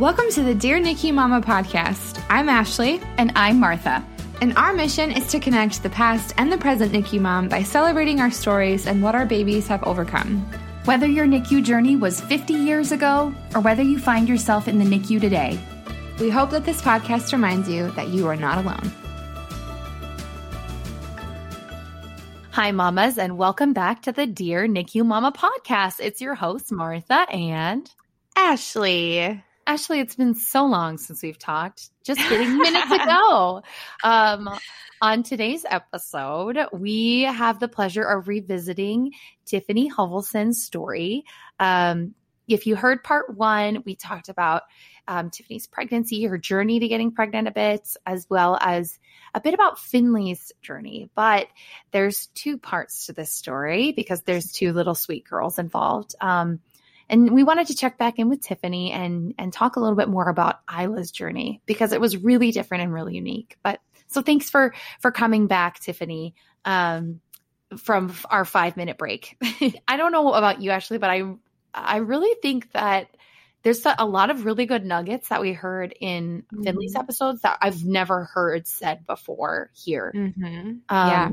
Welcome 0.00 0.30
to 0.30 0.42
the 0.42 0.54
Dear 0.54 0.80
NICU 0.80 1.12
Mama 1.12 1.42
podcast. 1.42 2.24
I'm 2.30 2.48
Ashley. 2.48 3.02
And 3.18 3.32
I'm 3.36 3.60
Martha. 3.60 4.02
And 4.40 4.56
our 4.56 4.72
mission 4.72 5.12
is 5.12 5.26
to 5.26 5.38
connect 5.38 5.82
the 5.82 5.90
past 5.90 6.32
and 6.38 6.50
the 6.50 6.56
present 6.56 6.92
NICU 6.92 7.20
mom 7.20 7.50
by 7.50 7.62
celebrating 7.62 8.18
our 8.18 8.30
stories 8.30 8.86
and 8.86 9.02
what 9.02 9.14
our 9.14 9.26
babies 9.26 9.68
have 9.68 9.84
overcome. 9.84 10.40
Whether 10.86 11.06
your 11.06 11.26
NICU 11.26 11.62
journey 11.62 11.96
was 11.96 12.18
50 12.18 12.54
years 12.54 12.92
ago 12.92 13.34
or 13.54 13.60
whether 13.60 13.82
you 13.82 13.98
find 13.98 14.26
yourself 14.26 14.68
in 14.68 14.78
the 14.78 14.86
NICU 14.86 15.20
today, 15.20 15.60
we 16.18 16.30
hope 16.30 16.48
that 16.52 16.64
this 16.64 16.80
podcast 16.80 17.32
reminds 17.32 17.68
you 17.68 17.90
that 17.90 18.08
you 18.08 18.26
are 18.26 18.36
not 18.36 18.56
alone. 18.56 18.90
Hi, 22.52 22.70
mamas, 22.70 23.18
and 23.18 23.36
welcome 23.36 23.74
back 23.74 24.00
to 24.04 24.12
the 24.12 24.26
Dear 24.26 24.66
NICU 24.66 25.04
Mama 25.04 25.32
podcast. 25.32 26.00
It's 26.00 26.22
your 26.22 26.36
host, 26.36 26.72
Martha 26.72 27.26
and 27.30 27.92
Ashley. 28.34 29.42
Ashley, 29.70 30.00
it's 30.00 30.16
been 30.16 30.34
so 30.34 30.66
long 30.66 30.98
since 30.98 31.22
we've 31.22 31.38
talked, 31.38 31.90
just 32.02 32.18
getting 32.28 32.58
minutes 32.58 32.90
ago. 32.90 33.62
Um, 34.02 34.48
on 35.00 35.22
today's 35.22 35.64
episode, 35.68 36.58
we 36.72 37.22
have 37.22 37.60
the 37.60 37.68
pleasure 37.68 38.02
of 38.02 38.26
revisiting 38.26 39.12
Tiffany 39.46 39.88
Hovelson's 39.88 40.64
story. 40.64 41.24
Um, 41.60 42.16
if 42.48 42.66
you 42.66 42.74
heard 42.74 43.04
part 43.04 43.36
one, 43.36 43.84
we 43.86 43.94
talked 43.94 44.28
about 44.28 44.62
um, 45.06 45.30
Tiffany's 45.30 45.68
pregnancy, 45.68 46.24
her 46.24 46.38
journey 46.38 46.80
to 46.80 46.88
getting 46.88 47.12
pregnant 47.12 47.46
a 47.46 47.52
bit, 47.52 47.88
as 48.04 48.26
well 48.28 48.58
as 48.60 48.98
a 49.34 49.40
bit 49.40 49.54
about 49.54 49.78
Finley's 49.78 50.50
journey. 50.62 51.10
But 51.14 51.46
there's 51.92 52.26
two 52.34 52.58
parts 52.58 53.06
to 53.06 53.12
this 53.12 53.32
story 53.32 53.92
because 53.92 54.22
there's 54.22 54.50
two 54.50 54.72
little 54.72 54.96
sweet 54.96 55.24
girls 55.24 55.60
involved. 55.60 56.16
Um, 56.20 56.58
and 57.10 57.30
we 57.30 57.42
wanted 57.42 57.66
to 57.66 57.74
check 57.74 57.98
back 57.98 58.18
in 58.18 58.28
with 58.28 58.40
Tiffany 58.40 58.92
and 58.92 59.34
and 59.36 59.52
talk 59.52 59.76
a 59.76 59.80
little 59.80 59.96
bit 59.96 60.08
more 60.08 60.28
about 60.28 60.60
Isla's 60.70 61.10
journey 61.10 61.60
because 61.66 61.92
it 61.92 62.00
was 62.00 62.16
really 62.16 62.52
different 62.52 62.84
and 62.84 62.94
really 62.94 63.16
unique. 63.16 63.58
But 63.62 63.80
so 64.06 64.22
thanks 64.22 64.48
for 64.48 64.72
for 65.00 65.10
coming 65.10 65.46
back, 65.46 65.80
Tiffany. 65.80 66.34
Um, 66.64 67.20
from 67.78 68.12
our 68.28 68.44
five 68.44 68.76
minute 68.76 68.98
break. 68.98 69.36
I 69.86 69.96
don't 69.96 70.12
know 70.12 70.32
about 70.32 70.60
you, 70.60 70.70
Ashley, 70.70 70.98
but 70.98 71.10
I 71.10 71.22
I 71.74 71.98
really 71.98 72.34
think 72.40 72.70
that 72.72 73.08
there's 73.62 73.84
a 73.84 74.06
lot 74.06 74.30
of 74.30 74.44
really 74.44 74.66
good 74.66 74.84
nuggets 74.84 75.28
that 75.28 75.40
we 75.40 75.52
heard 75.52 75.94
in 76.00 76.42
mm-hmm. 76.42 76.62
Finley's 76.62 76.96
episodes 76.96 77.42
that 77.42 77.58
I've 77.60 77.84
never 77.84 78.24
heard 78.24 78.66
said 78.66 79.06
before 79.06 79.70
here. 79.74 80.12
Mm-hmm. 80.14 80.46
Um, 80.48 80.80
yeah 80.88 81.30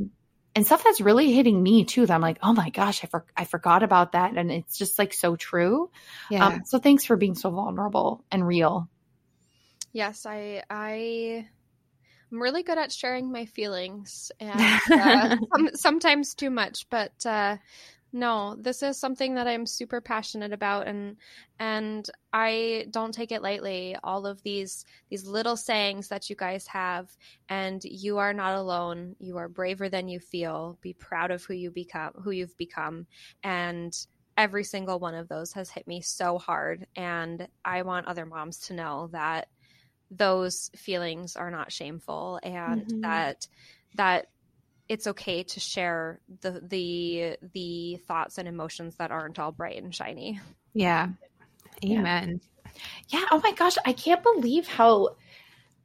and 0.57 0.65
stuff 0.65 0.83
that's 0.83 0.99
really 0.99 1.31
hitting 1.31 1.61
me 1.61 1.85
too 1.85 2.03
that 2.05 2.13
i'm 2.13 2.21
like 2.21 2.39
oh 2.41 2.51
my 2.51 2.71
gosh 2.71 3.03
i, 3.03 3.07
for- 3.07 3.25
I 3.37 3.45
forgot 3.45 3.83
about 3.83 4.13
that. 4.13 4.35
And 4.35 4.51
it's 4.51 4.77
just 4.77 4.97
like 4.97 5.13
so 5.13 5.35
true. 5.35 5.91
Yeah. 6.31 6.45
Um, 6.45 6.61
so 6.65 6.79
thanks 6.79 7.05
for 7.05 7.15
being 7.15 7.35
so 7.35 7.51
vulnerable 7.51 8.25
and 8.31 8.45
real. 8.45 8.89
Yes 9.93 10.25
i 10.25 10.63
i 10.69 11.45
i'm 12.31 12.41
really 12.41 12.63
good 12.63 12.77
at 12.77 12.91
sharing 12.91 13.31
my 13.31 13.45
feelings 13.45 14.31
and 14.39 14.81
uh, 14.91 15.37
sometimes 15.75 16.33
too 16.33 16.49
much 16.49 16.89
but 16.89 17.25
uh, 17.25 17.57
no, 18.17 18.55
this 18.59 18.81
is 18.81 18.97
something 18.97 19.35
that 19.35 19.47
I'm 19.47 19.65
super 19.65 20.01
passionate 20.01 20.51
about 20.51 20.87
and 20.87 21.17
and 21.59 22.09
I 22.33 22.87
don't 22.91 23.13
take 23.13 23.31
it 23.31 23.41
lightly. 23.41 23.95
All 24.03 24.25
of 24.25 24.41
these 24.43 24.85
these 25.09 25.25
little 25.25 25.55
sayings 25.55 26.07
that 26.07 26.29
you 26.29 26.35
guys 26.35 26.65
have 26.67 27.15
and 27.47 27.83
you 27.83 28.17
are 28.17 28.33
not 28.33 28.55
alone. 28.55 29.15
You 29.19 29.37
are 29.37 29.47
braver 29.47 29.87
than 29.87 30.07
you 30.07 30.19
feel. 30.19 30.77
Be 30.81 30.93
proud 30.93 31.29
of 31.31 31.43
who 31.43 31.53
you 31.53 31.69
become 31.69 32.13
who 32.23 32.31
you've 32.31 32.57
become 32.57 33.05
and 33.43 33.95
every 34.35 34.63
single 34.63 34.99
one 34.99 35.15
of 35.15 35.27
those 35.27 35.53
has 35.53 35.69
hit 35.69 35.87
me 35.87 36.01
so 36.01 36.37
hard 36.37 36.85
and 36.95 37.47
I 37.65 37.81
want 37.81 38.07
other 38.07 38.25
moms 38.25 38.59
to 38.67 38.73
know 38.73 39.09
that 39.11 39.47
those 40.11 40.69
feelings 40.75 41.35
are 41.35 41.51
not 41.51 41.71
shameful 41.71 42.39
and 42.43 42.85
mm-hmm. 42.85 43.01
that 43.01 43.47
that 43.95 44.27
it's 44.89 45.07
okay 45.07 45.43
to 45.43 45.59
share 45.59 46.19
the 46.41 46.61
the 46.65 47.37
the 47.53 47.97
thoughts 48.07 48.37
and 48.37 48.47
emotions 48.47 48.95
that 48.97 49.11
aren't 49.11 49.39
all 49.39 49.51
bright 49.51 49.81
and 49.81 49.93
shiny. 49.93 50.39
Yeah. 50.73 51.09
Amen. 51.83 52.41
Yeah. 53.09 53.19
yeah. 53.19 53.25
Oh 53.31 53.41
my 53.43 53.51
gosh, 53.51 53.77
I 53.85 53.93
can't 53.93 54.23
believe 54.23 54.67
how 54.67 55.15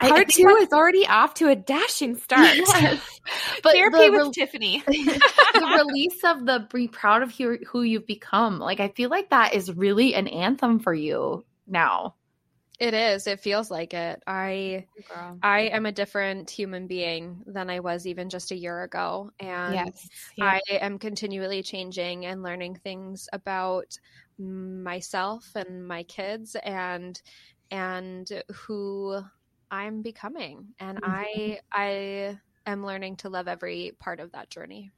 Part 0.08 0.28
two 0.30 0.48
is 0.60 0.72
already 0.72 1.06
off 1.06 1.34
to 1.34 1.48
a 1.48 1.56
dashing 1.56 2.16
start. 2.16 2.56
Yes. 2.56 3.20
but 3.62 3.72
therapy 3.72 4.10
with 4.10 4.26
re- 4.26 4.30
Tiffany. 4.32 4.82
the 4.86 5.84
release 5.86 6.24
of 6.24 6.44
the 6.44 6.66
be 6.72 6.88
proud 6.88 7.22
of 7.22 7.34
who, 7.34 7.58
who 7.68 7.82
you've 7.82 8.06
become. 8.06 8.58
Like 8.58 8.80
I 8.80 8.88
feel 8.88 9.10
like 9.10 9.30
that 9.30 9.54
is 9.54 9.72
really 9.72 10.14
an 10.14 10.26
anthem 10.26 10.80
for 10.80 10.92
you 10.92 11.44
now. 11.66 12.14
It 12.78 12.94
is. 12.94 13.26
It 13.26 13.40
feels 13.40 13.70
like 13.70 13.94
it. 13.94 14.22
I 14.26 14.86
Girl. 15.08 15.38
I 15.42 15.62
am 15.62 15.86
a 15.86 15.92
different 15.92 16.50
human 16.50 16.86
being 16.86 17.42
than 17.46 17.70
I 17.70 17.80
was 17.80 18.06
even 18.06 18.28
just 18.28 18.50
a 18.50 18.56
year 18.56 18.82
ago. 18.82 19.30
And 19.38 19.74
yes. 19.74 20.08
yeah. 20.36 20.44
I 20.44 20.60
am 20.76 20.98
continually 20.98 21.62
changing 21.62 22.26
and 22.26 22.42
learning 22.42 22.76
things 22.76 23.28
about 23.32 23.98
myself 24.38 25.48
and 25.54 25.86
my 25.86 26.02
kids 26.04 26.56
and 26.56 27.20
and 27.70 28.28
who 28.52 29.20
I'm 29.70 30.02
becoming. 30.02 30.68
And 30.78 31.00
mm-hmm. 31.00 31.10
I 31.10 31.60
I 31.72 32.38
am 32.66 32.84
learning 32.84 33.16
to 33.16 33.28
love 33.28 33.48
every 33.48 33.92
part 33.98 34.20
of 34.20 34.32
that 34.32 34.50
journey. 34.50 34.90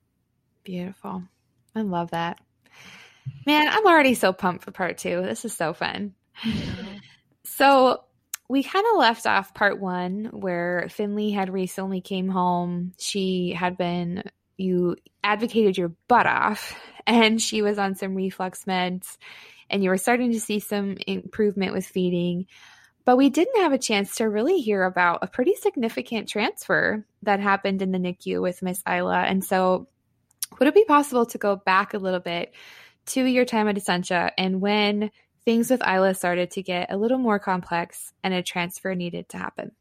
Beautiful. 0.63 1.23
I 1.75 1.83
love 1.83 2.13
that. 2.13 2.41
Man, 3.47 3.69
I'm 3.69 3.87
already 3.87 4.15
so 4.15 4.33
pumped 4.33 4.65
for 4.65 4.71
part 4.71 4.99
two. 4.99 5.23
This 5.23 5.45
is 5.45 5.55
so 5.55 5.75
fun. 5.75 6.15
So 7.45 8.03
we 8.49 8.63
kind 8.63 8.85
of 8.91 8.99
left 8.99 9.27
off 9.27 9.55
part 9.55 9.81
one 9.81 10.27
where 10.33 10.89
Finley 10.91 11.31
had 11.31 11.53
recently 11.53 12.01
came 12.01 12.29
home. 12.29 12.93
She 12.99 13.53
had 13.53 13.77
been 13.77 14.23
you 14.57 14.97
advocated 15.23 15.77
your 15.77 15.93
butt 16.09 16.27
off 16.27 16.79
and 17.07 17.41
she 17.41 17.63
was 17.63 17.79
on 17.79 17.95
some 17.95 18.15
reflux 18.15 18.65
meds 18.65 19.17
and 19.71 19.83
you 19.83 19.91
were 19.91 19.99
starting 19.99 20.33
to 20.33 20.41
see 20.41 20.61
some 20.61 20.97
improvement 21.07 21.73
with 21.73 21.87
feeding. 21.87 22.47
But 23.05 23.17
we 23.17 23.29
didn't 23.29 23.61
have 23.61 23.73
a 23.73 23.79
chance 23.79 24.17
to 24.17 24.29
really 24.29 24.61
hear 24.61 24.85
about 24.85 25.19
a 25.23 25.27
pretty 25.27 25.55
significant 25.57 26.29
transfer 26.29 27.05
that 27.23 27.41
happened 27.41 27.83
in 27.83 27.93
the 27.93 27.99
NICU 27.99 28.41
with 28.41 28.63
Miss 28.63 28.83
Isla. 28.89 29.19
And 29.19 29.45
so, 29.45 29.89
would 30.59 30.69
it 30.69 30.75
be 30.75 30.85
possible 30.85 31.27
to 31.27 31.39
go 31.39 31.57
back 31.57 31.93
a 31.93 31.99
little 31.99 32.21
bit 32.21 32.55
to 33.07 33.25
your 33.25 33.45
time 33.45 33.69
at 33.69 33.77
Essentia 33.77 34.33
and 34.39 34.61
when 34.61 35.11
things 35.45 35.71
with 35.71 35.87
Isla 35.87 36.15
started 36.15 36.51
to 36.53 36.63
get 36.63 36.91
a 36.91 36.97
little 36.97 37.19
more 37.19 37.39
complex 37.39 38.13
and 38.23 38.33
a 38.33 38.43
transfer 38.43 38.95
needed 38.95 39.29
to 39.31 39.39
happen. 39.39 39.73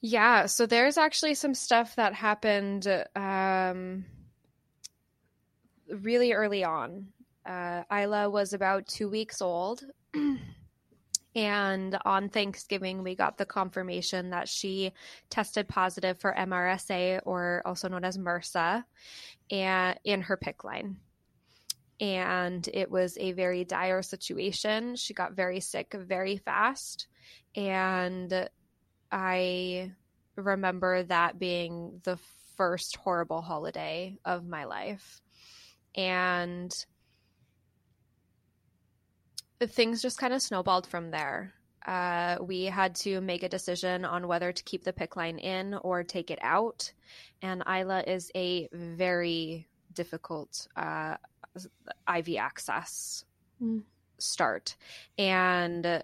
Yeah, 0.00 0.46
so 0.46 0.66
there's 0.66 0.96
actually 0.96 1.34
some 1.34 1.54
stuff 1.54 1.96
that 1.96 2.14
happened 2.14 2.88
um, 3.14 4.04
really 5.88 6.32
early 6.32 6.64
on. 6.64 7.08
Uh, 7.44 7.82
Isla 7.92 8.30
was 8.30 8.52
about 8.52 8.86
two 8.86 9.10
weeks 9.10 9.42
old. 9.42 9.84
and 11.34 11.98
on 12.04 12.30
Thanksgiving, 12.30 13.02
we 13.02 13.14
got 13.14 13.36
the 13.36 13.44
confirmation 13.44 14.30
that 14.30 14.48
she 14.48 14.92
tested 15.28 15.68
positive 15.68 16.18
for 16.18 16.34
MRSA, 16.34 17.20
or 17.24 17.62
also 17.66 17.88
known 17.88 18.04
as 18.04 18.16
MRSA, 18.16 18.84
and 19.50 19.98
in 20.04 20.22
her 20.22 20.38
PICC 20.38 20.64
line 20.64 20.96
and 22.00 22.66
it 22.72 22.90
was 22.90 23.18
a 23.18 23.32
very 23.32 23.64
dire 23.64 24.02
situation. 24.02 24.96
She 24.96 25.12
got 25.12 25.32
very 25.34 25.60
sick 25.60 25.94
very 25.94 26.38
fast. 26.38 27.06
And 27.54 28.48
I 29.12 29.92
remember 30.36 31.02
that 31.04 31.38
being 31.38 32.00
the 32.04 32.18
first 32.56 32.96
horrible 32.96 33.42
holiday 33.42 34.16
of 34.24 34.46
my 34.46 34.64
life. 34.64 35.20
And 35.94 36.72
things 39.60 40.00
just 40.00 40.18
kind 40.18 40.32
of 40.32 40.40
snowballed 40.40 40.86
from 40.86 41.10
there. 41.10 41.52
Uh, 41.84 42.38
we 42.40 42.64
had 42.64 42.94
to 42.94 43.20
make 43.20 43.42
a 43.42 43.48
decision 43.48 44.04
on 44.04 44.26
whether 44.28 44.52
to 44.52 44.62
keep 44.62 44.84
the 44.84 44.92
PICC 44.92 45.16
line 45.16 45.38
in 45.38 45.74
or 45.74 46.02
take 46.02 46.30
it 46.30 46.38
out. 46.40 46.92
And 47.42 47.62
Isla 47.66 48.04
is 48.06 48.30
a 48.34 48.68
very 48.72 49.68
difficult 49.92 50.66
uh, 50.76 51.16
IV 51.56 52.36
access 52.36 53.24
mm. 53.62 53.82
start. 54.18 54.76
And 55.18 56.02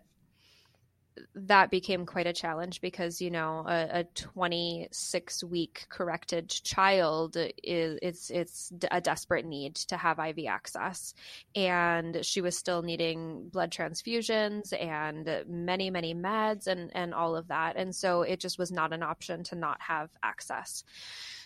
that 1.35 1.71
became 1.71 2.07
quite 2.07 2.27
a 2.27 2.33
challenge 2.33 2.81
because 2.81 3.21
you 3.21 3.31
know 3.31 3.65
a, 3.67 4.01
a 4.01 4.05
26 4.05 5.45
week 5.45 5.87
corrected 5.89 6.49
child 6.49 7.37
is 7.63 7.99
it's 8.03 8.31
it's 8.31 8.73
a 8.91 9.01
desperate 9.01 9.45
need 9.45 9.75
to 9.75 9.97
have 9.97 10.19
IV 10.19 10.47
access 10.49 11.15
and 11.55 12.25
she 12.25 12.41
was 12.41 12.57
still 12.57 12.83
needing 12.83 13.49
blood 13.49 13.71
transfusions 13.71 14.73
and 14.79 15.45
many 15.49 15.91
many 15.91 16.15
meds 16.15 16.67
and 16.67 16.91
and 16.95 17.15
all 17.15 17.37
of 17.37 17.49
that 17.49 17.77
and 17.77 17.95
so 17.95 18.23
it 18.23 18.41
just 18.41 18.59
was 18.59 18.71
not 18.71 18.93
an 18.93 19.03
option 19.03 19.43
to 19.45 19.55
not 19.55 19.81
have 19.81 20.11
access 20.23 20.85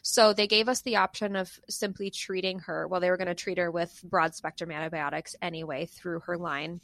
so 0.03 0.33
they 0.33 0.47
gave 0.47 0.69
us 0.69 0.81
the 0.81 0.97
option 0.97 1.37
of 1.37 1.59
simply 1.69 2.11
treating 2.11 2.61
her. 2.61 2.87
Well, 2.89 3.01
they 3.01 3.11
were 3.11 3.17
going 3.17 3.29
to 3.29 3.35
treat 3.35 3.59
her 3.59 3.71
with 3.71 4.01
broad 4.03 4.35
spectrum 4.35 4.71
antibiotics 4.71 5.37
anyway 5.43 5.87
through 5.87 6.21
her 6.21 6.39
line. 6.39 6.81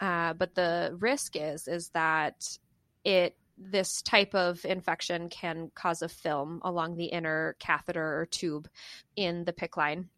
Uh, 0.00 0.34
but 0.34 0.54
the 0.54 0.96
risk 0.98 1.36
is 1.36 1.68
is 1.68 1.90
that 1.90 2.58
it 3.04 3.36
this 3.56 4.02
type 4.02 4.34
of 4.34 4.64
infection 4.64 5.28
can 5.28 5.70
cause 5.74 6.02
a 6.02 6.08
film 6.08 6.60
along 6.64 6.96
the 6.96 7.06
inner 7.06 7.56
catheter 7.58 8.20
or 8.20 8.26
tube 8.26 8.68
in 9.16 9.44
the 9.44 9.52
PICC 9.52 9.76
line. 9.76 10.08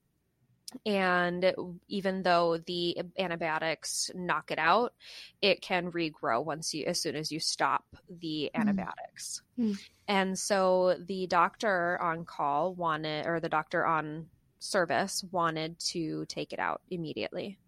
And 0.85 1.55
even 1.89 2.23
though 2.23 2.59
the 2.59 2.99
antibiotics 3.19 4.11
knock 4.15 4.51
it 4.51 4.59
out, 4.59 4.95
it 5.41 5.63
can 5.63 5.93
regrow 5.93 6.45
once 6.45 6.75
you, 6.75 6.87
as 6.87 7.01
soon 7.01 7.15
as 7.15 7.31
you 7.31 7.39
stop 7.39 7.85
the 8.09 8.51
hmm. 8.53 8.61
antibiotics. 8.61 9.43
Mm. 9.59 9.79
And 10.09 10.39
so 10.39 10.97
the 11.07 11.27
doctor 11.29 12.01
on 12.01 12.25
call 12.25 12.75
wanted, 12.75 13.27
or 13.27 13.39
the 13.41 13.49
doctor 13.49 13.87
on 13.87 14.27
service 14.59 15.25
wanted 15.31 15.79
to 15.79 16.25
take 16.27 16.53
it 16.53 16.59
out 16.59 16.83
immediately. 16.91 17.59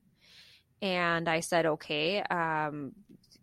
And 0.80 1.28
I 1.28 1.40
said, 1.40 1.66
okay, 1.66 2.22
um, 2.22 2.92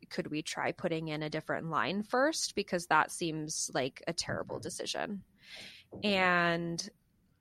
could 0.10 0.28
we 0.28 0.42
try 0.42 0.72
putting 0.72 1.10
in 1.10 1.24
a 1.24 1.30
different 1.30 1.70
line 1.70 2.04
first? 2.04 2.56
Because 2.56 2.88
that 2.88 3.12
seems 3.12 3.70
like 3.74 4.04
a 4.08 4.14
terrible 4.14 4.60
decision. 4.60 5.22
And 6.04 6.88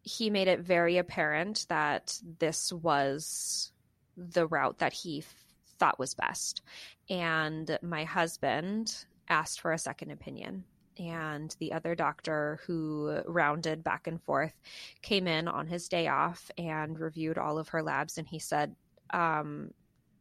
he 0.03 0.31
made 0.31 0.49
it 0.49 0.61
very 0.61 0.99
apparent 0.99 1.67
that 1.69 2.19
this 2.39 2.73
was 2.73 3.73
the 4.17 4.47
route 4.47 4.79
that 4.79 4.93
he 4.93 5.21
f- 5.21 5.35
thought 5.79 5.99
was 5.99 6.15
best. 6.15 6.63
And 7.09 7.79
my 7.83 8.05
husband 8.05 9.05
asked 9.29 9.61
for 9.61 9.73
a 9.73 9.79
second 9.79 10.11
opinion. 10.11 10.65
And 10.99 11.55
the 11.59 11.73
other 11.73 11.95
doctor 11.95 12.61
who 12.67 13.21
rounded 13.27 13.83
back 13.83 14.07
and 14.07 14.23
forth 14.23 14.55
came 15.03 15.27
in 15.27 15.49
on 15.49 15.67
his 15.67 15.89
day 15.89 16.07
off 16.07 16.51
and 16.57 16.99
reviewed 16.99 17.39
all 17.39 17.59
of 17.59 17.71
her 17.71 17.83
labs. 17.83 18.19
And 18.19 18.29
he 18.29 18.39
said, 18.39 18.77
um, 19.11 19.73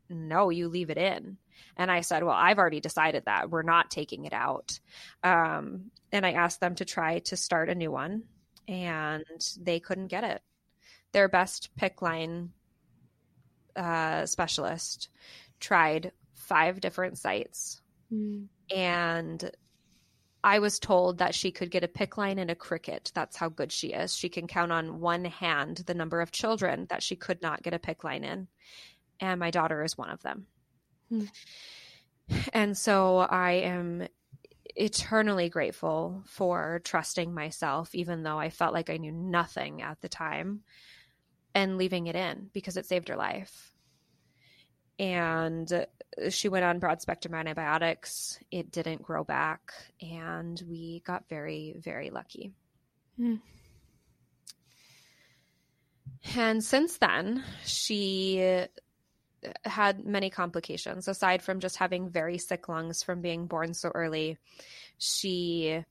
No, 0.10 0.50
you 0.50 0.68
leave 0.68 0.90
it 0.90 0.98
in. 0.98 1.38
And 1.78 1.92
I 1.92 2.02
said, 2.02 2.24
Well, 2.24 2.36
I've 2.36 2.60
already 2.60 2.80
decided 2.80 3.26
that 3.26 3.50
we're 3.50 3.64
not 3.64 3.92
taking 3.92 4.26
it 4.26 4.34
out. 4.34 4.80
Um, 5.24 5.92
and 6.12 6.26
I 6.26 6.34
asked 6.34 6.60
them 6.60 6.76
to 6.76 6.86
try 6.86 7.20
to 7.20 7.38
start 7.38 7.70
a 7.70 7.76
new 7.76 7.92
one 7.92 8.24
and 8.68 9.24
they 9.60 9.80
couldn't 9.80 10.08
get 10.08 10.24
it. 10.24 10.42
Their 11.12 11.28
best 11.28 11.70
PICC 11.78 12.02
line 12.02 12.50
uh, 13.76 14.26
specialist 14.26 15.10
tried 15.60 16.12
five 16.34 16.82
different 16.82 17.18
sites, 17.18 17.82
mm. 18.12 18.48
and 18.74 19.52
I 20.44 20.60
was 20.60 20.80
told 20.80 21.20
that 21.20 21.36
she 21.36 21.52
could 21.52 21.72
get 21.72 21.84
a 21.84 21.88
PICC 21.88 22.18
line 22.18 22.40
and 22.40 22.52
a 22.52 22.56
cricket. 22.56 23.12
That's 23.14 23.38
how 23.38 23.50
good 23.50 23.72
she 23.72 23.90
is. 23.90 24.16
She 24.16 24.28
can 24.28 24.48
count 24.48 24.72
on 24.72 25.00
one 25.00 25.26
hand 25.26 25.84
the 25.86 25.94
number 25.94 26.20
of 26.20 26.32
children 26.32 26.88
that 26.90 27.04
she 27.04 27.16
could 27.16 27.42
not 27.42 27.64
get 27.64 27.74
a 27.74 27.80
PICC 27.80 28.04
line 28.04 28.24
in, 28.24 28.48
and 29.24 29.40
my 29.40 29.52
daughter 29.52 29.82
is 29.84 29.98
one 29.98 30.10
of 30.10 30.22
them. 30.22 30.46
Mm. 31.12 31.30
And 32.52 32.78
so 32.78 33.20
I 33.20 33.52
am 33.52 34.08
eternally 34.76 35.50
grateful 35.50 36.24
for 36.28 36.82
trusting 36.84 37.34
myself, 37.34 37.96
even 37.96 38.24
though 38.24 38.38
I 38.38 38.50
felt 38.50 38.74
like 38.74 38.90
I 38.90 38.98
knew 38.98 39.14
nothing 39.14 39.82
at 39.82 40.02
the 40.02 40.10
time, 40.10 40.62
and 41.56 41.78
leaving 41.78 42.08
it 42.08 42.16
in 42.16 42.50
because 42.52 42.76
it 42.76 42.86
saved 42.86 43.08
her 43.08 43.16
life. 43.16 43.72
And 45.00 45.86
she 46.30 46.50
went 46.50 46.66
on 46.66 46.80
broad 46.80 47.02
spectrum 47.02 47.34
antibiotics. 47.34 48.40
It 48.52 48.72
didn't 48.72 49.04
grow 49.04 49.24
back, 49.24 49.74
and 50.02 50.62
we 50.70 51.02
got 51.06 51.30
very, 51.30 51.76
very 51.80 52.10
lucky. 52.10 52.52
Mm. 53.20 53.40
And 56.36 56.64
since 56.64 56.98
then, 56.98 57.44
she 57.66 58.66
had 59.64 60.06
many 60.06 60.30
complications 60.30 61.08
aside 61.08 61.42
from 61.42 61.60
just 61.60 61.78
having 61.78 62.10
very 62.10 62.38
sick 62.38 62.70
lungs 62.70 63.04
from 63.04 63.22
being 63.22 63.48
born 63.48 63.74
so 63.74 63.90
early. 63.94 64.38
She 64.98 65.84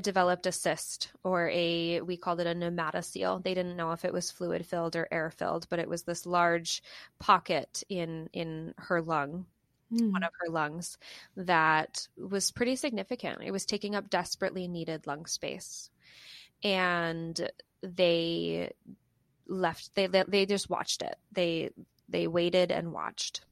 developed 0.00 0.46
a 0.46 0.52
cyst 0.52 1.10
or 1.24 1.48
a 1.50 2.00
we 2.02 2.16
called 2.16 2.40
it 2.40 2.46
a 2.46 2.54
pneumatocele. 2.54 3.42
They 3.42 3.54
didn't 3.54 3.76
know 3.76 3.92
if 3.92 4.04
it 4.04 4.12
was 4.12 4.30
fluid 4.30 4.66
filled 4.66 4.96
or 4.96 5.08
air 5.10 5.30
filled, 5.30 5.66
but 5.70 5.78
it 5.78 5.88
was 5.88 6.02
this 6.02 6.26
large 6.26 6.82
pocket 7.18 7.82
in 7.88 8.28
in 8.32 8.74
her 8.76 9.00
lung, 9.00 9.46
mm. 9.92 10.12
one 10.12 10.22
of 10.22 10.32
her 10.40 10.52
lungs 10.52 10.98
that 11.36 12.06
was 12.16 12.50
pretty 12.50 12.76
significant. 12.76 13.42
It 13.42 13.50
was 13.50 13.64
taking 13.64 13.94
up 13.94 14.10
desperately 14.10 14.68
needed 14.68 15.06
lung 15.06 15.26
space. 15.26 15.90
And 16.62 17.50
they 17.82 18.72
left 19.46 19.94
they 19.94 20.06
they 20.06 20.46
just 20.46 20.68
watched 20.68 21.02
it. 21.02 21.16
They 21.32 21.70
they 22.08 22.26
waited 22.26 22.70
and 22.72 22.92
watched. 22.92 23.42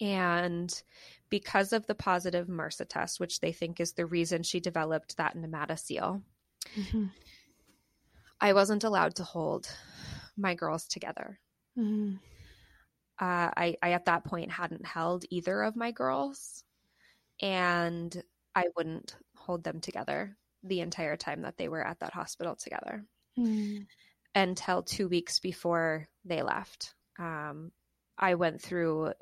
And 0.00 0.82
because 1.30 1.72
of 1.72 1.86
the 1.86 1.94
positive 1.94 2.48
MRSA 2.48 2.88
test, 2.88 3.20
which 3.20 3.40
they 3.40 3.52
think 3.52 3.80
is 3.80 3.92
the 3.92 4.06
reason 4.06 4.42
she 4.42 4.60
developed 4.60 5.16
that 5.16 5.36
pneumatocele, 5.36 6.22
mm-hmm. 6.76 7.06
I 8.40 8.52
wasn't 8.52 8.84
allowed 8.84 9.16
to 9.16 9.24
hold 9.24 9.68
my 10.36 10.54
girls 10.54 10.86
together. 10.86 11.38
Mm-hmm. 11.78 12.16
Uh, 13.20 13.50
I, 13.56 13.76
I, 13.80 13.92
at 13.92 14.06
that 14.06 14.24
point, 14.24 14.50
hadn't 14.50 14.84
held 14.84 15.24
either 15.30 15.62
of 15.62 15.76
my 15.76 15.92
girls, 15.92 16.64
and 17.40 18.22
I 18.54 18.64
wouldn't 18.76 19.16
hold 19.36 19.62
them 19.62 19.80
together 19.80 20.36
the 20.64 20.80
entire 20.80 21.16
time 21.16 21.42
that 21.42 21.56
they 21.56 21.68
were 21.68 21.86
at 21.86 22.00
that 22.00 22.14
hospital 22.14 22.56
together 22.56 23.04
mm-hmm. 23.38 23.82
until 24.34 24.82
two 24.82 25.08
weeks 25.08 25.40
before 25.40 26.08
they 26.24 26.42
left 26.42 26.94
um, 27.18 27.72
I 28.18 28.34
went 28.34 28.60
through 28.60 29.12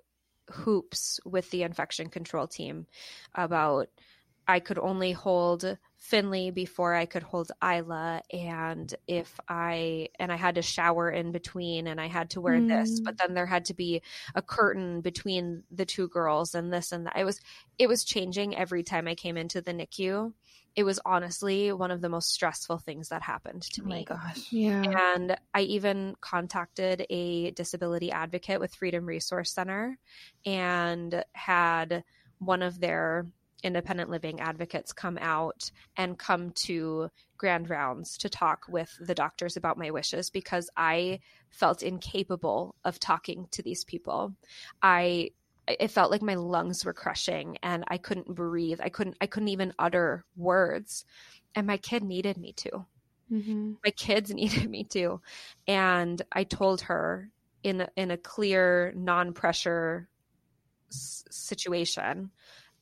hoops 0.50 1.20
with 1.24 1.50
the 1.50 1.62
infection 1.62 2.08
control 2.08 2.46
team 2.46 2.86
about 3.34 3.88
I 4.48 4.58
could 4.58 4.78
only 4.78 5.12
hold 5.12 5.78
Finley 5.96 6.50
before 6.50 6.94
I 6.94 7.06
could 7.06 7.22
hold 7.22 7.52
Isla 7.62 8.22
and 8.32 8.92
if 9.06 9.38
I 9.48 10.08
and 10.18 10.32
I 10.32 10.36
had 10.36 10.56
to 10.56 10.62
shower 10.62 11.08
in 11.08 11.30
between 11.30 11.86
and 11.86 12.00
I 12.00 12.08
had 12.08 12.30
to 12.30 12.40
wear 12.40 12.56
mm. 12.56 12.68
this 12.68 13.00
but 13.00 13.16
then 13.18 13.34
there 13.34 13.46
had 13.46 13.66
to 13.66 13.74
be 13.74 14.02
a 14.34 14.42
curtain 14.42 15.02
between 15.02 15.62
the 15.70 15.84
two 15.84 16.08
girls 16.08 16.54
and 16.54 16.72
this 16.72 16.90
and 16.90 17.06
that 17.06 17.16
it 17.16 17.24
was 17.24 17.40
it 17.78 17.86
was 17.86 18.02
changing 18.02 18.56
every 18.56 18.82
time 18.82 19.06
I 19.06 19.14
came 19.14 19.36
into 19.36 19.60
the 19.60 19.72
NICU 19.72 20.32
it 20.76 20.84
was 20.84 21.00
honestly 21.04 21.72
one 21.72 21.90
of 21.90 22.00
the 22.00 22.08
most 22.08 22.32
stressful 22.32 22.78
things 22.78 23.08
that 23.08 23.22
happened 23.22 23.62
to 23.62 23.82
oh 23.82 23.86
me. 23.86 24.06
my 24.08 24.16
gosh. 24.16 24.52
Yeah. 24.52 25.14
And 25.14 25.36
I 25.52 25.62
even 25.62 26.16
contacted 26.20 27.06
a 27.10 27.50
disability 27.52 28.12
advocate 28.12 28.60
with 28.60 28.74
Freedom 28.74 29.04
Resource 29.04 29.52
Center 29.52 29.98
and 30.46 31.24
had 31.32 32.04
one 32.38 32.62
of 32.62 32.80
their 32.80 33.26
independent 33.62 34.10
living 34.10 34.40
advocates 34.40 34.92
come 34.92 35.18
out 35.20 35.70
and 35.96 36.18
come 36.18 36.50
to 36.52 37.10
grand 37.36 37.68
rounds 37.68 38.16
to 38.18 38.28
talk 38.28 38.64
with 38.68 38.96
the 39.00 39.14
doctors 39.14 39.56
about 39.56 39.78
my 39.78 39.90
wishes 39.90 40.30
because 40.30 40.70
I 40.76 41.20
felt 41.50 41.82
incapable 41.82 42.74
of 42.84 42.98
talking 42.98 43.48
to 43.52 43.62
these 43.62 43.84
people. 43.84 44.34
I 44.82 45.30
it 45.68 45.90
felt 45.90 46.10
like 46.10 46.22
my 46.22 46.34
lungs 46.34 46.84
were 46.84 46.92
crushing 46.92 47.58
and 47.62 47.84
I 47.88 47.98
couldn't 47.98 48.34
breathe. 48.34 48.80
I 48.82 48.88
couldn't 48.88 49.16
I 49.20 49.26
couldn't 49.26 49.48
even 49.48 49.74
utter 49.78 50.24
words. 50.36 51.04
And 51.54 51.66
my 51.66 51.76
kid 51.76 52.02
needed 52.02 52.36
me 52.36 52.52
to. 52.54 52.86
Mm-hmm. 53.30 53.72
My 53.84 53.90
kids 53.90 54.30
needed 54.34 54.68
me 54.68 54.84
to. 54.84 55.20
And 55.66 56.20
I 56.32 56.44
told 56.44 56.82
her 56.82 57.30
in 57.62 57.86
in 57.96 58.10
a 58.10 58.16
clear 58.16 58.92
non-pressure 58.96 60.08
s- 60.90 61.24
situation 61.30 62.30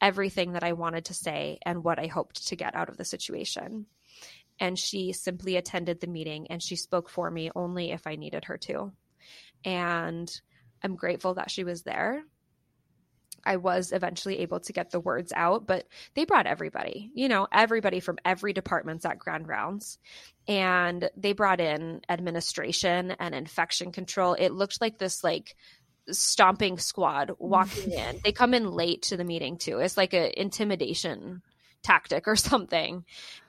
everything 0.01 0.53
that 0.53 0.63
I 0.63 0.75
wanted 0.75 1.07
to 1.07 1.15
say 1.15 1.59
and 1.67 1.83
what 1.83 1.99
I 1.99 2.07
hoped 2.07 2.49
to 2.49 2.57
get 2.57 2.77
out 2.77 2.89
of 2.89 2.97
the 2.97 3.05
situation. 3.05 3.87
And 4.61 4.79
she 4.79 5.13
simply 5.13 5.57
attended 5.57 6.01
the 6.01 6.07
meeting 6.07 6.49
and 6.51 6.63
she 6.63 6.77
spoke 6.77 7.09
for 7.09 7.31
me 7.31 7.51
only 7.55 7.91
if 7.91 8.07
I 8.07 8.17
needed 8.17 8.45
her 8.45 8.59
to. 8.59 8.93
And 9.65 10.31
I'm 10.83 10.95
grateful 10.95 11.35
that 11.35 11.51
she 11.51 11.65
was 11.65 11.83
there 11.83 12.23
I 13.45 13.57
was 13.57 13.93
eventually 13.93 14.39
able 14.41 14.61
to 14.61 14.73
get 14.73 14.91
the 14.91 15.01
words 15.01 15.33
out, 15.35 15.67
but 15.67 15.87
they 16.15 16.25
brought 16.25 16.47
everybody, 16.47 17.11
you 17.15 17.29
know, 17.29 17.47
everybody 17.53 18.01
from 18.01 18.19
every 18.25 18.53
department's 18.53 19.05
at 19.05 19.19
Grand 19.19 19.49
Rounds. 19.49 19.99
And 20.47 21.11
they 21.17 21.33
brought 21.33 21.61
in 21.61 22.03
administration 22.09 23.13
and 23.13 23.35
infection 23.35 23.93
control. 23.93 24.35
It 24.35 24.53
looked 24.53 24.81
like 24.81 24.99
this 24.99 25.23
like 25.23 25.57
stomping 26.11 26.79
squad 26.79 27.33
walking 27.39 27.93
in. 27.93 28.21
They 28.25 28.33
come 28.33 28.55
in 28.55 28.71
late 28.71 29.03
to 29.03 29.17
the 29.17 29.25
meeting 29.25 29.59
too. 29.59 29.79
It's 29.79 29.97
like 29.97 30.15
a 30.15 30.41
intimidation 30.41 31.43
tactic 31.83 32.27
or 32.27 32.37
something. 32.37 33.05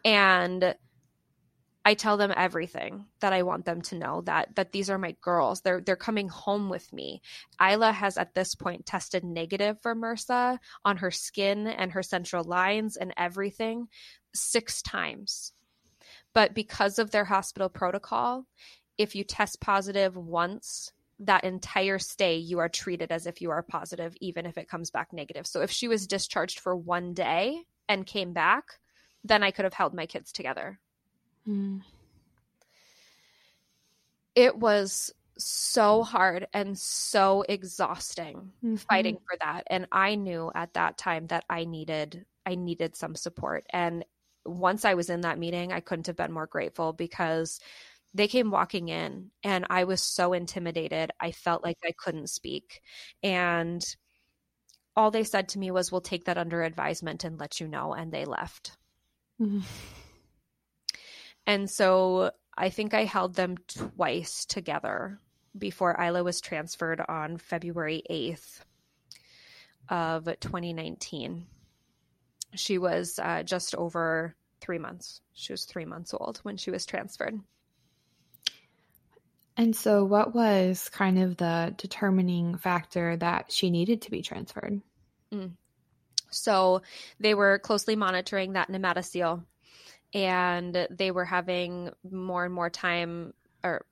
And 0.06 0.76
I 1.90 1.96
tell 1.96 2.18
them 2.18 2.32
everything 2.38 3.08
that 3.20 3.34
I 3.34 3.42
want 3.42 3.66
them 3.66 3.82
to 3.82 3.96
know 3.96 4.22
that 4.28 4.56
that 4.58 4.72
these 4.72 4.92
are 4.92 5.00
my 5.00 5.16
girls. 5.22 5.62
They're 5.62 5.82
they're 5.82 5.96
coming 5.96 6.28
home 6.28 6.70
with 6.70 6.94
me. 6.94 7.24
Isla 7.60 7.92
has 7.92 8.16
at 8.16 8.36
this 8.36 8.54
point 8.54 8.86
tested 8.86 9.24
negative 9.24 9.82
for 9.82 9.96
MRSA 9.96 10.60
on 10.86 10.98
her 10.98 11.10
skin 11.10 11.66
and 11.66 11.92
her 11.94 12.04
central 12.04 12.44
lines 12.44 12.96
and 12.96 13.12
everything 13.18 13.88
6 14.36 14.84
times. 14.84 15.52
But 16.32 16.54
because 16.54 17.00
of 17.00 17.10
their 17.10 17.26
hospital 17.26 17.70
protocol, 17.70 18.46
if 19.00 19.16
you 19.16 19.24
test 19.24 19.60
positive 19.60 20.16
once 20.16 20.94
that 21.18 21.44
entire 21.44 21.98
stay, 21.98 22.38
you 22.38 22.60
are 22.60 22.70
treated 22.70 23.12
as 23.12 23.26
if 23.26 23.42
you 23.42 23.50
are 23.50 23.64
positive, 23.64 24.16
even 24.22 24.46
if 24.46 24.60
it 24.60 24.70
comes 24.70 24.92
back 24.92 25.12
negative. 25.12 25.48
So 25.48 25.62
if 25.62 25.72
she 25.72 25.88
was 25.88 26.06
discharged 26.06 26.60
for 26.60 26.76
one 26.76 27.16
day 27.16 27.64
and 27.88 28.06
came 28.06 28.32
back, 28.32 28.66
then 29.24 29.42
I 29.42 29.50
could 29.50 29.66
have 29.66 29.74
held 29.74 29.96
my 29.96 30.06
kids 30.06 30.32
together. 30.32 30.80
Mm. 31.50 31.82
It 34.36 34.58
was 34.58 35.12
so 35.38 36.04
hard 36.04 36.48
and 36.54 36.78
so 36.78 37.44
exhausting 37.48 38.52
Mm-hmm. 38.64 38.76
fighting 38.76 39.18
for 39.26 39.38
that 39.40 39.64
and 39.68 39.88
i 39.94 40.16
knew 40.16 40.52
at 40.54 40.74
that 40.74 40.98
time 40.98 41.28
that 41.28 41.46
i 41.50 41.64
needed 41.64 42.26
i 42.46 42.56
needed 42.56 42.94
some 42.94 43.16
support 43.16 43.66
and 43.70 44.04
once 44.46 44.84
i 44.84 44.96
was 44.96 45.10
in 45.10 45.22
that 45.22 45.40
meeting 45.40 45.72
i 45.72 45.80
couldn't 45.80 46.08
have 46.08 46.18
been 46.18 46.34
more 46.34 46.46
grateful 46.46 46.92
because 46.92 47.62
they 48.14 48.28
came 48.28 48.52
walking 48.52 48.90
in 48.90 49.32
and 49.44 49.66
i 49.70 49.86
was 49.86 50.02
so 50.04 50.34
intimidated 50.34 51.10
i 51.22 51.32
felt 51.32 51.64
like 51.64 51.78
i 51.86 51.94
couldn't 51.98 52.30
speak 52.30 52.82
and 53.24 53.96
all 54.98 55.10
they 55.10 55.24
said 55.24 55.48
to 55.48 55.60
me 55.60 55.72
was 55.72 55.90
we'll 55.90 56.02
take 56.02 56.26
that 56.26 56.38
under 56.38 56.64
advisement 56.64 57.24
and 57.24 57.40
let 57.40 57.62
you 57.62 57.68
know 57.70 57.94
and 57.94 58.12
they 58.12 58.26
left 58.26 58.76
Mhm. 59.42 59.64
And 61.50 61.68
so 61.68 62.30
I 62.56 62.70
think 62.70 62.94
I 62.94 63.06
held 63.06 63.34
them 63.34 63.58
twice 63.68 64.46
together 64.46 65.18
before 65.58 66.00
Isla 66.00 66.24
was 66.24 66.42
transferred 66.42 67.02
on 67.02 67.38
February 67.38 68.04
8th 68.08 68.60
of 69.90 70.26
2019. 70.26 71.48
She 72.54 72.78
was 72.78 73.18
uh, 73.18 73.42
just 73.42 73.74
over 73.74 74.36
three 74.62 74.78
months. 74.78 75.22
She 75.34 75.52
was 75.52 75.66
three 75.66 75.86
months 75.86 76.14
old 76.14 76.38
when 76.44 76.56
she 76.56 76.70
was 76.70 76.86
transferred. 76.86 77.40
And 79.58 79.76
so, 79.76 80.06
what 80.06 80.36
was 80.36 80.88
kind 80.90 81.18
of 81.18 81.36
the 81.36 81.74
determining 81.78 82.60
factor 82.60 83.18
that 83.18 83.52
she 83.52 83.72
needed 83.72 84.04
to 84.04 84.12
be 84.12 84.22
transferred? 84.22 84.84
So 86.30 86.84
they 87.20 87.34
were 87.34 87.58
closely 87.58 87.96
monitoring 87.96 88.54
that 88.54 88.70
pneumatocele 88.70 89.44
and 90.14 90.88
they 90.90 91.12
were 91.12 91.26
having 91.26 91.92
more 92.10 92.46
and 92.46 92.54
more 92.54 92.70
time 92.70 93.34
or 93.64 93.86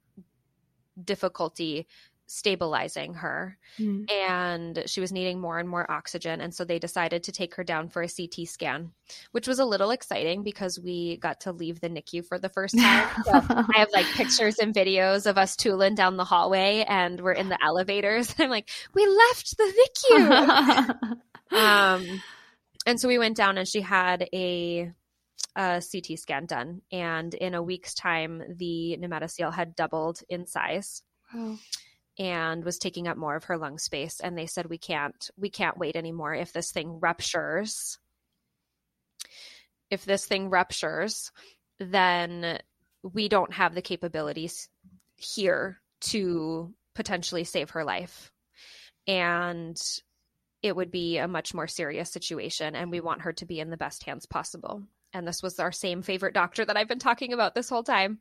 difficulty 1.03 1.87
stabilizing 2.29 3.13
her. 3.13 3.57
Mm. 3.79 4.11
and 4.11 4.83
she 4.87 4.99
was 4.99 5.11
needing 5.11 5.39
more 5.39 5.59
and 5.59 5.69
more 5.69 5.89
oxygen 5.89 6.41
and 6.41 6.53
so 6.53 6.65
they 6.65 6.79
decided 6.79 7.23
to 7.23 7.31
take 7.31 7.55
her 7.55 7.63
down 7.63 7.87
for 7.89 8.01
a 8.01 8.09
CT 8.09 8.47
scan 8.47 8.91
which 9.31 9.47
was 9.47 9.59
a 9.59 9.65
little 9.65 9.91
exciting 9.91 10.43
because 10.43 10.79
we 10.79 11.17
got 11.17 11.41
to 11.41 11.51
leave 11.51 11.79
the 11.79 11.89
NICU 11.89 12.25
for 12.25 12.39
the 12.39 12.49
first 12.49 12.77
time. 12.77 13.07
So 13.25 13.31
I 13.33 13.73
have 13.75 13.89
like 13.93 14.05
pictures 14.07 14.57
and 14.57 14.73
videos 14.73 15.25
of 15.25 15.37
us 15.37 15.55
tooling 15.55 15.95
down 15.95 16.17
the 16.17 16.25
hallway 16.25 16.83
and 16.87 17.21
we're 17.21 17.31
in 17.31 17.49
the 17.49 17.63
elevators. 17.63 18.33
I'm 18.39 18.49
like 18.49 18.69
we 18.93 19.05
left 19.05 19.57
the 19.57 19.73
NICU. 20.09 21.17
Um, 21.49 22.21
and 22.85 22.99
so 22.99 23.07
we 23.07 23.17
went 23.17 23.37
down 23.37 23.57
and 23.57 23.67
she 23.67 23.79
had 23.79 24.27
a, 24.33 24.91
a 25.57 25.81
CT 25.81 26.19
scan 26.19 26.45
done. 26.45 26.81
And 26.91 27.33
in 27.33 27.55
a 27.55 27.63
week's 27.63 27.95
time, 27.95 28.43
the 28.57 28.95
pneumatocele 29.01 29.53
had 29.53 29.75
doubled 29.75 30.21
in 30.29 30.45
size 30.45 31.01
wow. 31.33 31.57
and 32.19 32.63
was 32.63 32.77
taking 32.77 33.07
up 33.07 33.17
more 33.17 33.35
of 33.35 33.45
her 33.45 33.57
lung 33.57 33.79
space. 33.79 34.19
And 34.19 34.37
they 34.37 34.45
said, 34.45 34.67
we 34.67 34.77
can't, 34.77 35.29
we 35.35 35.49
can't 35.49 35.77
wait 35.77 35.95
anymore. 35.95 36.35
If 36.35 36.53
this 36.53 36.71
thing 36.71 36.99
ruptures, 37.01 37.97
if 39.89 40.05
this 40.05 40.25
thing 40.25 40.51
ruptures, 40.51 41.31
then 41.79 42.59
we 43.01 43.27
don't 43.27 43.53
have 43.53 43.73
the 43.73 43.81
capabilities 43.81 44.69
here 45.15 45.79
to 46.01 46.71
potentially 46.93 47.45
save 47.45 47.71
her 47.71 47.83
life. 47.83 48.31
And 49.07 49.75
it 50.61 50.75
would 50.75 50.91
be 50.91 51.17
a 51.17 51.27
much 51.27 51.55
more 51.55 51.67
serious 51.67 52.11
situation 52.11 52.75
and 52.75 52.91
we 52.91 52.99
want 52.99 53.21
her 53.21 53.33
to 53.33 53.45
be 53.45 53.59
in 53.59 53.69
the 53.69 53.77
best 53.77 54.03
hands 54.03 54.25
possible 54.25 54.83
and 55.17 55.27
this 55.27 55.43
was 55.43 55.59
our 55.59 55.71
same 55.71 56.01
favorite 56.01 56.33
doctor 56.33 56.63
that 56.63 56.77
I've 56.77 56.87
been 56.87 56.99
talking 56.99 57.33
about 57.33 57.55
this 57.55 57.69
whole 57.69 57.83
time 57.83 58.19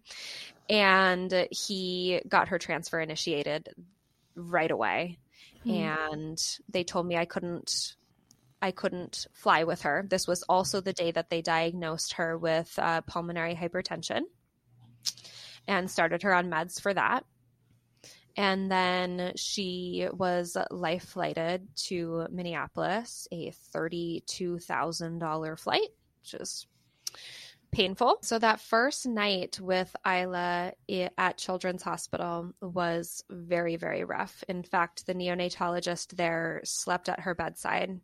and 0.69 1.49
he 1.51 2.21
got 2.29 2.49
her 2.49 2.59
transfer 2.59 3.01
initiated 3.01 3.69
right 4.35 4.71
away 4.71 5.19
Hmm. 5.67 5.71
and 5.71 6.59
they 6.69 6.85
told 6.85 7.07
me 7.07 7.17
I 7.17 7.25
couldn't 7.25 7.97
I 8.63 8.71
couldn't 8.71 9.27
fly 9.35 9.65
with 9.65 9.83
her. 9.83 10.07
This 10.09 10.27
was 10.27 10.43
also 10.45 10.81
the 10.81 10.95
day 10.95 11.11
that 11.11 11.29
they 11.29 11.43
diagnosed 11.43 12.15
her 12.15 12.39
with 12.39 12.73
uh, 12.79 13.03
pulmonary 13.03 13.55
hypertension 13.55 14.23
and 15.69 15.91
started 15.91 16.23
her 16.23 16.33
on 16.35 16.51
meds 16.51 16.81
for 16.81 16.95
that. 16.95 17.25
And 18.35 18.71
then 18.71 19.33
she 19.37 20.09
was 20.13 20.57
life 20.71 21.05
flighted 21.05 21.69
to 21.87 22.27
Minneapolis, 22.31 23.29
a 23.31 23.53
$32,000 23.75 25.59
flight, 25.59 25.89
which 26.21 26.35
is 26.35 26.67
painful. 27.73 28.19
So 28.23 28.39
that 28.39 28.61
first 28.61 29.07
night 29.07 29.59
with 29.61 29.95
Isla 30.07 30.73
at 31.19 31.39
Children's 31.39 31.83
Hospital 31.83 32.53
was 32.61 33.25
very, 33.29 33.77
very 33.77 34.05
rough. 34.05 34.43
In 34.49 34.63
fact, 34.63 35.07
the 35.07 35.15
neonatologist 35.15 36.17
there 36.17 36.61
slept 36.65 37.09
at 37.09 37.21
her 37.21 37.35
bedside. 37.35 38.01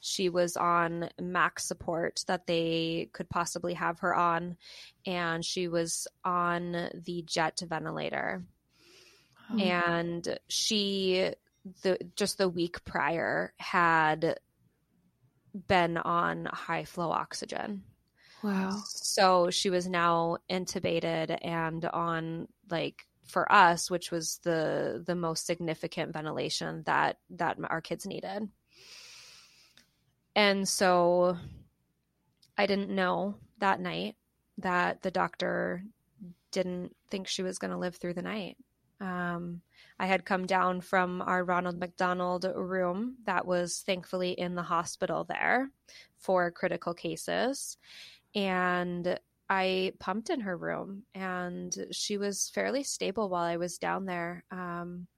She 0.00 0.28
was 0.28 0.56
on 0.56 1.10
max 1.20 1.64
support 1.64 2.24
that 2.28 2.46
they 2.46 3.10
could 3.12 3.28
possibly 3.28 3.74
have 3.74 4.00
her 4.00 4.14
on, 4.14 4.56
and 5.06 5.44
she 5.44 5.68
was 5.68 6.06
on 6.24 6.90
the 6.94 7.22
jet 7.26 7.60
ventilator 7.66 8.44
Oh. 9.52 9.58
and 9.58 10.38
she 10.48 11.32
the 11.82 11.98
just 12.16 12.38
the 12.38 12.48
week 12.48 12.84
prior 12.84 13.52
had 13.58 14.38
been 15.66 15.96
on 15.96 16.46
high 16.46 16.84
flow 16.84 17.10
oxygen 17.10 17.82
wow. 18.42 18.82
so 18.86 19.50
she 19.50 19.70
was 19.70 19.88
now 19.88 20.38
intubated 20.50 21.36
and 21.42 21.84
on 21.86 22.48
like 22.70 23.06
for 23.24 23.50
us 23.52 23.90
which 23.90 24.10
was 24.10 24.40
the 24.42 25.02
the 25.06 25.14
most 25.14 25.46
significant 25.46 26.12
ventilation 26.12 26.82
that 26.86 27.18
that 27.30 27.56
our 27.68 27.80
kids 27.80 28.06
needed 28.06 28.48
and 30.34 30.68
so 30.68 31.36
i 32.58 32.66
didn't 32.66 32.90
know 32.90 33.34
that 33.58 33.80
night 33.80 34.16
that 34.58 35.02
the 35.02 35.10
doctor 35.10 35.82
didn't 36.50 36.94
think 37.10 37.28
she 37.28 37.42
was 37.42 37.58
going 37.58 37.70
to 37.70 37.78
live 37.78 37.96
through 37.96 38.14
the 38.14 38.22
night 38.22 38.56
um, 39.00 39.62
I 39.98 40.06
had 40.06 40.24
come 40.24 40.46
down 40.46 40.82
from 40.82 41.22
our 41.22 41.42
Ronald 41.44 41.78
McDonald 41.78 42.44
room 42.54 43.16
that 43.24 43.46
was 43.46 43.82
thankfully 43.84 44.32
in 44.32 44.54
the 44.54 44.62
hospital 44.62 45.24
there 45.24 45.70
for 46.18 46.50
critical 46.50 46.94
cases. 46.94 47.78
And 48.34 49.18
I 49.48 49.92
pumped 49.98 50.30
in 50.30 50.40
her 50.40 50.56
room 50.56 51.02
and 51.14 51.74
she 51.90 52.18
was 52.18 52.50
fairly 52.54 52.84
stable 52.84 53.28
while 53.28 53.44
I 53.44 53.56
was 53.56 53.78
down 53.78 54.06
there. 54.06 54.44
Um, 54.50 55.08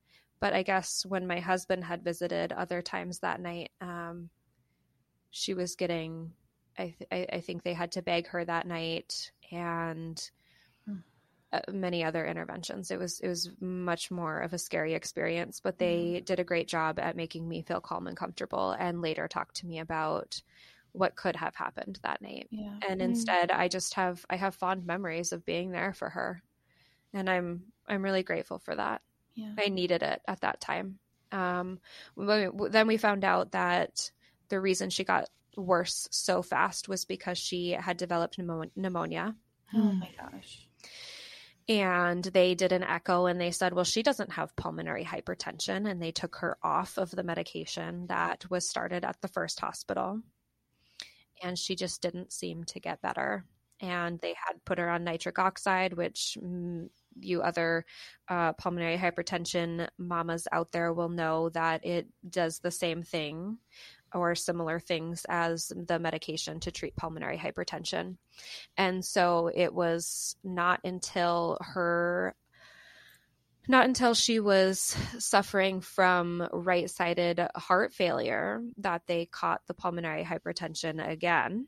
but 0.41 0.55
I 0.55 0.63
guess 0.63 1.05
when 1.07 1.27
my 1.27 1.41
husband 1.41 1.85
had 1.85 2.03
visited 2.03 2.53
other 2.53 2.83
times 2.83 3.21
that 3.21 3.41
night, 3.41 3.71
um, 3.81 4.31
she 5.31 5.55
was 5.55 5.77
getting, 5.77 6.33
I, 6.79 6.95
th- 6.99 7.09
I, 7.13 7.37
I 7.37 7.41
think 7.41 7.63
they 7.63 7.75
had 7.75 7.93
to 7.93 8.03
bag 8.03 8.27
her 8.29 8.45
that 8.45 8.67
night 8.67 9.31
and 9.51 10.31
uh, 11.53 11.61
many 11.71 12.03
other 12.03 12.25
interventions. 12.25 12.91
It 12.91 12.99
was 12.99 13.21
it 13.21 13.29
was 13.29 13.51
much 13.61 14.11
more 14.11 14.41
of 14.41 14.55
a 14.55 14.59
scary 14.59 14.95
experience, 14.95 15.61
but 15.61 15.79
they 15.79 16.23
did 16.25 16.41
a 16.41 16.45
great 16.45 16.67
job 16.67 16.99
at 16.99 17.15
making 17.15 17.47
me 17.47 17.61
feel 17.63 17.81
calm 17.81 18.07
and 18.07 18.17
comfortable 18.17 18.73
and 18.73 19.03
later 19.03 19.29
talked 19.29 19.57
to 19.57 19.67
me 19.67 19.79
about 19.79 20.41
what 20.93 21.17
could 21.17 21.37
have 21.37 21.55
happened 21.55 21.99
that 22.03 22.21
night. 22.23 22.49
Yeah. 22.51 22.75
And 22.89 23.01
instead, 23.03 23.51
I 23.51 23.69
just 23.69 23.95
have 23.95 24.25
I 24.31 24.37
have 24.37 24.55
fond 24.55 24.85
memories 24.87 25.33
of 25.33 25.45
being 25.47 25.71
there 25.71 25.93
for 25.95 26.09
her. 26.11 26.43
And 27.15 27.29
I'm 27.31 27.65
I'm 27.89 28.03
really 28.03 28.23
grateful 28.23 28.59
for 28.59 28.75
that. 28.77 29.03
Yeah. 29.35 29.55
I 29.59 29.69
needed 29.69 30.03
it 30.03 30.21
at 30.29 30.41
that 30.43 30.61
time. 30.61 30.99
Um, 31.33 31.79
we- 32.15 32.69
then 32.69 32.87
we 32.87 32.99
found 32.99 33.25
out 33.25 33.53
that 33.53 34.11
the 34.49 34.61
reason 34.61 34.91
she 34.91 35.05
got 35.05 35.31
worse 35.57 36.09
so 36.11 36.43
fast 36.43 36.89
was 36.89 37.05
because 37.07 37.39
she 37.39 37.71
had 37.71 37.97
developed 37.97 38.39
pneumonia 38.39 39.35
Oh 39.75 39.79
my 39.93 40.11
gosh. 40.19 40.67
and 41.69 42.25
they 42.25 42.55
did 42.55 42.73
an 42.73 42.83
echo 42.83 43.27
and 43.27 43.41
they 43.41 43.51
said 43.51 43.73
well 43.75 43.85
she 43.85 44.03
doesn't 44.03 44.33
have 44.33 44.57
pulmonary 44.57 45.05
hypertension 45.05 45.91
and 45.91 46.01
they 46.03 46.11
took 46.11 46.37
her 46.37 46.57
off 46.63 46.97
of 46.99 47.11
the 47.11 47.23
medication 47.23 48.07
that 48.09 48.49
was 48.51 48.69
started 48.69 49.05
at 49.05 49.21
the 49.21 49.29
first 49.29 49.61
hospital 49.61 50.21
and 51.43 51.59
she 51.59 51.75
just 51.75 52.01
didn't 52.03 52.33
seem 52.33 52.65
to 52.65 52.81
get 52.81 53.03
better 53.03 53.45
and 53.81 54.21
they 54.21 54.35
had 54.47 54.65
put 54.65 54.79
her 54.79 54.89
on 54.89 55.05
nitric 55.05 55.39
oxide 55.39 55.93
which 55.93 56.39
mm, 56.41 56.89
you 57.21 57.43
other 57.43 57.85
uh, 58.29 58.53
pulmonary 58.55 58.97
hypertension 58.97 59.89
mamas 59.99 60.49
out 60.53 60.73
there 60.73 60.93
will 60.93 61.09
know 61.09 61.49
that 61.51 61.85
it 61.85 62.07
does 62.29 62.59
the 62.59 62.71
same 62.71 63.03
thing 63.03 63.59
or 64.15 64.35
similar 64.35 64.79
things 64.79 65.25
as 65.29 65.73
the 65.75 65.99
medication 65.99 66.61
to 66.61 66.71
treat 66.71 66.97
pulmonary 66.97 67.39
hypertension. 67.39 68.17
And 68.77 69.05
so 69.05 69.51
it 69.55 69.73
was 69.73 70.37
not 70.45 70.81
until 70.85 71.59
her 71.61 72.35
not 73.69 73.87
until 73.87 74.15
she 74.15 74.41
was 74.41 74.97
suffering 75.19 75.81
from 75.81 76.47
right 76.53 76.91
sided 76.91 77.47
heart 77.55 77.93
failure 77.93 78.63
that 78.79 79.03
they 79.07 79.27
caught 79.27 79.67
the 79.67 79.75
pulmonary 79.75 80.25
hypertension 80.25 81.07
again 81.07 81.67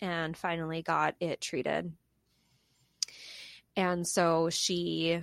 and 0.00 0.36
finally 0.36 0.82
got 0.82 1.14
it 1.20 1.40
treated. 1.40 1.92
And 3.76 4.06
so 4.06 4.50
she 4.50 5.20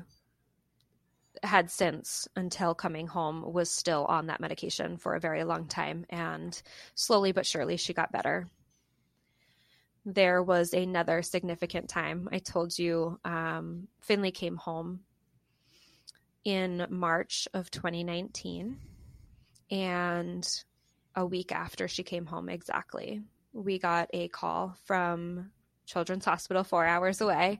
had 1.44 1.72
since, 1.72 2.28
until 2.36 2.76
coming 2.76 3.08
home, 3.08 3.44
was 3.54 3.72
still 3.72 4.06
on 4.06 4.28
that 4.28 4.42
medication 4.42 4.98
for 4.98 5.16
a 5.16 5.20
very 5.20 5.44
long 5.44 5.68
time. 5.68 6.06
And 6.10 6.60
slowly 6.94 7.32
but 7.32 7.46
surely, 7.46 7.78
she 7.78 7.94
got 7.94 8.12
better. 8.12 8.48
There 10.06 10.44
was 10.44 10.74
another 10.74 11.22
significant 11.22 11.90
time. 11.90 12.30
I 12.32 12.40
told 12.40 12.78
you 12.78 13.20
um, 13.24 13.88
Finley 14.02 14.32
came 14.32 14.56
home 14.56 15.02
in 16.44 16.86
March 16.90 17.48
of 17.54 17.72
2019. 17.72 18.78
And 19.70 20.64
a 21.16 21.26
week 21.26 21.52
after 21.52 21.88
she 21.88 22.04
came 22.04 22.26
home, 22.26 22.50
exactly, 22.50 23.22
we 23.54 23.80
got 23.80 24.10
a 24.14 24.28
call 24.30 24.76
from 24.86 25.52
Children's 25.86 26.26
Hospital 26.26 26.64
four 26.64 26.86
hours 26.86 27.22
away 27.22 27.60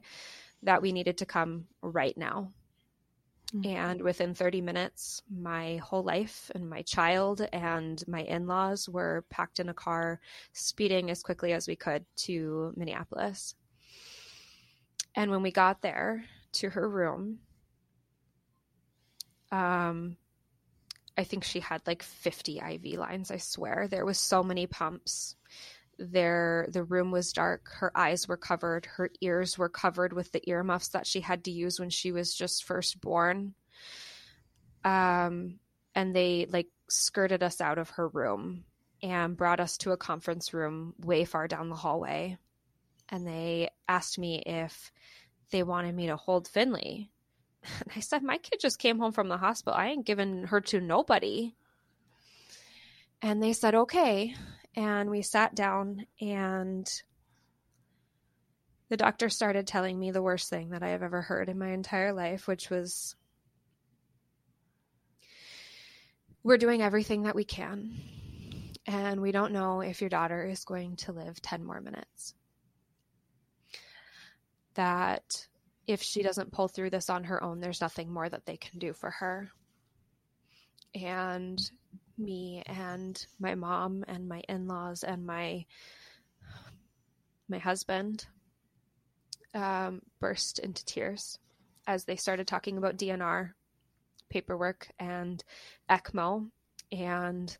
that 0.62 0.82
we 0.82 0.92
needed 0.92 1.18
to 1.18 1.26
come 1.26 1.66
right 1.82 2.16
now. 2.16 2.52
Mm-hmm. 3.54 3.76
And 3.76 4.02
within 4.02 4.34
30 4.34 4.62
minutes, 4.62 5.22
my 5.30 5.76
whole 5.76 6.02
life 6.02 6.50
and 6.54 6.68
my 6.68 6.82
child 6.82 7.46
and 7.52 8.02
my 8.08 8.22
in 8.22 8.46
laws 8.46 8.88
were 8.88 9.24
packed 9.28 9.60
in 9.60 9.68
a 9.68 9.74
car, 9.74 10.20
speeding 10.52 11.10
as 11.10 11.22
quickly 11.22 11.52
as 11.52 11.68
we 11.68 11.76
could 11.76 12.06
to 12.16 12.72
Minneapolis. 12.76 13.54
And 15.14 15.30
when 15.30 15.42
we 15.42 15.50
got 15.50 15.82
there 15.82 16.24
to 16.52 16.70
her 16.70 16.88
room, 16.88 17.40
um, 19.52 20.16
I 21.16 21.24
think 21.24 21.44
she 21.44 21.60
had 21.60 21.82
like 21.86 22.02
50 22.02 22.58
IV 22.58 22.98
lines, 22.98 23.30
I 23.30 23.36
swear. 23.36 23.86
There 23.88 24.06
was 24.06 24.18
so 24.18 24.42
many 24.42 24.66
pumps. 24.66 25.36
There 25.98 26.66
the 26.72 26.82
room 26.82 27.10
was 27.10 27.32
dark, 27.32 27.68
her 27.74 27.96
eyes 27.96 28.26
were 28.26 28.38
covered, 28.38 28.86
her 28.86 29.10
ears 29.20 29.58
were 29.58 29.68
covered 29.68 30.14
with 30.14 30.32
the 30.32 30.42
earmuffs 30.50 30.88
that 30.88 31.06
she 31.06 31.20
had 31.20 31.44
to 31.44 31.50
use 31.52 31.78
when 31.78 31.90
she 31.90 32.10
was 32.10 32.34
just 32.34 32.64
first 32.64 33.00
born. 33.00 33.54
Um 34.84 35.60
and 35.94 36.16
they 36.16 36.46
like 36.50 36.68
skirted 36.88 37.42
us 37.42 37.60
out 37.60 37.78
of 37.78 37.90
her 37.90 38.08
room 38.08 38.64
and 39.02 39.36
brought 39.36 39.60
us 39.60 39.76
to 39.78 39.92
a 39.92 39.96
conference 39.96 40.54
room 40.54 40.94
way 40.98 41.24
far 41.24 41.46
down 41.46 41.68
the 41.68 41.76
hallway. 41.76 42.38
And 43.10 43.26
they 43.26 43.68
asked 43.86 44.18
me 44.18 44.42
if 44.46 44.90
they 45.50 45.62
wanted 45.62 45.94
me 45.94 46.06
to 46.06 46.16
hold 46.16 46.48
Finley. 46.48 47.10
And 47.62 47.92
I 47.96 48.00
said, 48.00 48.22
My 48.22 48.38
kid 48.38 48.60
just 48.60 48.78
came 48.78 48.98
home 48.98 49.12
from 49.12 49.28
the 49.28 49.36
hospital. 49.36 49.78
I 49.78 49.88
ain't 49.88 50.06
giving 50.06 50.44
her 50.44 50.60
to 50.62 50.80
nobody. 50.80 51.54
And 53.20 53.42
they 53.42 53.52
said, 53.52 53.74
Okay. 53.74 54.34
And 54.74 55.10
we 55.10 55.20
sat 55.20 55.54
down, 55.54 56.06
and 56.20 56.90
the 58.88 58.96
doctor 58.96 59.28
started 59.28 59.66
telling 59.66 59.98
me 59.98 60.10
the 60.10 60.22
worst 60.22 60.48
thing 60.48 60.70
that 60.70 60.82
I 60.82 60.88
have 60.88 61.02
ever 61.02 61.20
heard 61.20 61.50
in 61.50 61.58
my 61.58 61.70
entire 61.72 62.14
life, 62.14 62.48
which 62.48 62.70
was 62.70 63.14
we're 66.42 66.58
doing 66.58 66.82
everything 66.82 67.22
that 67.22 67.34
we 67.34 67.44
can. 67.44 67.94
And 68.86 69.20
we 69.20 69.30
don't 69.30 69.52
know 69.52 69.80
if 69.80 70.00
your 70.00 70.10
daughter 70.10 70.44
is 70.44 70.64
going 70.64 70.96
to 70.96 71.12
live 71.12 71.40
10 71.40 71.64
more 71.64 71.80
minutes. 71.80 72.34
That 74.74 75.46
if 75.86 76.02
she 76.02 76.22
doesn't 76.22 76.52
pull 76.52 76.68
through 76.68 76.90
this 76.90 77.10
on 77.10 77.24
her 77.24 77.42
own, 77.42 77.60
there's 77.60 77.80
nothing 77.80 78.12
more 78.12 78.28
that 78.28 78.46
they 78.46 78.56
can 78.56 78.78
do 78.78 78.92
for 78.92 79.10
her. 79.10 79.50
And 80.94 81.60
me 82.18 82.62
and 82.66 83.24
my 83.40 83.54
mom 83.54 84.04
and 84.06 84.28
my 84.28 84.42
in-laws 84.48 85.02
and 85.02 85.26
my 85.26 85.64
my 87.48 87.58
husband 87.58 88.26
um, 89.54 90.00
burst 90.20 90.58
into 90.58 90.84
tears 90.84 91.38
as 91.86 92.04
they 92.04 92.16
started 92.16 92.46
talking 92.46 92.78
about 92.78 92.96
DNR 92.96 93.50
paperwork 94.30 94.88
and 94.98 95.42
ECMO 95.90 96.48
and 96.90 97.56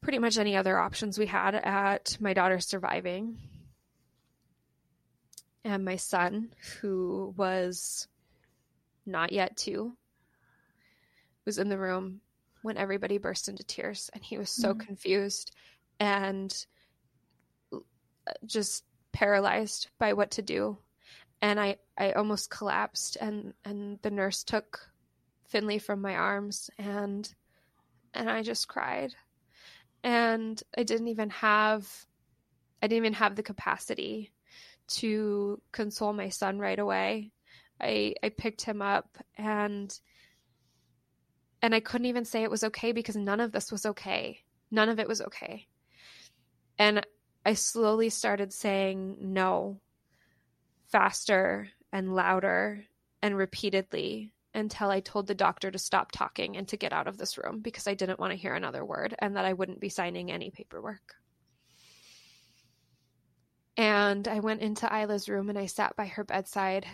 pretty 0.00 0.18
much 0.18 0.38
any 0.38 0.56
other 0.56 0.78
options 0.78 1.18
we 1.18 1.26
had 1.26 1.54
at 1.54 2.16
my 2.20 2.32
daughter 2.32 2.58
surviving 2.58 3.38
and 5.64 5.84
my 5.84 5.96
son, 5.96 6.52
who 6.80 7.34
was 7.36 8.08
not 9.06 9.32
yet 9.32 9.56
two, 9.56 9.96
was 11.44 11.58
in 11.58 11.68
the 11.68 11.78
room 11.78 12.20
when 12.62 12.76
everybody 12.76 13.18
burst 13.18 13.48
into 13.48 13.64
tears 13.64 14.10
and 14.14 14.22
he 14.22 14.38
was 14.38 14.50
so 14.50 14.70
mm-hmm. 14.70 14.86
confused 14.86 15.54
and 16.00 16.66
uh, 17.72 17.78
just 18.46 18.84
paralyzed 19.12 19.88
by 19.98 20.12
what 20.12 20.30
to 20.32 20.42
do 20.42 20.78
and 21.42 21.60
i 21.60 21.76
i 21.98 22.12
almost 22.12 22.50
collapsed 22.50 23.16
and 23.20 23.52
and 23.64 23.98
the 24.02 24.10
nurse 24.10 24.42
took 24.42 24.88
finley 25.48 25.78
from 25.78 26.00
my 26.00 26.14
arms 26.14 26.70
and 26.78 27.34
and 28.14 28.30
i 28.30 28.42
just 28.42 28.68
cried 28.68 29.12
and 30.02 30.62
i 30.78 30.82
didn't 30.82 31.08
even 31.08 31.30
have 31.30 31.86
i 32.82 32.86
didn't 32.86 33.04
even 33.04 33.12
have 33.12 33.36
the 33.36 33.42
capacity 33.42 34.30
to 34.96 35.60
console 35.72 36.12
my 36.12 36.28
son 36.28 36.58
right 36.58 36.78
away. 36.78 37.32
I 37.80 38.14
I 38.22 38.28
picked 38.30 38.62
him 38.62 38.82
up 38.82 39.18
and 39.36 39.98
and 41.60 41.74
I 41.74 41.80
couldn't 41.80 42.06
even 42.06 42.24
say 42.24 42.42
it 42.42 42.50
was 42.50 42.64
okay 42.64 42.92
because 42.92 43.16
none 43.16 43.40
of 43.40 43.52
this 43.52 43.70
was 43.70 43.86
okay. 43.86 44.40
None 44.70 44.88
of 44.88 44.98
it 44.98 45.08
was 45.08 45.20
okay. 45.20 45.68
And 46.78 47.06
I 47.46 47.54
slowly 47.54 48.08
started 48.10 48.52
saying 48.52 49.16
no 49.20 49.80
faster 50.88 51.68
and 51.92 52.14
louder 52.14 52.84
and 53.22 53.36
repeatedly 53.36 54.32
until 54.54 54.90
I 54.90 55.00
told 55.00 55.26
the 55.26 55.34
doctor 55.34 55.70
to 55.70 55.78
stop 55.78 56.12
talking 56.12 56.56
and 56.56 56.68
to 56.68 56.76
get 56.76 56.92
out 56.92 57.06
of 57.06 57.16
this 57.16 57.38
room 57.38 57.60
because 57.60 57.86
I 57.86 57.94
didn't 57.94 58.20
want 58.20 58.32
to 58.32 58.38
hear 58.38 58.54
another 58.54 58.84
word 58.84 59.14
and 59.18 59.36
that 59.36 59.44
I 59.44 59.52
wouldn't 59.52 59.80
be 59.80 59.88
signing 59.88 60.30
any 60.30 60.50
paperwork. 60.50 61.14
And 63.76 64.28
I 64.28 64.40
went 64.40 64.60
into 64.60 64.92
Isla's 64.92 65.28
room 65.28 65.48
and 65.48 65.58
I 65.58 65.66
sat 65.66 65.96
by 65.96 66.06
her 66.06 66.24
bedside 66.24 66.86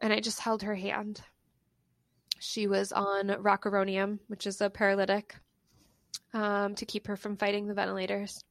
and 0.00 0.12
I 0.12 0.20
just 0.20 0.40
held 0.40 0.62
her 0.62 0.74
hand. 0.74 1.20
She 2.38 2.66
was 2.66 2.92
on 2.92 3.28
rocuronium, 3.28 4.20
which 4.28 4.46
is 4.46 4.60
a 4.60 4.70
paralytic, 4.70 5.34
um, 6.32 6.74
to 6.76 6.86
keep 6.86 7.06
her 7.08 7.16
from 7.16 7.36
fighting 7.36 7.66
the 7.66 7.74
ventilators. 7.74 8.44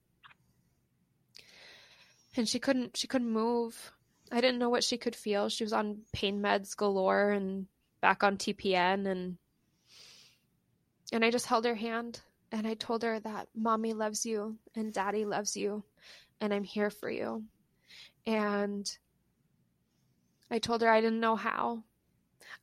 And 2.36 2.48
she 2.48 2.60
couldn't 2.60 2.98
she 2.98 3.08
couldn't 3.08 3.32
move. 3.32 3.94
I 4.32 4.42
didn't 4.42 4.60
know 4.60 4.70
what 4.70 4.84
she 4.84 4.98
could 4.98 5.16
feel. 5.16 5.50
She 5.50 5.64
was 5.64 5.74
on 5.74 6.02
pain 6.12 6.42
meds 6.42 6.76
galore 6.76 7.32
and 7.32 7.68
back 8.02 8.24
on 8.24 8.38
TPN 8.38 9.08
and 9.08 9.38
and 11.12 11.24
I 11.24 11.32
just 11.32 11.46
held 11.46 11.66
her 11.66 11.76
hand 11.76 12.20
and 12.52 12.68
I 12.68 12.74
told 12.74 13.04
her 13.04 13.20
that 13.20 13.48
mommy 13.56 13.94
loves 13.94 14.26
you 14.26 14.58
and 14.76 14.94
daddy 14.94 15.26
loves 15.26 15.56
you 15.56 15.84
and 16.42 16.54
I'm 16.54 16.64
here 16.64 16.90
for 16.90 17.10
you. 17.10 17.44
And 18.26 18.90
I 20.50 20.60
told 20.60 20.82
her 20.82 20.90
I 20.90 21.02
didn't 21.02 21.20
know 21.20 21.36
how. 21.36 21.84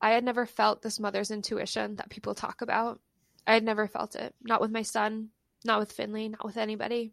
I 0.00 0.10
had 0.10 0.24
never 0.24 0.46
felt 0.46 0.82
this 0.82 1.00
mother's 1.00 1.30
intuition 1.30 1.96
that 1.96 2.10
people 2.10 2.34
talk 2.34 2.62
about. 2.62 3.00
I 3.46 3.54
had 3.54 3.64
never 3.64 3.86
felt 3.86 4.16
it. 4.16 4.34
Not 4.42 4.60
with 4.60 4.70
my 4.70 4.82
son, 4.82 5.30
not 5.64 5.80
with 5.80 5.92
Finley, 5.92 6.28
not 6.28 6.44
with 6.44 6.56
anybody. 6.56 7.12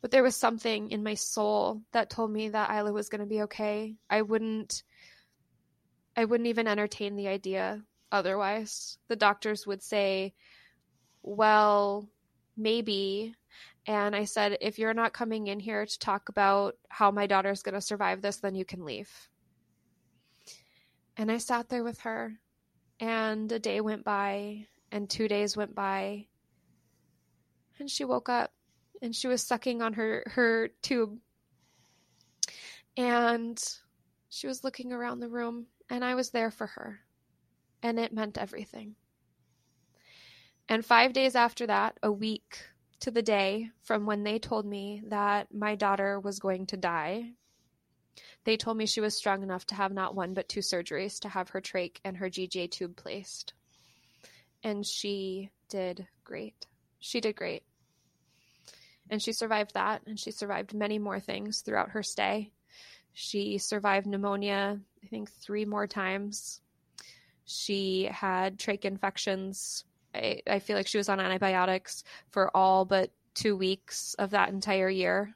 But 0.00 0.10
there 0.10 0.22
was 0.22 0.36
something 0.36 0.90
in 0.90 1.02
my 1.02 1.14
soul 1.14 1.82
that 1.92 2.10
told 2.10 2.30
me 2.30 2.50
that 2.50 2.70
Isla 2.70 2.92
was 2.92 3.08
going 3.08 3.20
to 3.20 3.26
be 3.26 3.42
okay. 3.42 3.96
I 4.08 4.22
wouldn't 4.22 4.82
I 6.16 6.24
wouldn't 6.24 6.48
even 6.48 6.66
entertain 6.66 7.16
the 7.16 7.28
idea 7.28 7.82
otherwise. 8.10 8.98
The 9.08 9.16
doctors 9.16 9.66
would 9.66 9.82
say, 9.82 10.34
"Well, 11.22 12.08
maybe 12.56 13.34
and 13.86 14.16
I 14.16 14.24
said, 14.24 14.58
if 14.60 14.78
you're 14.78 14.94
not 14.94 15.12
coming 15.12 15.46
in 15.46 15.60
here 15.60 15.86
to 15.86 15.98
talk 15.98 16.28
about 16.28 16.76
how 16.88 17.10
my 17.10 17.26
daughter's 17.26 17.62
going 17.62 17.74
to 17.74 17.80
survive 17.80 18.20
this, 18.20 18.38
then 18.38 18.54
you 18.54 18.64
can 18.64 18.84
leave. 18.84 19.10
And 21.16 21.30
I 21.30 21.38
sat 21.38 21.68
there 21.68 21.84
with 21.84 22.00
her, 22.00 22.38
and 23.00 23.50
a 23.52 23.58
day 23.58 23.80
went 23.80 24.04
by, 24.04 24.66
and 24.90 25.08
two 25.08 25.28
days 25.28 25.56
went 25.56 25.74
by, 25.74 26.26
and 27.78 27.90
she 27.90 28.04
woke 28.04 28.28
up 28.28 28.52
and 29.02 29.14
she 29.14 29.28
was 29.28 29.42
sucking 29.42 29.82
on 29.82 29.92
her, 29.92 30.22
her 30.26 30.70
tube. 30.82 31.18
And 32.96 33.62
she 34.30 34.46
was 34.46 34.64
looking 34.64 34.92
around 34.92 35.20
the 35.20 35.28
room, 35.28 35.66
and 35.90 36.02
I 36.02 36.14
was 36.14 36.30
there 36.30 36.50
for 36.50 36.66
her. 36.66 37.00
And 37.82 37.98
it 37.98 38.12
meant 38.12 38.38
everything. 38.38 38.96
And 40.68 40.84
five 40.84 41.12
days 41.12 41.36
after 41.36 41.66
that, 41.66 41.98
a 42.02 42.10
week 42.10 42.58
to 43.00 43.10
the 43.10 43.22
day 43.22 43.70
from 43.82 44.06
when 44.06 44.22
they 44.22 44.38
told 44.38 44.66
me 44.66 45.02
that 45.08 45.52
my 45.52 45.74
daughter 45.74 46.18
was 46.18 46.38
going 46.38 46.66
to 46.66 46.76
die, 46.76 47.32
They 48.44 48.56
told 48.56 48.76
me 48.76 48.86
she 48.86 49.00
was 49.00 49.16
strong 49.16 49.42
enough 49.42 49.66
to 49.66 49.74
have 49.74 49.92
not 49.92 50.14
one 50.14 50.32
but 50.32 50.48
two 50.48 50.60
surgeries 50.60 51.20
to 51.20 51.28
have 51.28 51.50
her 51.50 51.60
trach 51.60 51.96
and 52.04 52.16
her 52.16 52.30
GJ 52.30 52.70
tube 52.70 52.96
placed. 52.96 53.54
And 54.62 54.86
she 54.86 55.50
did 55.68 56.06
great. 56.24 56.66
She 57.00 57.20
did 57.20 57.36
great. 57.36 57.64
And 59.10 59.22
she 59.22 59.32
survived 59.32 59.74
that, 59.74 60.02
and 60.06 60.18
she 60.18 60.30
survived 60.30 60.74
many 60.74 60.98
more 60.98 61.20
things 61.20 61.60
throughout 61.60 61.90
her 61.90 62.02
stay. 62.02 62.52
She 63.12 63.58
survived 63.58 64.06
pneumonia, 64.06 64.80
I 65.02 65.06
think, 65.06 65.30
three 65.30 65.64
more 65.64 65.86
times. 65.86 66.60
She 67.44 68.04
had 68.04 68.58
trach 68.58 68.84
infections. 68.84 69.84
I, 70.16 70.42
I 70.46 70.58
feel 70.58 70.76
like 70.76 70.86
she 70.86 70.98
was 70.98 71.08
on 71.08 71.20
antibiotics 71.20 72.04
for 72.30 72.54
all 72.56 72.84
but 72.84 73.10
two 73.34 73.56
weeks 73.56 74.14
of 74.18 74.30
that 74.30 74.48
entire 74.48 74.88
year. 74.88 75.34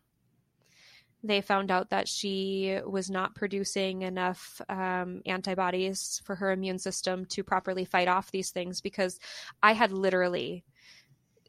They 1.23 1.43
found 1.43 1.71
out 1.71 1.90
that 1.90 2.09
she 2.09 2.79
was 2.87 3.11
not 3.11 3.35
producing 3.35 4.03
enough 4.03 4.61
um, 4.71 5.21
antibodies 5.27 6.23
for 6.25 6.35
her 6.35 6.51
immune 6.51 6.79
system 6.79 7.27
to 7.27 7.45
properly 7.45 7.85
fight 7.85 8.09
off 8.09 8.31
these 8.31 8.51
things 8.51 8.81
because 8.81 9.21
I 9.62 9.75
had 9.75 9.93
literally 9.93 10.64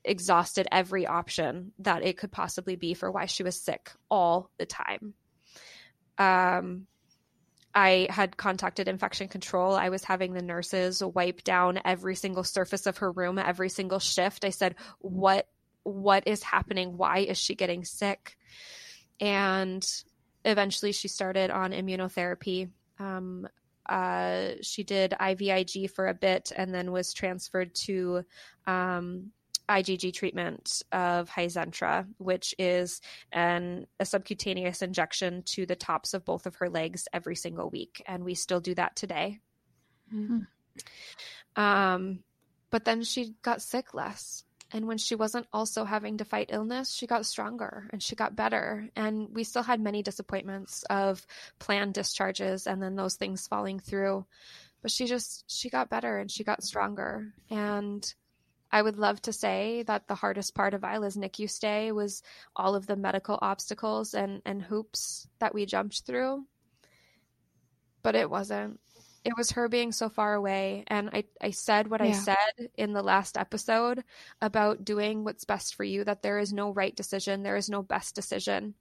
exhausted 0.04 0.68
every 0.72 1.08
option 1.08 1.72
that 1.80 2.04
it 2.04 2.18
could 2.18 2.32
possibly 2.32 2.76
be 2.76 2.94
for 2.94 3.10
why 3.12 3.28
she 3.28 3.44
was 3.44 3.62
sick 3.62 3.92
all 4.10 4.50
the 4.58 4.66
time. 4.66 5.14
Um, 6.18 6.88
I 7.74 8.08
had 8.10 8.38
contacted 8.38 8.88
infection 8.88 9.28
control. 9.28 9.76
I 9.76 9.90
was 9.90 10.04
having 10.04 10.34
the 10.34 10.42
nurses 10.42 11.04
wipe 11.04 11.44
down 11.44 11.80
every 11.86 12.16
single 12.16 12.44
surface 12.44 12.86
of 12.86 12.98
her 12.98 13.12
room 13.12 13.38
every 13.38 13.70
single 13.70 14.00
shift. 14.00 14.46
I 14.46 14.50
said, 14.50 14.76
"What 15.00 15.48
what 15.84 16.28
is 16.28 16.44
happening? 16.44 16.98
Why 16.98 17.20
is 17.20 17.38
she 17.38 17.56
getting 17.56 17.86
sick?" 17.86 18.38
And 19.20 19.86
eventually 20.44 20.92
she 20.92 21.08
started 21.08 21.52
on 21.52 21.72
immunotherapy. 21.72 22.70
Um, 23.00 23.48
uh, 23.88 24.52
she 24.62 24.84
did 24.84 25.14
IVIG 25.20 25.90
for 25.92 26.08
a 26.08 26.14
bit 26.14 26.52
and 26.56 26.74
then 26.74 26.92
was 26.92 27.14
transferred 27.14 27.74
to 27.76 28.24
um, 28.68 29.32
IgG 29.72 30.14
treatment 30.14 30.84
of 30.92 31.30
Hizentra, 31.30 32.08
which 32.18 32.54
is 32.60 33.02
an, 33.32 33.88
a 34.00 34.06
subcutaneous 34.06 34.82
injection 34.82 35.44
to 35.48 35.66
the 35.66 35.76
tops 35.76 36.14
of 36.14 36.26
both 36.26 36.46
of 36.46 36.56
her 36.56 36.70
legs 36.70 37.08
every 37.14 37.36
single 37.36 37.70
week. 37.70 38.04
And 38.06 38.24
we 38.24 38.36
still 38.36 38.60
do 38.60 38.76
that 38.76 38.96
today. 38.96 39.40
Mm-hmm. 40.14 41.62
Um, 41.62 42.20
but 42.70 42.86
then 42.86 43.04
she 43.04 43.36
got 43.42 43.62
sick 43.62 43.94
less. 43.94 44.44
And 44.74 44.88
when 44.88 44.98
she 44.98 45.16
wasn't 45.16 45.48
also 45.52 45.84
having 45.84 46.18
to 46.20 46.26
fight 46.26 46.50
illness, 46.54 46.94
she 46.94 47.06
got 47.06 47.26
stronger 47.26 47.90
and 47.92 48.02
she 48.02 48.16
got 48.16 48.36
better. 48.38 48.90
And 48.96 49.28
we 49.34 49.44
still 49.44 49.64
had 49.64 49.82
many 49.82 50.02
disappointments 50.02 50.84
of 50.90 51.26
planned 51.60 51.94
discharges 51.94 52.68
and 52.68 52.82
then 52.82 52.96
those 52.96 53.16
things 53.16 53.48
falling 53.48 53.80
through. 53.80 54.26
But 54.82 54.92
she 54.92 55.08
just, 55.08 55.44
she 55.48 55.70
got 55.70 55.90
better 55.90 56.18
and 56.18 56.32
she 56.32 56.46
got 56.46 56.64
stronger. 56.64 57.34
And 57.50 58.14
I 58.72 58.82
would 58.82 58.98
love 58.98 59.22
to 59.24 59.34
say 59.34 59.84
that 59.84 60.08
the 60.08 60.16
hardest 60.16 60.56
part 60.56 60.74
of 60.74 60.84
Isla's 60.84 61.18
NICU 61.18 61.50
stay 61.50 61.92
was 61.92 62.24
all 62.56 62.76
of 62.76 62.88
the 62.88 62.96
medical 62.96 63.38
obstacles 63.42 64.14
and, 64.14 64.42
and 64.46 64.62
hoops 64.62 65.28
that 65.40 65.54
we 65.54 65.66
jumped 65.66 66.04
through. 66.06 66.46
But 68.02 68.16
it 68.16 68.30
wasn't. 68.30 68.80
It 69.24 69.38
was 69.38 69.52
her 69.52 69.68
being 69.68 69.92
so 69.92 70.10
far 70.10 70.34
away. 70.34 70.84
And 70.88 71.10
I, 71.14 71.26
I 71.40 71.52
said 71.52 71.90
what 71.90 72.02
yeah. 72.02 72.08
I 72.08 72.12
said 72.14 72.70
in 72.76 72.94
the 72.94 73.04
last 73.04 73.38
episode 73.38 74.04
about 74.42 74.84
doing 74.84 75.24
what's 75.24 75.46
best 75.46 75.76
for 75.76 75.84
you, 75.84 76.04
that 76.06 76.24
there 76.24 76.40
is 76.40 76.54
no 76.54 76.72
right 76.72 76.96
decision, 76.96 77.44
there 77.44 77.58
is 77.58 77.70
no 77.70 77.84
best 77.84 78.16
decision. 78.16 78.74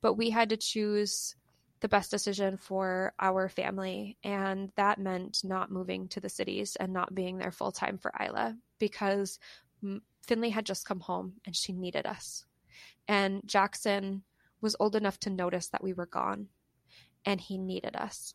But 0.00 0.14
we 0.14 0.30
had 0.30 0.50
to 0.50 0.56
choose 0.56 1.34
the 1.82 1.88
best 1.88 2.12
decision 2.12 2.56
for 2.56 3.12
our 3.18 3.48
family. 3.48 4.16
And 4.22 4.70
that 4.76 5.00
meant 5.00 5.42
not 5.42 5.70
moving 5.70 6.06
to 6.08 6.20
the 6.20 6.28
cities 6.28 6.76
and 6.76 6.92
not 6.92 7.14
being 7.14 7.38
there 7.38 7.50
full 7.50 7.72
time 7.72 7.98
for 7.98 8.12
Isla 8.18 8.56
because 8.78 9.40
Finley 10.22 10.50
had 10.50 10.64
just 10.64 10.86
come 10.86 11.00
home 11.00 11.34
and 11.44 11.56
she 11.56 11.72
needed 11.72 12.06
us. 12.06 12.46
And 13.08 13.42
Jackson 13.44 14.22
was 14.60 14.76
old 14.78 14.94
enough 14.94 15.18
to 15.20 15.30
notice 15.30 15.68
that 15.70 15.82
we 15.82 15.92
were 15.92 16.06
gone 16.06 16.46
and 17.26 17.40
he 17.40 17.58
needed 17.58 17.96
us. 17.96 18.32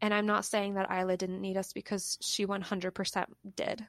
And 0.00 0.14
I'm 0.14 0.26
not 0.26 0.44
saying 0.44 0.74
that 0.74 0.90
Isla 0.90 1.16
didn't 1.16 1.40
need 1.40 1.56
us 1.56 1.72
because 1.72 2.16
she 2.20 2.46
100% 2.46 3.24
did, 3.56 3.84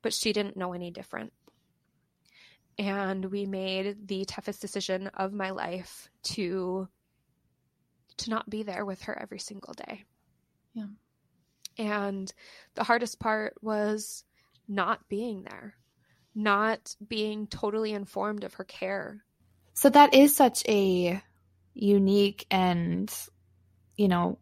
but 0.00 0.14
she 0.14 0.32
didn't 0.32 0.56
know 0.56 0.72
any 0.72 0.90
different. 0.90 1.34
And 2.78 3.26
we 3.26 3.44
made 3.44 4.08
the 4.08 4.24
toughest 4.24 4.62
decision 4.62 5.08
of 5.08 5.34
my 5.34 5.50
life 5.50 6.08
to 6.24 6.88
to 8.18 8.30
not 8.30 8.48
be 8.48 8.62
there 8.62 8.84
with 8.84 9.02
her 9.02 9.18
every 9.18 9.38
single 9.38 9.74
day. 9.74 10.04
Yeah. 10.74 10.86
And 11.78 12.32
the 12.74 12.84
hardest 12.84 13.20
part 13.20 13.54
was 13.60 14.24
not 14.68 15.08
being 15.08 15.42
there, 15.42 15.74
not 16.34 16.94
being 17.06 17.46
totally 17.46 17.92
informed 17.92 18.44
of 18.44 18.54
her 18.54 18.64
care. 18.64 19.24
So 19.74 19.90
that 19.90 20.14
is 20.14 20.34
such 20.34 20.66
a 20.66 21.22
unique 21.74 22.46
and, 22.50 23.12
you 23.96 24.08
know, 24.08 24.38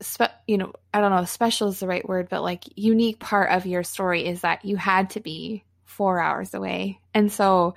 spe- 0.00 0.34
you 0.46 0.58
know, 0.58 0.72
I 0.94 1.00
don't 1.00 1.10
know, 1.10 1.24
special 1.24 1.68
is 1.68 1.80
the 1.80 1.88
right 1.88 2.08
word, 2.08 2.28
but 2.28 2.42
like 2.42 2.64
unique 2.76 3.18
part 3.18 3.50
of 3.50 3.66
your 3.66 3.82
story 3.82 4.26
is 4.26 4.42
that 4.42 4.64
you 4.64 4.76
had 4.76 5.10
to 5.10 5.20
be 5.20 5.64
four 5.84 6.20
hours 6.20 6.54
away. 6.54 7.00
And 7.14 7.32
so, 7.32 7.74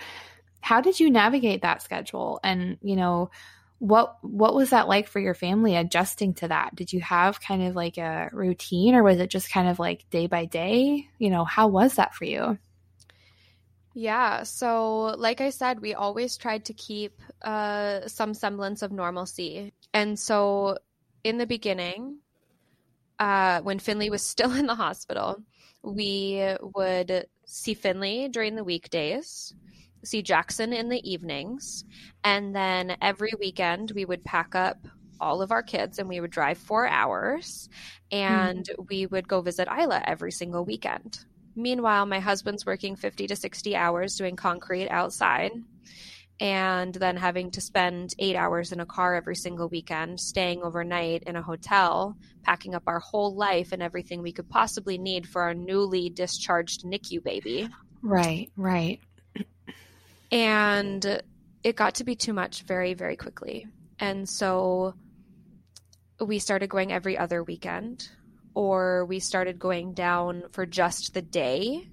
how 0.61 0.81
did 0.81 0.99
you 0.99 1.09
navigate 1.09 1.63
that 1.63 1.81
schedule? 1.81 2.39
And, 2.43 2.77
you 2.83 2.95
know, 2.95 3.31
what 3.81 4.17
what 4.21 4.53
was 4.53 4.69
that 4.69 4.87
like 4.87 5.07
for 5.07 5.19
your 5.19 5.33
family 5.33 5.75
adjusting 5.75 6.35
to 6.35 6.47
that? 6.49 6.75
Did 6.75 6.93
you 6.93 7.01
have 7.01 7.41
kind 7.41 7.63
of 7.63 7.75
like 7.75 7.97
a 7.97 8.29
routine 8.31 8.93
or 8.93 9.01
was 9.01 9.17
it 9.17 9.31
just 9.31 9.51
kind 9.51 9.67
of 9.67 9.79
like 9.79 10.07
day 10.11 10.27
by 10.27 10.45
day? 10.45 11.07
You 11.17 11.31
know 11.31 11.43
how 11.45 11.67
was 11.67 11.95
that 11.95 12.13
for 12.13 12.25
you? 12.25 12.59
Yeah 13.95 14.43
so 14.43 15.15
like 15.17 15.41
i 15.41 15.49
said 15.49 15.81
we 15.81 15.95
always 15.95 16.37
tried 16.37 16.65
to 16.65 16.73
keep 16.73 17.21
uh, 17.41 18.07
some 18.07 18.35
semblance 18.35 18.83
of 18.83 18.91
normalcy. 18.91 19.73
And 19.95 20.17
so 20.17 20.77
in 21.23 21.39
the 21.39 21.47
beginning 21.47 22.19
uh, 23.17 23.61
when 23.61 23.79
finley 23.79 24.11
was 24.11 24.21
still 24.33 24.53
in 24.53 24.67
the 24.67 24.75
hospital 24.75 25.41
we 25.81 26.55
would 26.75 27.25
see 27.45 27.73
finley 27.73 28.29
during 28.29 28.53
the 28.55 28.63
weekdays 28.63 29.55
see 30.03 30.21
Jackson 30.21 30.73
in 30.73 30.89
the 30.89 31.09
evenings. 31.09 31.85
And 32.23 32.55
then 32.55 32.95
every 33.01 33.31
weekend, 33.39 33.91
we 33.91 34.05
would 34.05 34.23
pack 34.23 34.55
up 34.55 34.87
all 35.19 35.41
of 35.41 35.51
our 35.51 35.63
kids 35.63 35.99
and 35.99 36.09
we 36.09 36.19
would 36.19 36.31
drive 36.31 36.57
four 36.57 36.87
hours 36.87 37.69
and 38.11 38.67
mm. 38.67 38.89
we 38.89 39.05
would 39.05 39.27
go 39.27 39.41
visit 39.41 39.67
Isla 39.67 40.01
every 40.05 40.31
single 40.31 40.65
weekend. 40.65 41.23
Meanwhile, 41.55 42.05
my 42.05 42.19
husband's 42.19 42.65
working 42.65 42.95
50 42.95 43.27
to 43.27 43.35
60 43.35 43.75
hours 43.75 44.15
doing 44.15 44.35
concrete 44.35 44.89
outside 44.89 45.51
and 46.39 46.95
then 46.95 47.17
having 47.17 47.51
to 47.51 47.61
spend 47.61 48.15
eight 48.17 48.35
hours 48.35 48.71
in 48.71 48.79
a 48.79 48.85
car 48.85 49.13
every 49.13 49.35
single 49.35 49.69
weekend, 49.69 50.19
staying 50.19 50.63
overnight 50.63 51.23
in 51.23 51.35
a 51.35 51.41
hotel, 51.41 52.17
packing 52.41 52.73
up 52.73 52.83
our 52.87 52.99
whole 52.99 53.35
life 53.35 53.71
and 53.71 53.83
everything 53.83 54.23
we 54.23 54.31
could 54.31 54.49
possibly 54.49 54.97
need 54.97 55.27
for 55.27 55.43
our 55.43 55.53
newly 55.53 56.09
discharged 56.09 56.83
NICU 56.83 57.23
baby. 57.23 57.69
Right, 58.01 58.49
right. 58.57 58.99
And 60.31 61.21
it 61.63 61.75
got 61.75 61.95
to 61.95 62.03
be 62.03 62.15
too 62.15 62.33
much 62.33 62.63
very, 62.63 62.93
very 62.93 63.15
quickly. 63.15 63.67
And 63.99 64.27
so 64.27 64.95
we 66.19 66.39
started 66.39 66.69
going 66.69 66.91
every 66.91 67.17
other 67.17 67.43
weekend, 67.43 68.07
or 68.53 69.05
we 69.05 69.19
started 69.19 69.59
going 69.59 69.93
down 69.93 70.43
for 70.51 70.65
just 70.65 71.13
the 71.13 71.21
day. 71.21 71.87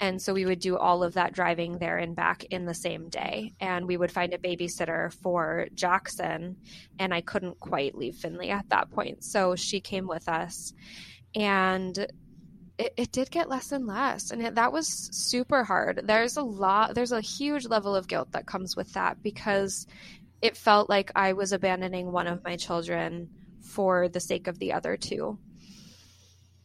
And 0.00 0.20
so 0.20 0.34
we 0.34 0.44
would 0.44 0.58
do 0.58 0.76
all 0.76 1.02
of 1.02 1.14
that 1.14 1.32
driving 1.32 1.78
there 1.78 1.96
and 1.96 2.16
back 2.16 2.44
in 2.44 2.64
the 2.64 2.74
same 2.74 3.08
day. 3.08 3.52
And 3.60 3.86
we 3.86 3.96
would 3.96 4.10
find 4.10 4.34
a 4.34 4.38
babysitter 4.38 5.12
for 5.22 5.68
Jackson. 5.74 6.56
And 6.98 7.14
I 7.14 7.20
couldn't 7.20 7.60
quite 7.60 7.94
leave 7.94 8.16
Finley 8.16 8.50
at 8.50 8.68
that 8.70 8.90
point. 8.90 9.24
So 9.24 9.54
she 9.54 9.80
came 9.80 10.06
with 10.08 10.28
us. 10.28 10.72
And 11.34 12.06
it, 12.82 12.94
it 12.96 13.12
did 13.12 13.30
get 13.30 13.48
less 13.48 13.70
and 13.70 13.86
less 13.86 14.30
and 14.32 14.42
it, 14.42 14.54
that 14.56 14.72
was 14.72 14.88
super 15.12 15.62
hard. 15.62 16.00
There's 16.04 16.36
a 16.36 16.42
lot 16.42 16.94
there's 16.94 17.12
a 17.12 17.20
huge 17.20 17.66
level 17.66 17.94
of 17.94 18.08
guilt 18.08 18.32
that 18.32 18.46
comes 18.46 18.76
with 18.76 18.92
that 18.94 19.22
because 19.22 19.86
it 20.40 20.56
felt 20.56 20.88
like 20.88 21.12
i 21.14 21.32
was 21.34 21.52
abandoning 21.52 22.10
one 22.10 22.26
of 22.26 22.42
my 22.42 22.56
children 22.56 23.30
for 23.60 24.08
the 24.08 24.18
sake 24.18 24.48
of 24.48 24.58
the 24.58 24.72
other 24.72 24.96
two. 24.96 25.38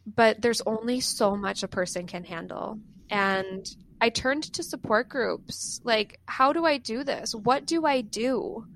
But 0.06 0.42
there's 0.42 0.62
only 0.62 1.00
so 1.00 1.36
much 1.36 1.62
a 1.62 1.68
person 1.68 2.06
can 2.06 2.24
handle. 2.24 2.80
And 3.10 3.64
i 4.00 4.08
turned 4.08 4.44
to 4.54 4.62
support 4.62 5.08
groups 5.08 5.80
like 5.84 6.20
how 6.26 6.52
do 6.52 6.64
i 6.64 6.78
do 6.78 7.04
this? 7.04 7.32
What 7.32 7.64
do 7.64 7.86
i 7.86 8.00
do? 8.00 8.66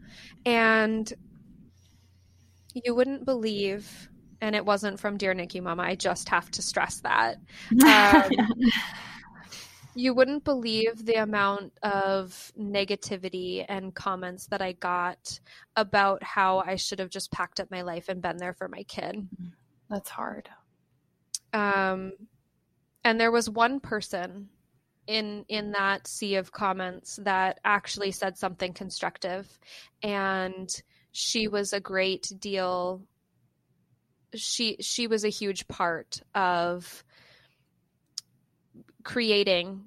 And 0.46 1.12
you 2.74 2.94
wouldn't 2.94 3.24
believe 3.24 4.08
and 4.42 4.54
it 4.56 4.66
wasn't 4.66 5.00
from 5.00 5.16
Dear 5.16 5.34
NICU 5.34 5.62
Mama. 5.62 5.84
I 5.84 5.94
just 5.94 6.28
have 6.28 6.50
to 6.50 6.62
stress 6.62 7.00
that. 7.00 7.38
Um, 7.82 8.30
you 9.94 10.14
wouldn't 10.14 10.44
believe 10.44 11.04
the 11.04 11.16
amount 11.16 11.72
of 11.82 12.50
negativity 12.58 13.64
and 13.68 13.94
comments 13.94 14.46
that 14.46 14.62
I 14.62 14.72
got 14.72 15.38
about 15.76 16.22
how 16.22 16.60
I 16.60 16.76
should 16.76 16.98
have 16.98 17.10
just 17.10 17.30
packed 17.30 17.60
up 17.60 17.70
my 17.70 17.82
life 17.82 18.08
and 18.08 18.22
been 18.22 18.38
there 18.38 18.54
for 18.54 18.68
my 18.68 18.84
kid. 18.84 19.28
That's 19.90 20.08
hard. 20.08 20.48
Um, 21.52 22.12
and 23.04 23.20
there 23.20 23.30
was 23.30 23.50
one 23.50 23.80
person 23.80 24.48
in 25.06 25.44
in 25.48 25.72
that 25.72 26.06
sea 26.06 26.36
of 26.36 26.52
comments 26.52 27.18
that 27.24 27.60
actually 27.64 28.12
said 28.12 28.38
something 28.38 28.72
constructive, 28.72 29.58
and 30.02 30.70
she 31.12 31.48
was 31.48 31.74
a 31.74 31.80
great 31.80 32.32
deal. 32.38 33.02
She 34.34 34.76
she 34.80 35.06
was 35.06 35.24
a 35.24 35.28
huge 35.28 35.68
part 35.68 36.20
of 36.34 37.04
creating 39.04 39.84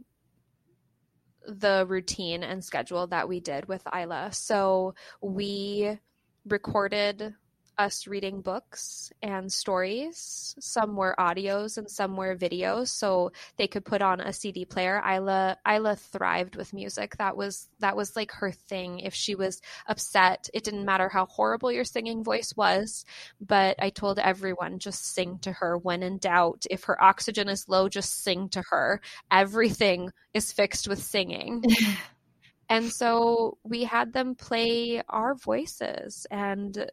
the 1.47 1.85
routine 1.87 2.43
and 2.43 2.63
schedule 2.63 3.07
that 3.07 3.27
we 3.27 3.39
did 3.39 3.67
with 3.67 3.85
Isla. 3.93 4.29
So 4.33 4.95
we 5.21 5.99
recorded 6.45 7.35
us 7.77 8.07
reading 8.07 8.41
books 8.41 9.11
and 9.21 9.51
stories. 9.51 10.55
Some 10.59 10.95
were 10.95 11.15
audios 11.17 11.77
and 11.77 11.89
some 11.89 12.15
were 12.15 12.35
videos, 12.35 12.89
so 12.89 13.31
they 13.57 13.67
could 13.67 13.85
put 13.85 14.01
on 14.01 14.21
a 14.21 14.33
CD 14.33 14.65
player. 14.65 15.01
Isla 15.05 15.57
Isla 15.67 15.95
thrived 15.95 16.55
with 16.55 16.73
music. 16.73 17.17
That 17.17 17.37
was 17.37 17.69
that 17.79 17.95
was 17.95 18.15
like 18.15 18.31
her 18.33 18.51
thing. 18.51 18.99
If 18.99 19.13
she 19.13 19.35
was 19.35 19.61
upset, 19.87 20.49
it 20.53 20.63
didn't 20.63 20.85
matter 20.85 21.09
how 21.09 21.25
horrible 21.25 21.71
your 21.71 21.83
singing 21.83 22.23
voice 22.23 22.53
was. 22.55 23.05
But 23.39 23.77
I 23.79 23.89
told 23.89 24.19
everyone 24.19 24.79
just 24.79 25.13
sing 25.13 25.39
to 25.39 25.51
her 25.51 25.77
when 25.77 26.03
in 26.03 26.17
doubt. 26.17 26.65
If 26.69 26.85
her 26.85 27.01
oxygen 27.01 27.49
is 27.49 27.67
low, 27.67 27.89
just 27.89 28.23
sing 28.23 28.49
to 28.49 28.63
her. 28.69 29.01
Everything 29.31 30.11
is 30.33 30.51
fixed 30.51 30.87
with 30.87 31.01
singing. 31.01 31.63
And 32.69 32.91
so 32.91 33.57
we 33.63 33.83
had 33.83 34.13
them 34.13 34.35
play 34.35 35.01
our 35.07 35.35
voices 35.35 36.25
and 36.31 36.89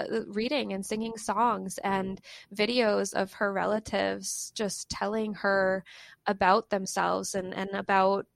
Uh, 0.00 0.20
reading 0.28 0.72
and 0.72 0.84
singing 0.84 1.16
songs 1.16 1.78
and 1.84 2.20
videos 2.54 3.14
of 3.14 3.32
her 3.34 3.52
relatives 3.52 4.52
just 4.54 4.88
telling 4.88 5.34
her 5.34 5.84
about 6.26 6.70
themselves 6.70 7.34
and, 7.34 7.54
and 7.54 7.70
about 7.70 8.26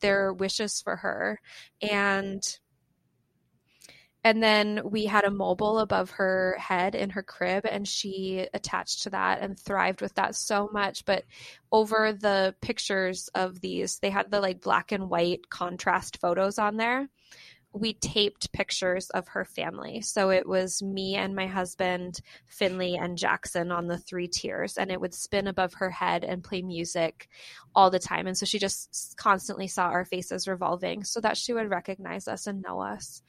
their 0.00 0.32
wishes 0.32 0.80
for 0.80 0.96
her. 0.96 1.40
And 1.82 2.42
and 4.26 4.42
then 4.42 4.80
we 4.84 5.04
had 5.04 5.24
a 5.24 5.30
mobile 5.30 5.78
above 5.80 6.12
her 6.12 6.56
head 6.58 6.94
in 6.94 7.10
her 7.10 7.22
crib 7.22 7.66
and 7.66 7.86
she 7.86 8.48
attached 8.54 9.02
to 9.02 9.10
that 9.10 9.42
and 9.42 9.58
thrived 9.60 10.00
with 10.00 10.14
that 10.14 10.34
so 10.34 10.70
much. 10.72 11.04
But 11.04 11.24
over 11.70 12.10
the 12.14 12.54
pictures 12.62 13.28
of 13.34 13.60
these 13.60 13.98
they 13.98 14.08
had 14.08 14.30
the 14.30 14.40
like 14.40 14.62
black 14.62 14.92
and 14.92 15.10
white 15.10 15.50
contrast 15.50 16.20
photos 16.20 16.58
on 16.58 16.78
there 16.78 17.10
we 17.74 17.92
taped 17.92 18.52
pictures 18.52 19.10
of 19.10 19.26
her 19.28 19.44
family. 19.44 20.00
So 20.00 20.30
it 20.30 20.48
was 20.48 20.80
me 20.80 21.16
and 21.16 21.34
my 21.34 21.48
husband, 21.48 22.20
Finley 22.46 22.94
and 22.94 23.18
Jackson 23.18 23.72
on 23.72 23.88
the 23.88 23.98
three 23.98 24.28
tiers, 24.28 24.78
and 24.78 24.92
it 24.92 25.00
would 25.00 25.12
spin 25.12 25.48
above 25.48 25.74
her 25.74 25.90
head 25.90 26.22
and 26.22 26.44
play 26.44 26.62
music 26.62 27.28
all 27.74 27.90
the 27.90 27.98
time. 27.98 28.28
And 28.28 28.38
so 28.38 28.46
she 28.46 28.60
just 28.60 29.14
constantly 29.16 29.66
saw 29.66 29.86
our 29.86 30.04
faces 30.04 30.46
revolving 30.46 31.02
so 31.02 31.20
that 31.20 31.36
she 31.36 31.52
would 31.52 31.68
recognize 31.68 32.28
us 32.28 32.46
and 32.46 32.62
know 32.62 32.80
us. 32.80 33.22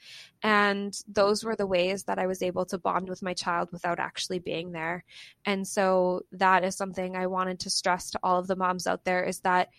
And 0.43 0.95
those 1.07 1.43
were 1.43 1.55
the 1.55 1.65
ways 1.65 2.03
that 2.03 2.19
I 2.19 2.27
was 2.27 2.43
able 2.43 2.67
to 2.67 2.77
bond 2.77 3.09
with 3.09 3.23
my 3.23 3.33
child 3.33 3.69
without 3.71 3.99
actually 3.99 4.39
being 4.39 4.71
there. 4.71 5.05
And 5.43 5.67
so 5.67 6.21
that 6.33 6.63
is 6.63 6.75
something 6.75 7.15
I 7.15 7.25
wanted 7.27 7.61
to 7.61 7.71
stress 7.71 8.11
to 8.11 8.19
all 8.21 8.37
of 8.37 8.47
the 8.47 8.55
moms 8.55 8.85
out 8.85 9.05
there 9.05 9.23
is 9.23 9.39
that 9.39 9.69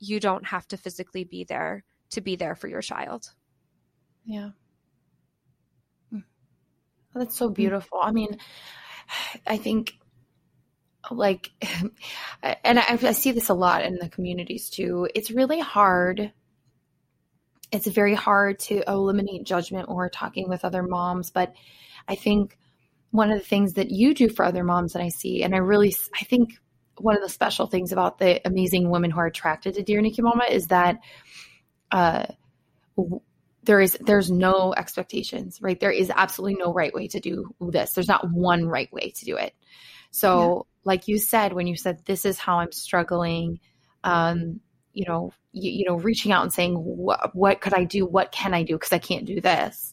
you 0.00 0.18
don't 0.18 0.46
have 0.46 0.66
to 0.68 0.76
physically 0.76 1.22
be 1.22 1.44
there 1.44 1.84
to 2.10 2.20
be 2.20 2.34
there 2.34 2.56
for 2.56 2.66
your 2.66 2.82
child. 2.82 3.30
Yeah. 4.26 4.50
Hmm. 6.10 6.18
That's 7.14 7.36
so 7.36 7.48
beautiful. 7.48 7.98
I 8.02 8.10
mean, 8.10 8.38
I 9.46 9.56
think 9.56 9.94
like 11.10 11.52
and 12.42 12.78
I, 12.78 12.98
I, 13.00 13.12
see 13.12 13.32
this 13.32 13.48
a 13.48 13.54
lot 13.54 13.84
in 13.84 13.96
the 13.96 14.08
communities 14.08 14.70
too 14.70 15.08
it's 15.14 15.30
really 15.30 15.60
hard 15.60 16.32
it's 17.72 17.86
very 17.86 18.14
hard 18.14 18.58
to 18.60 18.82
eliminate 18.88 19.44
judgment 19.44 19.88
or 19.88 20.08
talking 20.08 20.48
with 20.48 20.64
other 20.64 20.82
moms 20.82 21.30
but 21.30 21.54
i 22.08 22.14
think 22.14 22.58
one 23.12 23.30
of 23.30 23.38
the 23.38 23.44
things 23.44 23.74
that 23.74 23.90
you 23.90 24.14
do 24.14 24.28
for 24.28 24.44
other 24.44 24.64
moms 24.64 24.94
that 24.94 25.02
i 25.02 25.08
see 25.08 25.42
and 25.42 25.54
i 25.54 25.58
really 25.58 25.94
i 26.20 26.24
think 26.24 26.54
one 26.98 27.14
of 27.14 27.22
the 27.22 27.28
special 27.28 27.66
things 27.66 27.92
about 27.92 28.18
the 28.18 28.40
amazing 28.46 28.90
women 28.90 29.10
who 29.10 29.20
are 29.20 29.26
attracted 29.26 29.74
to 29.74 29.82
dear 29.82 30.00
NICU 30.00 30.22
mama 30.22 30.44
is 30.50 30.68
that 30.68 30.98
uh 31.92 32.26
there 33.66 33.80
is 33.80 33.98
there's 34.00 34.30
no 34.30 34.72
expectations 34.74 35.58
right? 35.60 35.78
There 35.78 35.90
is 35.90 36.10
absolutely 36.14 36.56
no 36.58 36.72
right 36.72 36.94
way 36.94 37.08
to 37.08 37.20
do 37.20 37.54
this. 37.60 37.92
There's 37.92 38.08
not 38.08 38.30
one 38.30 38.66
right 38.66 38.90
way 38.92 39.10
to 39.10 39.24
do 39.24 39.36
it. 39.36 39.54
So 40.10 40.66
yeah. 40.66 40.82
like 40.84 41.08
you 41.08 41.18
said 41.18 41.52
when 41.52 41.66
you 41.66 41.76
said 41.76 42.04
this 42.06 42.24
is 42.24 42.38
how 42.38 42.60
i'm 42.60 42.72
struggling 42.72 43.60
um 44.04 44.60
you 44.92 45.04
know 45.06 45.32
you, 45.52 45.70
you 45.70 45.84
know 45.84 45.96
reaching 45.96 46.32
out 46.32 46.44
and 46.44 46.52
saying 46.52 46.74
what 46.74 47.34
what 47.34 47.60
could 47.60 47.74
i 47.74 47.84
do? 47.84 48.06
What 48.06 48.32
can 48.32 48.54
i 48.54 48.62
do? 48.62 48.74
Because 48.74 48.92
i 48.92 48.98
can't 48.98 49.26
do 49.26 49.40
this. 49.40 49.92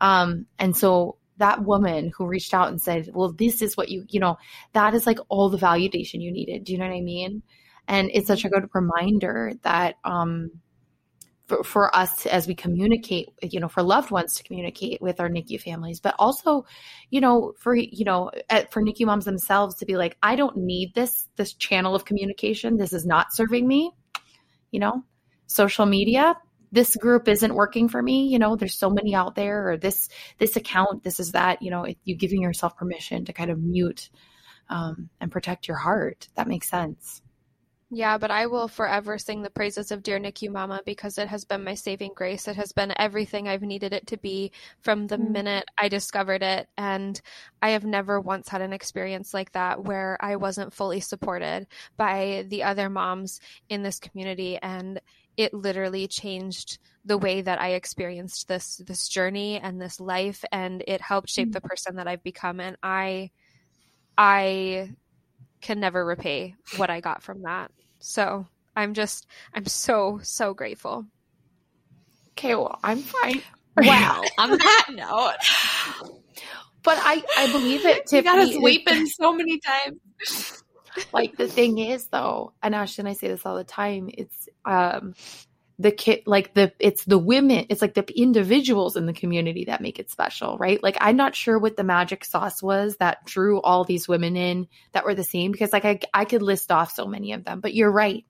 Um 0.00 0.46
and 0.58 0.76
so 0.76 1.16
that 1.36 1.64
woman 1.64 2.12
who 2.16 2.26
reached 2.26 2.54
out 2.54 2.68
and 2.68 2.80
said 2.80 3.10
well 3.12 3.32
this 3.32 3.60
is 3.60 3.76
what 3.76 3.88
you 3.88 4.04
you 4.08 4.20
know 4.20 4.38
that 4.72 4.94
is 4.94 5.06
like 5.06 5.18
all 5.28 5.50
the 5.50 5.58
validation 5.58 6.22
you 6.22 6.32
needed. 6.32 6.64
Do 6.64 6.72
you 6.72 6.78
know 6.78 6.86
what 6.86 6.94
i 6.94 7.00
mean? 7.00 7.42
And 7.88 8.08
it's 8.14 8.28
such 8.28 8.44
a 8.44 8.48
good 8.48 8.70
reminder 8.72 9.54
that 9.62 9.96
um 10.04 10.52
for, 11.50 11.64
for 11.64 11.96
us 11.96 12.26
as 12.26 12.46
we 12.46 12.54
communicate, 12.54 13.28
you 13.42 13.58
know, 13.58 13.66
for 13.66 13.82
loved 13.82 14.12
ones 14.12 14.34
to 14.36 14.44
communicate 14.44 15.02
with 15.02 15.18
our 15.18 15.28
NICU 15.28 15.60
families, 15.60 15.98
but 15.98 16.14
also, 16.16 16.64
you 17.10 17.20
know, 17.20 17.54
for, 17.58 17.74
you 17.74 18.04
know, 18.04 18.30
at, 18.48 18.72
for 18.72 18.80
NICU 18.80 19.04
moms 19.04 19.24
themselves 19.24 19.74
to 19.76 19.84
be 19.84 19.96
like, 19.96 20.16
I 20.22 20.36
don't 20.36 20.56
need 20.58 20.94
this, 20.94 21.26
this 21.34 21.54
channel 21.54 21.96
of 21.96 22.04
communication. 22.04 22.76
This 22.76 22.92
is 22.92 23.04
not 23.04 23.34
serving 23.34 23.66
me, 23.66 23.90
you 24.70 24.78
know, 24.78 25.02
social 25.48 25.86
media, 25.86 26.36
this 26.70 26.94
group 26.94 27.26
isn't 27.26 27.52
working 27.52 27.88
for 27.88 28.00
me. 28.00 28.28
You 28.28 28.38
know 28.38 28.54
there's 28.54 28.78
so 28.78 28.90
many 28.90 29.12
out 29.12 29.34
there 29.34 29.70
or 29.70 29.76
this 29.76 30.08
this 30.38 30.54
account 30.54 31.02
this 31.02 31.18
is 31.18 31.32
that. 31.32 31.62
You 31.62 31.72
know 31.72 31.84
you 32.04 32.14
giving 32.14 32.42
yourself 32.42 32.76
permission 32.76 33.24
to 33.24 33.32
kind 33.32 33.50
of 33.50 33.58
mute 33.58 34.08
um, 34.68 35.10
and 35.20 35.32
protect 35.32 35.66
your 35.66 35.78
heart. 35.78 36.28
That 36.36 36.46
makes 36.46 36.70
sense 36.70 37.22
yeah, 37.92 38.18
but 38.18 38.30
I 38.30 38.46
will 38.46 38.68
forever 38.68 39.18
sing 39.18 39.42
the 39.42 39.50
praises 39.50 39.90
of 39.90 40.04
Dear 40.04 40.20
NICU 40.20 40.50
Mama 40.50 40.80
because 40.86 41.18
it 41.18 41.26
has 41.26 41.44
been 41.44 41.64
my 41.64 41.74
saving 41.74 42.12
grace. 42.14 42.46
It 42.46 42.54
has 42.54 42.70
been 42.70 42.94
everything 42.96 43.48
I've 43.48 43.62
needed 43.62 43.92
it 43.92 44.06
to 44.08 44.16
be 44.16 44.52
from 44.80 45.08
the 45.08 45.16
mm. 45.16 45.30
minute 45.30 45.64
I 45.76 45.88
discovered 45.88 46.44
it. 46.44 46.68
And 46.78 47.20
I 47.60 47.70
have 47.70 47.84
never 47.84 48.20
once 48.20 48.48
had 48.48 48.60
an 48.60 48.72
experience 48.72 49.34
like 49.34 49.50
that 49.52 49.82
where 49.82 50.16
I 50.20 50.36
wasn't 50.36 50.72
fully 50.72 51.00
supported 51.00 51.66
by 51.96 52.44
the 52.46 52.62
other 52.62 52.88
moms 52.88 53.40
in 53.68 53.82
this 53.82 53.98
community. 53.98 54.56
And 54.56 55.00
it 55.36 55.52
literally 55.52 56.06
changed 56.06 56.78
the 57.04 57.18
way 57.18 57.42
that 57.42 57.60
I 57.60 57.70
experienced 57.70 58.46
this 58.46 58.76
this 58.86 59.08
journey 59.08 59.58
and 59.58 59.80
this 59.80 59.98
life 59.98 60.44
and 60.52 60.84
it 60.86 61.00
helped 61.00 61.30
shape 61.30 61.48
mm. 61.48 61.54
the 61.54 61.60
person 61.60 61.96
that 61.96 62.06
I've 62.06 62.22
become 62.22 62.60
and 62.60 62.76
I 62.82 63.30
I 64.18 64.90
can 65.60 65.80
never 65.80 66.04
repay 66.04 66.54
what 66.76 66.90
I 66.90 67.00
got 67.00 67.22
from 67.22 67.42
that. 67.42 67.70
So 67.98 68.46
I'm 68.74 68.94
just, 68.94 69.26
I'm 69.54 69.66
so, 69.66 70.20
so 70.22 70.54
grateful. 70.54 71.06
Okay, 72.32 72.54
well, 72.54 72.78
I'm 72.82 72.98
fine. 72.98 73.42
Wow. 73.76 74.22
on 74.38 74.50
that 74.50 74.86
note. 74.90 76.12
But 76.82 76.98
I, 77.00 77.22
I 77.36 77.52
believe 77.52 77.84
it. 77.84 78.06
Tiffany, 78.06 78.18
you 78.18 78.22
got 78.22 78.38
us 78.38 78.62
weeping 78.62 79.06
so 79.20 79.32
many 79.32 79.60
times. 79.60 80.62
Like 81.12 81.36
the 81.36 81.48
thing 81.48 81.78
is, 81.78 82.08
though, 82.08 82.52
and 82.62 82.74
Ashton, 82.74 83.06
I 83.06 83.12
say 83.12 83.28
this 83.28 83.46
all 83.46 83.56
the 83.56 83.64
time. 83.64 84.10
It's 84.12 84.48
um, 84.64 85.14
the 85.80 85.90
kid 85.90 86.22
like 86.26 86.52
the 86.52 86.70
it's 86.78 87.04
the 87.06 87.18
women 87.18 87.64
it's 87.70 87.80
like 87.80 87.94
the 87.94 88.04
individuals 88.14 88.96
in 88.96 89.06
the 89.06 89.14
community 89.14 89.64
that 89.64 89.80
make 89.80 89.98
it 89.98 90.10
special 90.10 90.58
right? 90.58 90.82
Like 90.82 90.98
i'm 91.00 91.16
not 91.16 91.34
sure 91.34 91.58
what 91.58 91.76
the 91.76 91.84
magic 91.84 92.22
sauce 92.24 92.62
was 92.62 92.96
that 92.98 93.24
drew 93.24 93.62
all 93.62 93.84
these 93.84 94.06
women 94.06 94.36
in 94.36 94.68
that 94.92 95.06
were 95.06 95.14
the 95.14 95.24
same 95.24 95.52
because 95.52 95.72
like 95.72 95.86
i, 95.86 95.98
I 96.12 96.26
could 96.26 96.42
list 96.42 96.70
off 96.70 96.92
so 96.92 97.06
many 97.06 97.32
of 97.32 97.44
them 97.44 97.60
but 97.60 97.74
you're 97.74 97.90
right. 97.90 98.26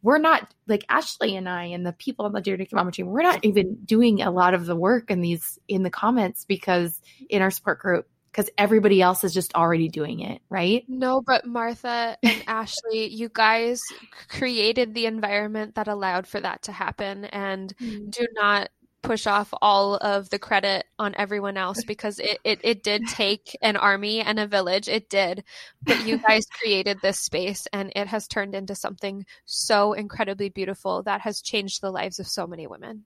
We're 0.00 0.18
not 0.18 0.54
like 0.68 0.84
ashley 0.88 1.34
and 1.34 1.48
i 1.48 1.64
and 1.64 1.84
the 1.84 1.92
people 1.92 2.24
on 2.24 2.32
the 2.32 2.40
dear 2.40 2.56
NICU 2.56 2.74
mama 2.74 2.92
team 2.92 3.06
we're 3.06 3.22
not 3.22 3.44
even 3.44 3.74
doing 3.84 4.22
a 4.22 4.30
lot 4.30 4.54
of 4.54 4.64
the 4.66 4.76
work 4.76 5.10
in 5.10 5.20
these 5.20 5.58
in 5.66 5.82
the 5.82 5.90
comments 5.90 6.44
because 6.44 7.00
in 7.28 7.42
our 7.42 7.50
support 7.50 7.80
group 7.80 8.06
because 8.32 8.48
everybody 8.56 9.02
else 9.02 9.24
is 9.24 9.34
just 9.34 9.54
already 9.54 9.88
doing 9.88 10.20
it, 10.20 10.40
right? 10.48 10.84
No, 10.88 11.20
but 11.20 11.46
Martha 11.46 12.16
and 12.22 12.44
Ashley, 12.46 13.08
you 13.08 13.28
guys 13.30 13.82
created 14.28 14.94
the 14.94 15.04
environment 15.04 15.74
that 15.74 15.86
allowed 15.86 16.26
for 16.26 16.40
that 16.40 16.62
to 16.62 16.72
happen. 16.72 17.26
And 17.26 17.76
mm. 17.76 18.10
do 18.10 18.26
not 18.32 18.70
push 19.02 19.26
off 19.26 19.52
all 19.60 19.96
of 19.96 20.30
the 20.30 20.38
credit 20.38 20.86
on 20.98 21.14
everyone 21.18 21.56
else 21.58 21.84
because 21.86 22.18
it, 22.20 22.38
it, 22.42 22.60
it 22.62 22.82
did 22.82 23.06
take 23.08 23.56
an 23.60 23.76
army 23.76 24.20
and 24.20 24.38
a 24.38 24.46
village. 24.46 24.88
It 24.88 25.10
did. 25.10 25.44
But 25.82 26.06
you 26.06 26.16
guys 26.16 26.46
created 26.58 27.00
this 27.02 27.18
space 27.18 27.66
and 27.72 27.92
it 27.94 28.06
has 28.06 28.26
turned 28.26 28.54
into 28.54 28.74
something 28.74 29.26
so 29.44 29.92
incredibly 29.92 30.48
beautiful 30.48 31.02
that 31.02 31.20
has 31.20 31.42
changed 31.42 31.82
the 31.82 31.90
lives 31.90 32.18
of 32.18 32.26
so 32.26 32.46
many 32.46 32.66
women. 32.66 33.04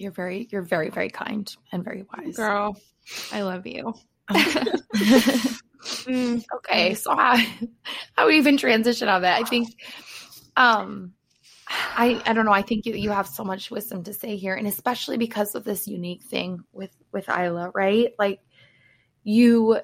You're 0.00 0.12
very, 0.12 0.48
you're 0.50 0.62
very, 0.62 0.90
very 0.90 1.10
kind 1.10 1.54
and 1.72 1.84
very 1.84 2.04
wise. 2.16 2.36
Girl, 2.36 2.76
I 3.32 3.42
love 3.42 3.66
you. 3.66 3.94
mm, 4.30 6.42
okay, 6.56 6.94
so 6.94 7.14
how, 7.14 7.36
how 8.16 8.26
we 8.26 8.38
even 8.38 8.56
transition 8.56 9.08
on 9.08 9.22
that? 9.22 9.42
I 9.42 9.44
think, 9.44 9.68
um, 10.56 11.12
I 11.70 12.20
I 12.26 12.32
don't 12.32 12.44
know. 12.44 12.52
I 12.52 12.62
think 12.62 12.86
you 12.86 12.94
you 12.94 13.10
have 13.10 13.28
so 13.28 13.44
much 13.44 13.70
wisdom 13.70 14.02
to 14.04 14.12
say 14.12 14.36
here, 14.36 14.54
and 14.54 14.66
especially 14.66 15.18
because 15.18 15.54
of 15.54 15.64
this 15.64 15.86
unique 15.86 16.22
thing 16.22 16.64
with 16.72 16.90
with 17.12 17.28
Isla, 17.28 17.70
right? 17.74 18.12
Like 18.18 18.40
you, 19.22 19.80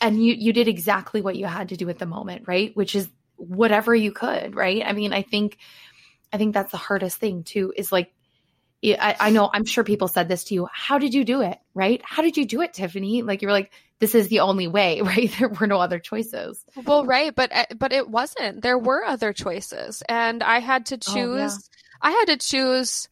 and 0.00 0.22
you 0.22 0.34
you 0.34 0.52
did 0.52 0.68
exactly 0.68 1.22
what 1.22 1.36
you 1.36 1.46
had 1.46 1.70
to 1.70 1.76
do 1.76 1.88
at 1.88 1.98
the 1.98 2.06
moment, 2.06 2.44
right? 2.46 2.76
Which 2.76 2.94
is 2.94 3.08
whatever 3.36 3.94
you 3.94 4.12
could, 4.12 4.54
right? 4.54 4.82
I 4.84 4.92
mean, 4.92 5.12
I 5.12 5.22
think 5.22 5.58
I 6.32 6.36
think 6.36 6.52
that's 6.52 6.72
the 6.72 6.76
hardest 6.76 7.18
thing 7.18 7.42
too. 7.42 7.72
Is 7.76 7.90
like 7.90 8.12
I, 8.84 9.16
I 9.18 9.30
know 9.30 9.50
I'm 9.52 9.64
sure 9.64 9.84
people 9.84 10.08
said 10.08 10.28
this 10.28 10.44
to 10.44 10.54
you. 10.54 10.68
How 10.72 10.98
did 10.98 11.14
you 11.14 11.24
do 11.24 11.42
it? 11.42 11.58
Right? 11.74 12.00
How 12.04 12.22
did 12.22 12.36
you 12.36 12.44
do 12.44 12.62
it, 12.62 12.74
Tiffany? 12.74 13.22
Like 13.22 13.42
you 13.42 13.48
were 13.48 13.52
like, 13.52 13.72
this 13.98 14.14
is 14.14 14.28
the 14.28 14.40
only 14.40 14.68
way, 14.68 15.00
right? 15.02 15.30
There 15.38 15.48
were 15.48 15.66
no 15.66 15.80
other 15.80 15.98
choices. 15.98 16.64
Well, 16.84 17.04
right, 17.04 17.34
but 17.34 17.52
uh, 17.54 17.66
but 17.76 17.92
it 17.92 18.08
wasn't. 18.08 18.62
There 18.62 18.78
were 18.78 19.04
other 19.04 19.32
choices, 19.32 20.02
and 20.08 20.42
I 20.42 20.60
had 20.60 20.86
to 20.86 20.98
choose. 20.98 21.14
Oh, 21.14 21.36
yeah. 21.36 21.48
I 22.00 22.10
had 22.12 22.26
to 22.26 22.36
choose 22.36 23.08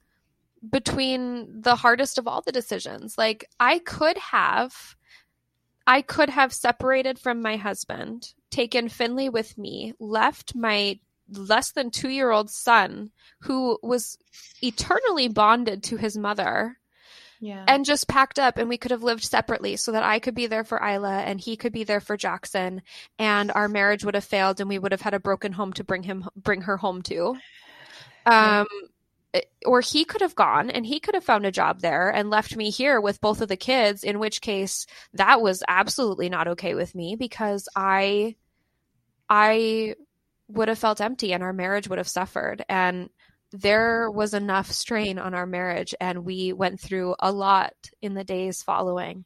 between 0.69 1.61
the 1.61 1.75
hardest 1.75 2.19
of 2.19 2.29
all 2.29 2.43
the 2.43 2.53
decisions. 2.53 3.19
Like 3.19 3.49
I 3.59 3.81
could 3.81 4.17
have, 4.19 4.97
I 5.87 6.03
could 6.03 6.31
have 6.31 6.53
separated 6.53 7.19
from 7.19 7.43
my 7.43 7.57
husband, 7.57 8.33
taken 8.51 8.89
Finley 8.89 9.29
with 9.29 9.59
me, 9.59 9.95
left 9.99 10.55
my 10.55 10.99
less 11.31 11.73
than 11.73 11.91
two 11.91 12.09
year 12.09 12.31
old 12.31 12.51
son 12.51 13.11
who 13.41 13.79
was 13.83 14.19
eternally 14.63 15.29
bonded 15.29 15.83
to 15.83 15.97
his 15.97 16.17
mother 16.17 16.79
yeah. 17.41 17.65
and 17.67 17.85
just 17.85 18.09
packed 18.09 18.39
up 18.39 18.59
and 18.59 18.69
we 18.69 18.79
could 18.79 18.91
have 18.91 19.03
lived 19.03 19.25
separately 19.25 19.77
so 19.77 19.93
that 19.93 20.03
I 20.03 20.19
could 20.19 20.35
be 20.35 20.47
there 20.47 20.65
for 20.65 20.83
Isla 20.83 21.19
and 21.19 21.41
he 21.41 21.57
could 21.57 21.73
be 21.73 21.85
there 21.85 22.01
for 22.01 22.17
Jackson 22.17 22.83
and 23.19 23.51
our 23.53 23.69
marriage 23.69 24.05
would 24.05 24.15
have 24.15 24.25
failed 24.25 24.61
and 24.61 24.69
we 24.69 24.79
would 24.79 24.93
have 24.93 25.01
had 25.01 25.15
a 25.15 25.21
broken 25.21 25.53
home 25.53 25.73
to 25.75 25.85
bring 25.85 26.03
him 26.03 26.29
bring 26.37 26.63
her 26.63 26.77
home 26.77 27.03
to. 27.03 27.37
Um 28.25 28.67
yeah. 29.35 29.41
or 29.67 29.81
he 29.81 30.05
could 30.05 30.21
have 30.21 30.35
gone 30.35 30.71
and 30.71 30.87
he 30.87 31.01
could 31.01 31.15
have 31.15 31.25
found 31.25 31.45
a 31.45 31.53
job 31.53 31.81
there 31.81 32.09
and 32.09 32.31
left 32.31 32.57
me 32.57 32.71
here 32.71 33.01
with 33.01 33.21
both 33.21 33.41
of 33.41 33.49
the 33.49 33.57
kids 33.57 34.03
in 34.03 34.19
which 34.19 34.41
case 34.41 34.87
that 35.13 35.41
was 35.41 35.63
absolutely 35.69 36.29
not 36.29 36.49
okay 36.49 36.75
with 36.75 36.95
me 36.95 37.17
because 37.17 37.69
I 37.77 38.37
I 39.29 39.95
would 40.49 40.69
have 40.69 40.79
felt 40.79 41.01
empty 41.01 41.33
and 41.33 41.43
our 41.43 41.53
marriage 41.53 41.89
would 41.89 41.99
have 41.99 42.09
suffered. 42.09 42.65
And 42.69 43.11
there 43.53 44.11
was 44.11 44.35
enough 44.35 44.71
strain 44.71 45.19
on 45.19 45.35
our 45.35 45.47
marriage 45.47 45.95
and 46.01 46.25
we 46.25 46.53
went 46.53 46.81
through 46.81 47.15
a 47.19 47.33
lot 47.33 47.75
in 48.03 48.15
the 48.15 48.25
days 48.25 48.63
following. 48.63 49.25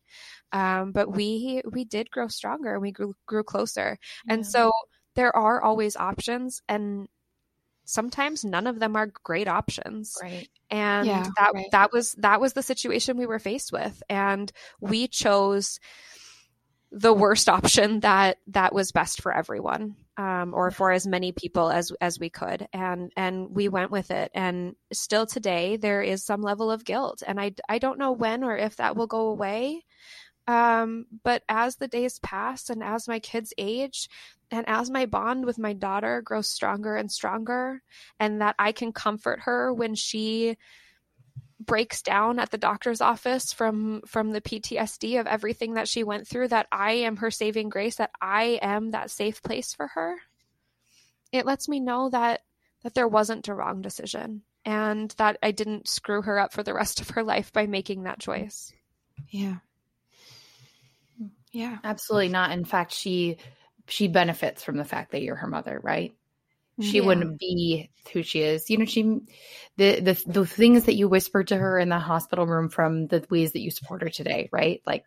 Um, 0.53 0.93
but 0.93 1.15
we 1.15 1.63
we 1.71 1.85
did 1.85 2.11
grow 2.11 2.29
stronger 2.29 2.73
and 2.73 2.83
we 2.83 2.93
grew 2.93 3.15
grew 3.27 3.45
closer. 3.45 3.99
Yeah. 4.27 4.35
and 4.35 4.47
so 4.47 4.73
there 5.15 5.35
are 5.35 5.63
always 5.63 5.97
options 5.97 6.61
and 6.69 7.09
sometimes 7.85 8.45
none 8.45 8.67
of 8.67 8.79
them 8.79 8.97
are 8.97 9.13
great 9.25 9.49
options. 9.49 10.17
Right. 10.21 10.49
And 10.71 11.07
yeah, 11.07 11.27
that 11.37 11.53
right. 11.55 11.67
that 11.73 11.93
was 11.93 12.15
that 12.15 12.41
was 12.41 12.53
the 12.53 12.63
situation 12.63 13.17
we 13.17 13.27
were 13.27 13.39
faced 13.39 13.73
with. 13.73 14.03
And 14.09 14.51
we 14.81 15.09
chose 15.09 15.79
the 16.93 17.13
worst 17.13 17.49
option 17.49 18.01
that 18.01 18.39
that 18.49 18.75
was 18.75 18.93
best 18.93 19.23
for 19.23 19.33
everyone 19.33 19.97
um, 20.17 20.53
or 20.55 20.71
for 20.71 20.91
as 20.91 21.07
many 21.07 21.33
people 21.33 21.71
as 21.71 21.93
as 22.01 22.19
we 22.19 22.31
could. 22.31 22.67
And 22.73 23.13
and 23.17 23.55
we 23.55 23.69
went 23.69 23.91
with 23.91 24.11
it. 24.11 24.31
And 24.35 24.75
still 24.93 25.27
today 25.27 25.77
there 25.77 26.03
is 26.03 26.25
some 26.25 26.43
level 26.43 26.71
of 26.71 26.85
guilt. 26.85 27.23
And 27.27 27.41
i 27.41 27.53
i 27.69 27.79
don't 27.79 27.99
know 27.99 28.13
when 28.13 28.43
or 28.45 28.57
if 28.57 28.77
that 28.77 28.97
will 28.97 29.07
go 29.07 29.29
away. 29.29 29.85
Um, 30.47 31.07
but 31.23 31.45
as 31.49 31.77
the 31.77 31.87
days 31.87 32.19
pass 32.19 32.71
and 32.71 32.83
as 32.83 33.07
my 33.07 33.21
kids 33.21 33.53
age 33.57 34.09
and 34.51 34.69
as 34.69 34.91
my 34.91 35.07
bond 35.07 35.45
with 35.45 35.59
my 35.59 35.73
daughter 35.73 36.23
grows 36.23 36.49
stronger 36.49 36.97
and 36.97 37.13
stronger 37.13 37.83
and 38.19 38.41
that 38.41 38.57
i 38.59 38.73
can 38.73 38.91
comfort 38.93 39.41
her 39.43 39.73
when 39.73 39.95
she 39.95 40.57
breaks 41.59 42.03
down 42.03 42.39
at 42.39 42.51
the 42.51 42.59
doctor's 42.59 43.01
office 43.01 43.53
from 43.53 44.03
from 44.07 44.31
the 44.31 44.41
PTSD 44.41 45.21
of 45.21 45.27
everything 45.27 45.75
that 45.75 45.89
she 45.89 46.03
went 46.03 46.27
through 46.27 46.49
that 46.49 46.67
I 46.73 46.93
am 46.93 47.17
her 47.19 47.31
saving 47.31 47.69
grace 47.69 47.97
that 47.97 48.11
I 48.21 48.59
am 48.63 48.91
that 48.93 49.11
safe 49.11 49.43
place 49.43 49.75
for 49.75 49.87
her 49.89 50.17
it 51.33 51.47
lets 51.47 51.69
me 51.69 51.81
know 51.81 52.09
that 52.11 52.41
that 52.83 52.95
there 52.95 53.09
wasn't 53.09 53.49
a 53.49 53.55
wrong 53.55 53.83
decision 53.83 54.43
and 54.65 55.11
that 55.19 55.39
I 55.43 55.51
didn't 55.51 55.89
screw 55.89 56.23
her 56.23 56.39
up 56.39 56.53
for 56.53 56.63
the 56.63 56.75
rest 56.75 57.01
of 57.01 57.11
her 57.11 57.23
life 57.23 57.53
by 57.53 57.67
making 57.67 58.05
that 58.05 58.21
choice. 58.21 58.73
Yeah. 59.29 59.57
Yeah. 61.53 61.79
Absolutely 61.83 62.29
not. 62.29 62.53
In 62.53 62.65
fact 62.65 62.93
she 62.93 63.39
she 63.89 64.09
benefits 64.09 64.63
from 64.63 64.77
the 64.77 64.85
fact 64.85 65.13
that 65.13 65.23
you're 65.23 65.37
her 65.37 65.49
mother 65.49 65.81
right 65.83 66.15
she 66.81 66.99
yeah. 66.99 67.05
wouldn't 67.05 67.39
be 67.39 67.91
who 68.13 68.23
she 68.23 68.41
is. 68.41 68.71
You 68.71 68.79
know, 68.79 68.85
she 68.85 69.03
the 69.77 70.01
the 70.01 70.23
the 70.27 70.47
things 70.47 70.85
that 70.85 70.95
you 70.95 71.09
whispered 71.09 71.49
to 71.49 71.57
her 71.57 71.79
in 71.79 71.89
the 71.89 71.99
hospital 71.99 72.47
room 72.47 72.69
from 72.69 73.07
the 73.07 73.25
ways 73.31 73.53
that 73.53 73.61
you 73.61 73.71
support 73.71 74.03
her 74.03 74.09
today, 74.09 74.49
right? 74.53 74.83
Like 74.87 75.05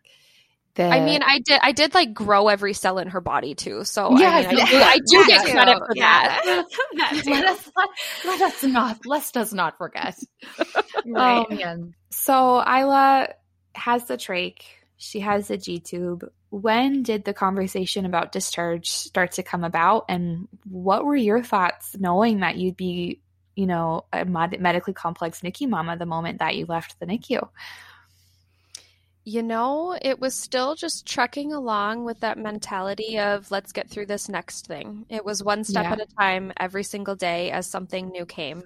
the, 0.74 0.84
I 0.84 1.04
mean, 1.04 1.22
I 1.22 1.38
did. 1.38 1.60
I 1.62 1.70
did 1.70 1.94
like 1.94 2.12
grow 2.12 2.48
every 2.48 2.72
cell 2.72 2.98
in 2.98 3.08
her 3.08 3.20
body 3.20 3.54
too. 3.54 3.84
So 3.84 4.18
yeah, 4.18 4.30
I, 4.30 4.52
mean, 4.52 4.60
I, 4.60 4.66
do, 4.66 4.76
I 4.76 4.98
do 5.06 5.26
get 5.26 5.44
credit 5.44 5.78
for 5.78 5.92
yeah. 5.94 6.40
that. 6.44 6.64
let 7.26 7.44
us 7.44 7.70
let, 7.76 7.88
let, 8.24 8.40
us 8.40 8.64
not 8.64 9.06
let 9.06 9.36
us 9.36 9.52
not 9.52 9.78
forget. 9.78 10.18
Oh, 11.06 11.12
right. 11.12 11.46
Oh 11.50 11.54
man. 11.54 11.94
So 12.10 12.60
Isla 12.60 13.28
has 13.74 14.06
the 14.06 14.16
trach. 14.16 14.62
She 14.96 15.20
has 15.20 15.48
the 15.48 15.56
G 15.56 15.80
tube 15.80 16.30
when 16.50 17.02
did 17.02 17.24
the 17.24 17.34
conversation 17.34 18.06
about 18.06 18.30
discharge 18.30 18.88
start 18.88 19.32
to 19.32 19.42
come 19.42 19.64
about 19.64 20.04
and 20.08 20.46
what 20.70 21.04
were 21.04 21.16
your 21.16 21.42
thoughts 21.42 21.96
knowing 21.98 22.40
that 22.40 22.56
you'd 22.56 22.76
be 22.76 23.20
you 23.56 23.66
know 23.66 24.04
a 24.12 24.24
med- 24.24 24.60
medically 24.60 24.92
complex 24.92 25.40
NICU 25.40 25.68
mama 25.68 25.96
the 25.96 26.06
moment 26.06 26.38
that 26.38 26.54
you 26.54 26.64
left 26.66 27.00
the 27.00 27.06
NICU 27.06 27.48
you 29.24 29.42
know 29.42 29.98
it 30.00 30.20
was 30.20 30.34
still 30.34 30.76
just 30.76 31.06
trucking 31.06 31.52
along 31.52 32.04
with 32.04 32.20
that 32.20 32.38
mentality 32.38 33.18
of 33.18 33.50
let's 33.50 33.72
get 33.72 33.88
through 33.88 34.06
this 34.06 34.28
next 34.28 34.66
thing. 34.66 35.06
It 35.08 35.24
was 35.24 35.42
one 35.42 35.64
step 35.64 35.84
yeah. 35.84 35.92
at 35.92 36.00
a 36.00 36.06
time 36.18 36.52
every 36.58 36.84
single 36.84 37.16
day 37.16 37.50
as 37.50 37.66
something 37.66 38.10
new 38.10 38.26
came 38.26 38.64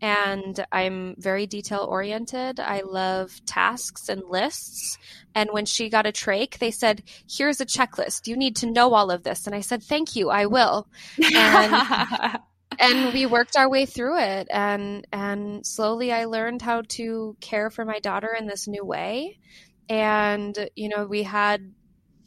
and 0.00 0.64
I'm 0.70 1.14
very 1.18 1.46
detail 1.46 1.86
oriented. 1.88 2.60
I 2.60 2.82
love 2.82 3.40
tasks 3.46 4.08
and 4.08 4.22
lists. 4.28 4.98
And 5.34 5.50
when 5.52 5.66
she 5.66 5.88
got 5.88 6.06
a 6.06 6.12
trach, 6.12 6.58
they 6.58 6.70
said, 6.70 7.02
Here's 7.28 7.60
a 7.60 7.66
checklist. 7.66 8.26
You 8.26 8.36
need 8.36 8.56
to 8.56 8.70
know 8.70 8.94
all 8.94 9.10
of 9.10 9.22
this. 9.22 9.46
And 9.46 9.54
I 9.54 9.60
said, 9.60 9.82
Thank 9.82 10.14
you, 10.14 10.30
I 10.30 10.46
will. 10.46 10.88
And, 11.34 12.38
and 12.78 13.12
we 13.12 13.26
worked 13.26 13.56
our 13.56 13.68
way 13.68 13.86
through 13.86 14.18
it. 14.20 14.48
And, 14.50 15.06
and 15.12 15.66
slowly 15.66 16.12
I 16.12 16.26
learned 16.26 16.62
how 16.62 16.82
to 16.90 17.36
care 17.40 17.70
for 17.70 17.84
my 17.84 17.98
daughter 17.98 18.34
in 18.38 18.46
this 18.46 18.68
new 18.68 18.84
way. 18.84 19.38
And, 19.88 20.56
you 20.76 20.90
know, 20.90 21.06
we 21.06 21.22
had 21.22 21.72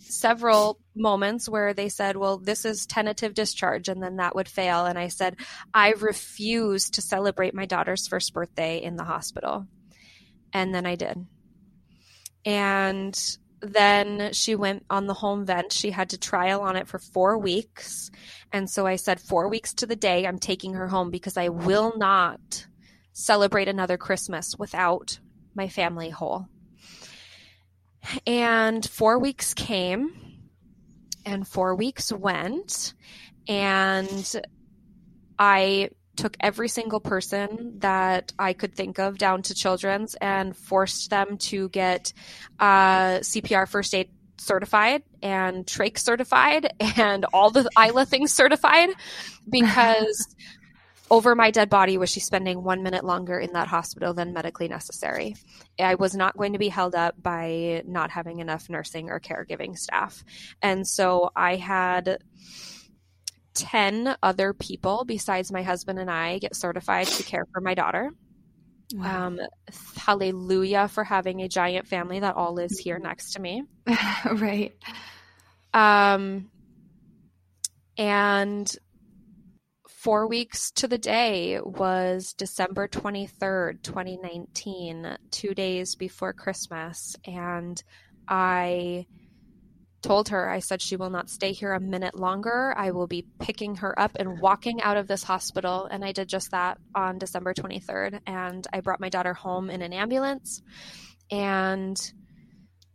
several 0.01 0.79
moments 0.95 1.47
where 1.47 1.73
they 1.73 1.89
said, 1.89 2.17
well, 2.17 2.37
this 2.37 2.65
is 2.65 2.85
tentative 2.85 3.33
discharge, 3.33 3.87
and 3.87 4.01
then 4.01 4.17
that 4.17 4.35
would 4.35 4.49
fail. 4.49 4.85
And 4.85 4.97
I 4.97 5.07
said, 5.07 5.37
I 5.73 5.91
refuse 5.91 6.89
to 6.91 7.01
celebrate 7.01 7.53
my 7.53 7.65
daughter's 7.65 8.07
first 8.07 8.33
birthday 8.33 8.81
in 8.81 8.95
the 8.95 9.03
hospital. 9.03 9.67
And 10.53 10.73
then 10.73 10.85
I 10.85 10.95
did. 10.95 11.25
And 12.45 13.37
then 13.61 14.33
she 14.33 14.55
went 14.55 14.85
on 14.89 15.05
the 15.05 15.13
home 15.13 15.45
vent. 15.45 15.71
She 15.71 15.91
had 15.91 16.09
to 16.09 16.17
trial 16.17 16.61
on 16.61 16.75
it 16.75 16.87
for 16.87 16.99
four 16.99 17.37
weeks. 17.37 18.09
And 18.51 18.69
so 18.69 18.85
I 18.85 18.95
said, 18.95 19.19
four 19.19 19.47
weeks 19.47 19.73
to 19.75 19.85
the 19.85 19.95
day, 19.95 20.25
I'm 20.25 20.39
taking 20.39 20.73
her 20.73 20.87
home 20.87 21.11
because 21.11 21.37
I 21.37 21.49
will 21.49 21.93
not 21.95 22.65
celebrate 23.13 23.67
another 23.67 23.97
Christmas 23.97 24.55
without 24.57 25.19
my 25.53 25.67
family 25.67 26.09
whole. 26.09 26.47
And 28.25 28.87
four 28.87 29.19
weeks 29.19 29.53
came 29.53 30.13
and 31.25 31.47
four 31.47 31.75
weeks 31.75 32.11
went. 32.11 32.93
And 33.47 34.35
I 35.37 35.89
took 36.15 36.35
every 36.39 36.67
single 36.67 36.99
person 36.99 37.79
that 37.79 38.33
I 38.37 38.53
could 38.53 38.75
think 38.75 38.99
of 38.99 39.17
down 39.17 39.41
to 39.43 39.53
children's 39.53 40.15
and 40.15 40.55
forced 40.55 41.09
them 41.09 41.37
to 41.37 41.69
get 41.69 42.13
uh, 42.59 43.19
CPR 43.19 43.67
first 43.67 43.93
aid 43.95 44.09
certified 44.37 45.03
and 45.21 45.65
trach 45.65 45.99
certified 45.99 46.73
and 46.97 47.25
all 47.33 47.51
the 47.51 47.69
Isla 47.79 48.05
things 48.05 48.33
certified 48.33 48.89
because 49.49 50.35
over 51.11 51.35
my 51.35 51.51
dead 51.51 51.69
body 51.69 51.97
was 51.97 52.09
she 52.09 52.21
spending 52.21 52.63
one 52.63 52.83
minute 52.83 53.03
longer 53.03 53.37
in 53.37 53.51
that 53.51 53.67
hospital 53.67 54.13
than 54.13 54.31
medically 54.31 54.69
necessary. 54.69 55.35
I 55.77 55.95
was 55.95 56.15
not 56.15 56.37
going 56.37 56.53
to 56.53 56.59
be 56.59 56.69
held 56.69 56.95
up 56.95 57.21
by 57.21 57.83
not 57.85 58.09
having 58.09 58.39
enough 58.39 58.69
nursing 58.69 59.09
or 59.09 59.19
caregiving 59.19 59.77
staff. 59.77 60.23
And 60.61 60.87
so 60.87 61.29
I 61.35 61.57
had 61.57 62.17
10 63.55 64.15
other 64.23 64.53
people 64.53 65.03
besides 65.05 65.51
my 65.51 65.63
husband 65.63 65.99
and 65.99 66.09
I 66.09 66.39
get 66.39 66.55
certified 66.55 67.07
to 67.07 67.23
care 67.23 67.45
for 67.51 67.59
my 67.59 67.73
daughter. 67.73 68.11
Wow. 68.93 69.27
Um, 69.27 69.39
hallelujah 69.97 70.87
for 70.87 71.03
having 71.03 71.41
a 71.41 71.49
giant 71.49 71.87
family 71.87 72.21
that 72.21 72.35
all 72.35 72.53
lives 72.53 72.79
here 72.79 72.99
next 72.99 73.33
to 73.33 73.41
me. 73.41 73.63
right. 74.31 74.73
Um, 75.73 76.49
and 77.97 78.77
four 80.01 80.25
weeks 80.25 80.71
to 80.71 80.87
the 80.87 80.97
day 80.97 81.59
was 81.61 82.33
December 82.33 82.87
23rd, 82.87 83.83
2019, 83.83 85.15
two 85.29 85.53
days 85.53 85.93
before 85.93 86.33
Christmas. 86.33 87.15
And 87.23 87.81
I 88.27 89.05
told 90.01 90.29
her, 90.29 90.49
I 90.49 90.57
said, 90.57 90.81
she 90.81 90.95
will 90.95 91.11
not 91.11 91.29
stay 91.29 91.51
here 91.51 91.73
a 91.73 91.79
minute 91.79 92.17
longer. 92.17 92.73
I 92.75 92.89
will 92.89 93.05
be 93.05 93.27
picking 93.39 93.75
her 93.75 93.97
up 93.99 94.13
and 94.19 94.41
walking 94.41 94.81
out 94.81 94.97
of 94.97 95.07
this 95.07 95.21
hospital. 95.21 95.85
And 95.85 96.03
I 96.03 96.13
did 96.13 96.27
just 96.27 96.49
that 96.49 96.79
on 96.95 97.19
December 97.19 97.53
23rd. 97.53 98.21
And 98.25 98.65
I 98.73 98.79
brought 98.79 98.99
my 98.99 99.09
daughter 99.09 99.35
home 99.35 99.69
in 99.69 99.83
an 99.83 99.93
ambulance. 99.93 100.63
And 101.29 101.95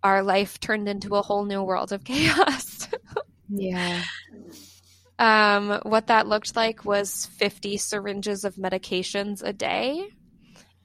our 0.02 0.24
life 0.24 0.58
turned 0.58 0.88
into 0.88 1.14
a 1.14 1.22
whole 1.22 1.44
new 1.44 1.62
world 1.62 1.92
of 1.92 2.02
chaos. 2.04 2.88
yeah. 3.48 4.02
Um, 5.18 5.80
what 5.82 6.08
that 6.08 6.26
looked 6.26 6.56
like 6.56 6.84
was 6.84 7.26
50 7.26 7.78
syringes 7.78 8.44
of 8.44 8.56
medications 8.56 9.42
a 9.42 9.52
day 9.52 10.10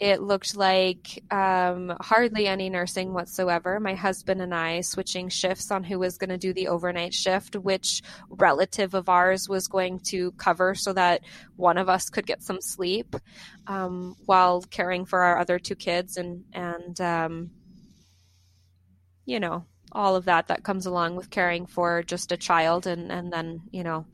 it 0.02 0.20
looked 0.20 0.58
like 0.58 1.24
um, 1.30 1.96
hardly 2.02 2.48
any 2.48 2.72
nursing 2.72 3.14
whatsoever. 3.14 3.80
My 3.80 3.94
husband 3.94 4.42
and 4.42 4.52
I 4.52 4.82
switching 4.82 5.30
shifts 5.30 5.70
on 5.70 5.84
who 5.84 6.00
was 6.00 6.18
going 6.18 6.32
to 6.32 6.40
do 6.40 6.54
the 6.54 6.70
overnight 6.70 7.14
shift, 7.14 7.56
which 7.56 8.02
relative 8.28 8.96
of 8.96 9.10
ours 9.10 9.48
was 9.48 9.68
going 9.68 10.00
to 10.08 10.32
cover 10.32 10.74
so 10.74 10.92
that 10.94 11.22
one 11.56 11.78
of 11.78 11.88
us 11.88 12.10
could 12.10 12.26
get 12.26 12.42
some 12.42 12.62
sleep 12.62 13.16
um, 13.68 14.16
while 14.26 14.64
caring 14.64 15.06
for 15.06 15.22
our 15.22 15.38
other 15.38 15.60
two 15.60 15.76
kids 15.76 16.18
and 16.18 16.46
and 16.52 17.00
um, 17.00 17.52
you 19.26 19.40
know 19.40 19.66
all 19.92 20.16
of 20.16 20.26
that 20.26 20.48
that 20.48 20.64
comes 20.64 20.86
along 20.86 21.16
with 21.16 21.30
caring 21.30 21.66
for 21.66 22.04
just 22.04 22.32
a 22.32 22.38
child 22.38 22.88
and 22.88 23.12
and 23.12 23.32
then 23.32 23.62
you 23.72 23.84
know 23.84 24.06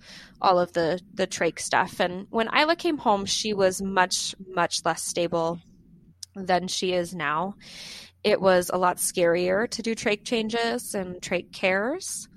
all 0.41 0.59
of 0.59 0.73
the 0.73 0.99
the 1.13 1.27
trach 1.27 1.59
stuff 1.59 1.99
and 1.99 2.27
when 2.29 2.49
Isla 2.55 2.75
came 2.75 2.97
home 2.97 3.25
she 3.25 3.53
was 3.53 3.81
much 3.81 4.35
much 4.47 4.83
less 4.85 5.03
stable 5.03 5.59
than 6.45 6.67
she 6.67 6.93
is 6.93 7.13
now. 7.13 7.55
It 8.23 8.39
was 8.41 8.69
a 8.71 8.77
lot 8.77 8.97
scarier 8.97 9.69
to 9.71 9.81
do 9.81 9.95
trach 9.95 10.23
changes 10.23 10.93
and 10.93 11.21
trach 11.21 11.51
cares 11.51 12.27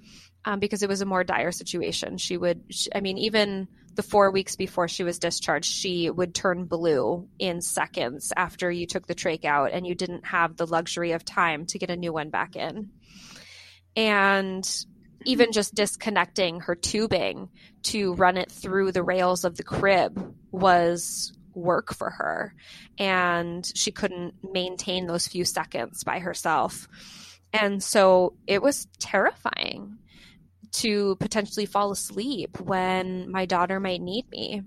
um, 0.45 0.61
because 0.61 0.83
it 0.83 0.89
was 0.89 1.01
a 1.01 1.07
more 1.07 1.25
dire 1.25 1.53
situation. 1.53 2.17
She 2.17 2.37
would, 2.37 2.63
she, 2.71 2.91
I 2.95 3.01
mean, 3.01 3.19
even 3.19 3.69
the 3.95 4.03
four 4.03 4.31
weeks 4.31 4.57
before 4.57 4.89
she 4.89 5.03
was 5.03 5.19
discharged, 5.19 5.71
she 5.71 6.09
would 6.09 6.35
turn 6.35 6.65
blue 6.65 7.29
in 7.39 7.61
seconds 7.61 8.33
after 8.37 8.71
you 8.71 8.87
took 8.87 9.07
the 9.07 9.15
trach 9.15 9.45
out 9.45 9.73
and 9.73 9.87
you 9.87 9.95
didn't 9.95 10.27
have 10.27 10.57
the 10.57 10.67
luxury 10.67 11.13
of 11.13 11.25
time 11.25 11.67
to 11.67 11.79
get 11.79 11.91
a 11.91 11.97
new 11.97 12.13
one 12.13 12.31
back 12.31 12.57
in. 12.57 12.91
And 13.97 14.69
even 15.25 15.47
mm-hmm. 15.47 15.53
just 15.53 15.75
disconnecting 15.75 16.61
her 16.61 16.75
tubing 16.75 17.49
to 17.85 18.15
run 18.15 18.37
it 18.37 18.51
through 18.51 18.93
the 18.93 19.03
rails 19.03 19.45
of 19.45 19.57
the 19.57 19.63
crib 19.63 20.35
was 20.51 21.33
work 21.55 21.93
for 21.93 22.11
her 22.11 22.55
and 22.99 23.71
she 23.75 23.91
couldn't 23.91 24.35
maintain 24.53 25.07
those 25.07 25.27
few 25.27 25.45
seconds 25.45 26.05
by 26.05 26.21
herself. 26.21 26.89
And 27.53 27.83
so 27.83 28.35
it 28.47 28.63
was 28.63 28.87
terrifying 28.99 29.99
to 30.73 31.17
potentially 31.17 31.67
fall 31.67 31.91
asleep 31.91 32.61
when 32.61 33.31
my 33.31 33.47
daughter 33.47 33.81
might 33.81 34.01
need 34.01 34.31
me. 34.31 34.63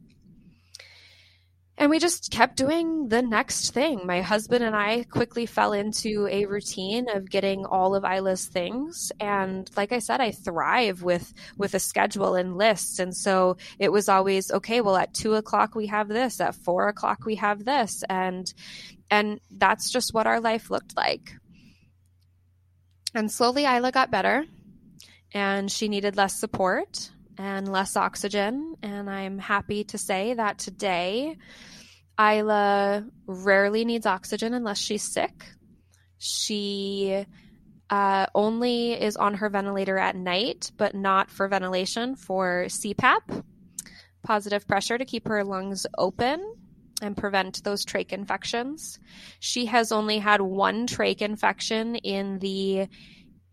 And 1.75 1.89
we 1.89 1.97
just 1.97 2.29
kept 2.29 2.55
doing 2.55 3.07
the 3.07 3.23
next 3.23 3.71
thing. 3.71 4.05
My 4.05 4.21
husband 4.21 4.63
and 4.63 4.75
I 4.75 5.03
quickly 5.05 5.47
fell 5.47 5.73
into 5.73 6.27
a 6.29 6.45
routine 6.45 7.09
of 7.09 7.29
getting 7.29 7.65
all 7.65 7.95
of 7.95 8.05
Isla's 8.05 8.45
things. 8.45 9.11
And 9.19 9.69
like 9.75 9.91
I 9.91 9.97
said, 9.97 10.21
I 10.21 10.31
thrive 10.31 11.01
with, 11.01 11.33
with 11.57 11.73
a 11.73 11.79
schedule 11.79 12.35
and 12.35 12.57
lists. 12.57 12.99
And 12.99 13.15
so 13.15 13.57
it 13.79 13.91
was 13.91 14.07
always, 14.07 14.51
okay, 14.51 14.81
well, 14.81 14.95
at 14.95 15.15
two 15.15 15.33
o'clock 15.33 15.73
we 15.73 15.87
have 15.87 16.07
this, 16.07 16.39
at 16.39 16.53
four 16.53 16.87
o'clock 16.87 17.25
we 17.25 17.35
have 17.35 17.65
this. 17.65 18.03
And, 18.07 18.53
and 19.09 19.39
that's 19.49 19.91
just 19.91 20.13
what 20.13 20.27
our 20.27 20.39
life 20.39 20.69
looked 20.69 20.95
like. 20.95 21.33
And 23.15 23.31
slowly 23.31 23.65
Isla 23.65 23.91
got 23.91 24.11
better 24.11 24.45
and 25.33 25.71
she 25.71 25.87
needed 25.87 26.17
less 26.17 26.39
support 26.39 27.09
and 27.37 27.71
less 27.71 27.95
oxygen. 27.95 28.75
And 28.83 29.09
I'm 29.09 29.37
happy 29.39 29.83
to 29.85 29.97
say 29.97 30.33
that 30.33 30.57
today, 30.57 31.37
Isla 32.19 33.05
rarely 33.25 33.85
needs 33.85 34.05
oxygen 34.05 34.53
unless 34.53 34.77
she's 34.77 35.03
sick. 35.03 35.45
She 36.19 37.25
uh, 37.89 38.27
only 38.33 38.93
is 38.93 39.17
on 39.17 39.35
her 39.35 39.49
ventilator 39.49 39.97
at 39.97 40.15
night, 40.15 40.71
but 40.77 40.95
not 40.95 41.29
for 41.29 41.47
ventilation, 41.47 42.15
for 42.15 42.65
CPAP, 42.67 43.43
positive 44.23 44.67
pressure 44.67 44.97
to 44.97 45.05
keep 45.05 45.27
her 45.27 45.43
lungs 45.43 45.85
open 45.97 46.55
and 47.01 47.17
prevent 47.17 47.63
those 47.63 47.85
trach 47.85 48.13
infections. 48.13 48.99
She 49.39 49.65
has 49.65 49.91
only 49.91 50.19
had 50.19 50.39
one 50.39 50.87
trach 50.87 51.21
infection 51.21 51.95
in 51.95 52.39
the, 52.39 52.87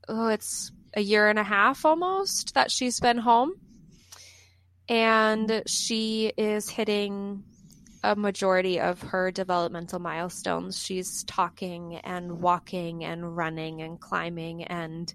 oh, 0.09 0.29
it's 0.29 0.71
a 0.95 1.01
year 1.01 1.29
and 1.29 1.39
a 1.39 1.45
half 1.45 1.85
almost 1.85 2.55
that 2.55 2.71
she's 2.71 3.01
been 3.01 3.19
home 3.19 3.55
and 4.91 5.63
she 5.67 6.33
is 6.37 6.69
hitting 6.69 7.45
a 8.03 8.17
majority 8.17 8.81
of 8.81 9.01
her 9.01 9.31
developmental 9.31 10.01
milestones. 10.01 10.83
She's 10.83 11.23
talking 11.25 11.97
and 11.97 12.41
walking 12.41 13.05
and 13.05 13.37
running 13.37 13.83
and 13.83 14.01
climbing. 14.01 14.65
And 14.65 15.13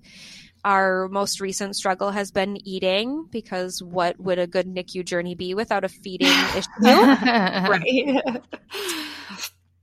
our 0.63 1.09
most 1.09 1.41
recent 1.41 1.75
struggle 1.75 2.11
has 2.11 2.31
been 2.31 2.57
eating 2.65 3.27
because 3.29 3.83
what 3.83 4.17
would 4.17 4.39
a 4.39 4.47
good 4.47 4.65
NICU 4.65 5.03
journey 5.03 5.35
be 5.35 5.53
without 5.55 5.83
a 5.83 5.89
feeding 5.89 6.27
issue? 6.55 6.67
right. 6.81 8.21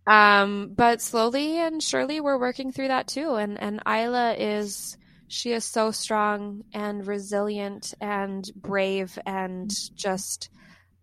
um, 0.07 0.73
but 0.75 1.03
slowly 1.03 1.59
and 1.59 1.83
surely 1.83 2.21
we're 2.21 2.39
working 2.39 2.73
through 2.73 2.89
that 2.89 3.09
too. 3.09 3.35
And, 3.35 3.61
and 3.61 3.83
Isla 3.87 4.37
is 4.39 4.97
she 5.33 5.53
is 5.53 5.65
so 5.65 5.91
strong 5.91 6.63
and 6.75 7.07
resilient 7.07 7.95
and 8.03 8.51
brave 8.55 9.19
and 9.25 9.73
just 9.95 10.51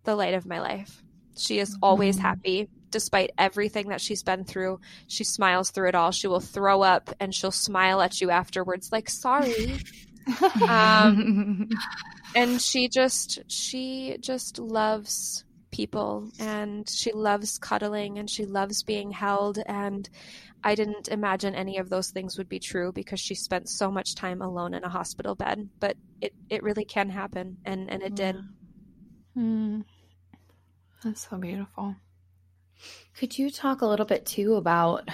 the 0.04 0.14
light 0.14 0.34
of 0.34 0.46
my 0.46 0.60
life. 0.60 1.02
She 1.36 1.58
is 1.58 1.76
always 1.82 2.14
mm-hmm. 2.14 2.26
happy 2.26 2.68
despite 2.92 3.32
everything 3.36 3.88
that 3.88 4.00
she's 4.00 4.22
been 4.22 4.44
through. 4.44 4.78
She 5.08 5.24
smiles 5.24 5.72
through 5.72 5.88
it 5.88 5.94
all. 5.96 6.12
She 6.12 6.28
will 6.28 6.38
throw 6.38 6.80
up 6.82 7.10
and 7.18 7.34
she'll 7.34 7.50
smile 7.50 8.00
at 8.00 8.20
you 8.20 8.30
afterwards, 8.30 8.92
like, 8.92 9.10
sorry. 9.10 9.80
um, 10.68 11.68
and 12.36 12.62
she 12.62 12.88
just, 12.88 13.40
she 13.48 14.16
just 14.20 14.60
loves 14.60 15.44
people 15.72 16.30
and 16.38 16.88
she 16.88 17.10
loves 17.10 17.58
cuddling 17.58 18.20
and 18.20 18.30
she 18.30 18.44
loves 18.44 18.84
being 18.84 19.10
held. 19.10 19.58
And 19.66 20.08
I 20.62 20.74
didn't 20.74 21.08
imagine 21.08 21.54
any 21.54 21.78
of 21.78 21.88
those 21.88 22.10
things 22.10 22.36
would 22.38 22.48
be 22.48 22.58
true 22.58 22.92
because 22.92 23.20
she 23.20 23.34
spent 23.34 23.68
so 23.68 23.90
much 23.90 24.14
time 24.14 24.42
alone 24.42 24.74
in 24.74 24.84
a 24.84 24.88
hospital 24.88 25.34
bed. 25.34 25.68
But 25.78 25.96
it, 26.20 26.34
it 26.48 26.62
really 26.62 26.84
can 26.84 27.08
happen, 27.08 27.58
and, 27.64 27.90
and 27.90 28.02
it 28.02 28.14
did. 28.14 28.36
Mm. 29.36 29.84
That's 31.02 31.28
so 31.28 31.38
beautiful. 31.38 31.96
Could 33.18 33.38
you 33.38 33.50
talk 33.50 33.80
a 33.80 33.86
little 33.86 34.06
bit 34.06 34.26
too 34.26 34.54
about 34.54 35.08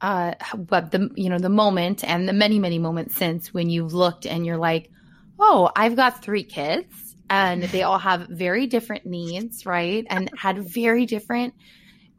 uh, 0.00 0.34
what 0.68 0.90
the 0.90 1.10
you 1.14 1.30
know 1.30 1.38
the 1.38 1.48
moment 1.48 2.02
and 2.04 2.28
the 2.28 2.32
many 2.32 2.58
many 2.58 2.78
moments 2.78 3.14
since 3.14 3.54
when 3.54 3.70
you've 3.70 3.94
looked 3.94 4.26
and 4.26 4.44
you're 4.44 4.56
like, 4.56 4.90
oh, 5.38 5.70
I've 5.74 5.96
got 5.96 6.22
three 6.22 6.44
kids 6.44 7.16
and 7.30 7.62
they 7.62 7.82
all 7.82 7.98
have 7.98 8.28
very 8.28 8.66
different 8.66 9.06
needs, 9.06 9.64
right? 9.64 10.04
And 10.10 10.30
had 10.36 10.68
very 10.68 11.06
different 11.06 11.54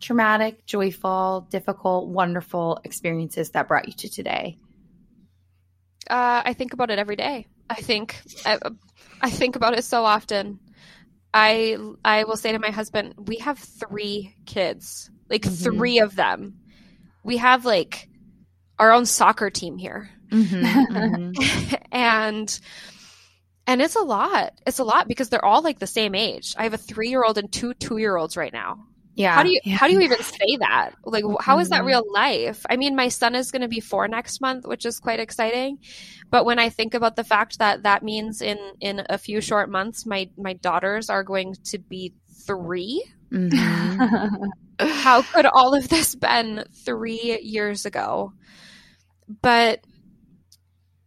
traumatic, 0.04 0.66
joyful, 0.66 1.48
difficult, 1.50 2.10
wonderful 2.10 2.80
experiences 2.84 3.52
that 3.52 3.68
brought 3.68 3.88
you 3.88 3.94
to 3.94 4.10
today? 4.10 4.58
Uh, 6.10 6.42
I 6.46 6.54
think 6.54 6.74
about 6.74 6.92
it 6.92 7.00
every 7.00 7.16
day. 7.16 7.48
I 7.70 7.76
think 7.76 8.22
I, 8.46 8.60
I 9.22 9.30
think 9.30 9.56
about 9.56 9.78
it 9.78 9.84
so 9.84 10.04
often. 10.04 10.60
I 11.34 11.78
I 12.04 12.26
will 12.26 12.36
say 12.36 12.52
to 12.52 12.60
my 12.60 12.70
husband, 12.70 13.16
we 13.18 13.38
have 13.38 13.58
three 13.58 14.36
kids, 14.46 15.10
like 15.30 15.44
mm-hmm. 15.44 15.64
three 15.64 16.00
of 16.00 16.16
them. 16.16 16.60
We 17.24 17.38
have 17.38 17.66
like 17.66 18.10
our 18.78 18.92
own 18.92 19.06
soccer 19.06 19.50
team 19.50 19.78
here, 19.78 20.10
mm-hmm, 20.30 20.96
mm-hmm. 20.96 21.76
and 21.92 22.60
and 23.66 23.82
it's 23.82 23.96
a 23.96 24.02
lot. 24.02 24.54
It's 24.68 24.80
a 24.80 24.84
lot 24.84 25.08
because 25.08 25.30
they're 25.30 25.44
all 25.44 25.62
like 25.62 25.80
the 25.80 25.88
same 25.88 26.16
age. 26.16 26.54
I 26.58 26.64
have 26.64 26.74
a 26.74 26.78
three 26.78 27.10
year 27.10 27.24
old 27.24 27.38
and 27.38 27.52
two 27.52 27.74
two 27.74 27.98
year 27.98 28.18
olds 28.18 28.36
right 28.36 28.54
now. 28.54 28.86
Yeah. 29.16 29.34
How 29.36 29.44
do 29.44 29.50
you 29.50 29.60
Yeah. 29.64 29.78
how 29.78 29.88
do 29.88 29.94
you 29.94 30.02
even 30.02 30.18
say 30.24 30.58
that? 30.60 30.92
Like 31.06 31.24
how 31.42 31.60
is 31.60 31.70
that 31.70 31.84
Mhm. 31.84 31.86
real 31.86 32.04
life? 32.14 32.66
I 32.70 32.78
mean, 32.78 32.96
my 32.96 33.10
son 33.10 33.36
is 33.36 33.52
going 33.52 33.62
to 33.62 33.68
be 33.68 33.80
4 33.80 34.08
next 34.08 34.42
month, 34.42 34.66
which 34.66 34.86
is 34.86 35.00
quite 35.00 35.20
exciting. 35.20 35.78
But 36.32 36.46
when 36.46 36.58
I 36.60 36.70
think 36.70 36.94
about 36.96 37.16
the 37.16 37.24
fact 37.24 37.60
that 37.60 37.84
that 37.84 38.04
means 38.04 38.42
in 38.42 38.58
in 38.80 39.04
a 39.10 39.18
few 39.18 39.40
short 39.42 39.70
months 39.70 40.06
my 40.06 40.30
my 40.38 40.54
daughters 40.54 41.10
are 41.10 41.24
going 41.24 41.56
to 41.66 41.78
be 41.78 42.14
3, 42.48 43.04
Mhm. 43.32 43.98
how 44.80 45.22
could 45.22 45.46
all 45.46 45.76
of 45.76 45.90
this 45.90 46.16
been 46.16 46.64
3 46.86 47.40
years 47.44 47.86
ago? 47.86 48.34
But 49.42 49.82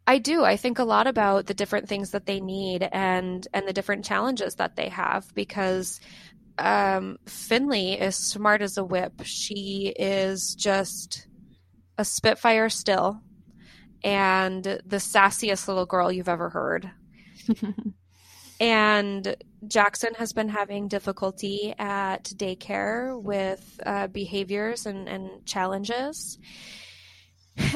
I 0.09 0.19
do. 0.19 0.45
I 0.45 0.57
think 0.57 0.79
a 0.79 0.85
lot 0.85 1.09
about 1.09 1.47
the 1.47 1.55
different 1.55 1.89
things 1.89 2.13
that 2.13 2.27
they 2.27 2.41
need 2.41 2.89
and 2.93 3.47
and 3.53 3.67
the 3.67 3.73
different 3.73 4.05
challenges 4.05 4.55
that 4.57 4.77
they 4.77 4.89
have 4.89 5.27
because 5.35 5.99
um, 6.59 7.19
Finley 7.27 7.93
is 7.93 8.17
smart 8.17 8.63
as 8.63 8.77
a 8.77 8.85
whip. 8.85 9.23
She 9.25 9.95
is 9.97 10.55
just 10.55 11.27
a 11.99 12.05
spitfire 12.05 12.69
still, 12.69 13.21
and 14.05 14.63
the 14.63 14.97
sassiest 14.97 15.69
little 15.69 15.87
girl 15.87 16.13
you've 16.13 16.29
ever 16.29 16.51
heard. 16.51 16.91
And 18.59 19.37
Jackson 19.67 20.15
has 20.15 20.33
been 20.33 20.49
having 20.49 20.89
difficulty 20.89 21.75
at 21.79 22.25
daycare 22.25 23.21
with 23.21 23.81
uh, 23.85 24.07
behaviors 24.07 24.87
and, 24.87 25.09
and 25.09 25.45
challenges. 25.45 26.39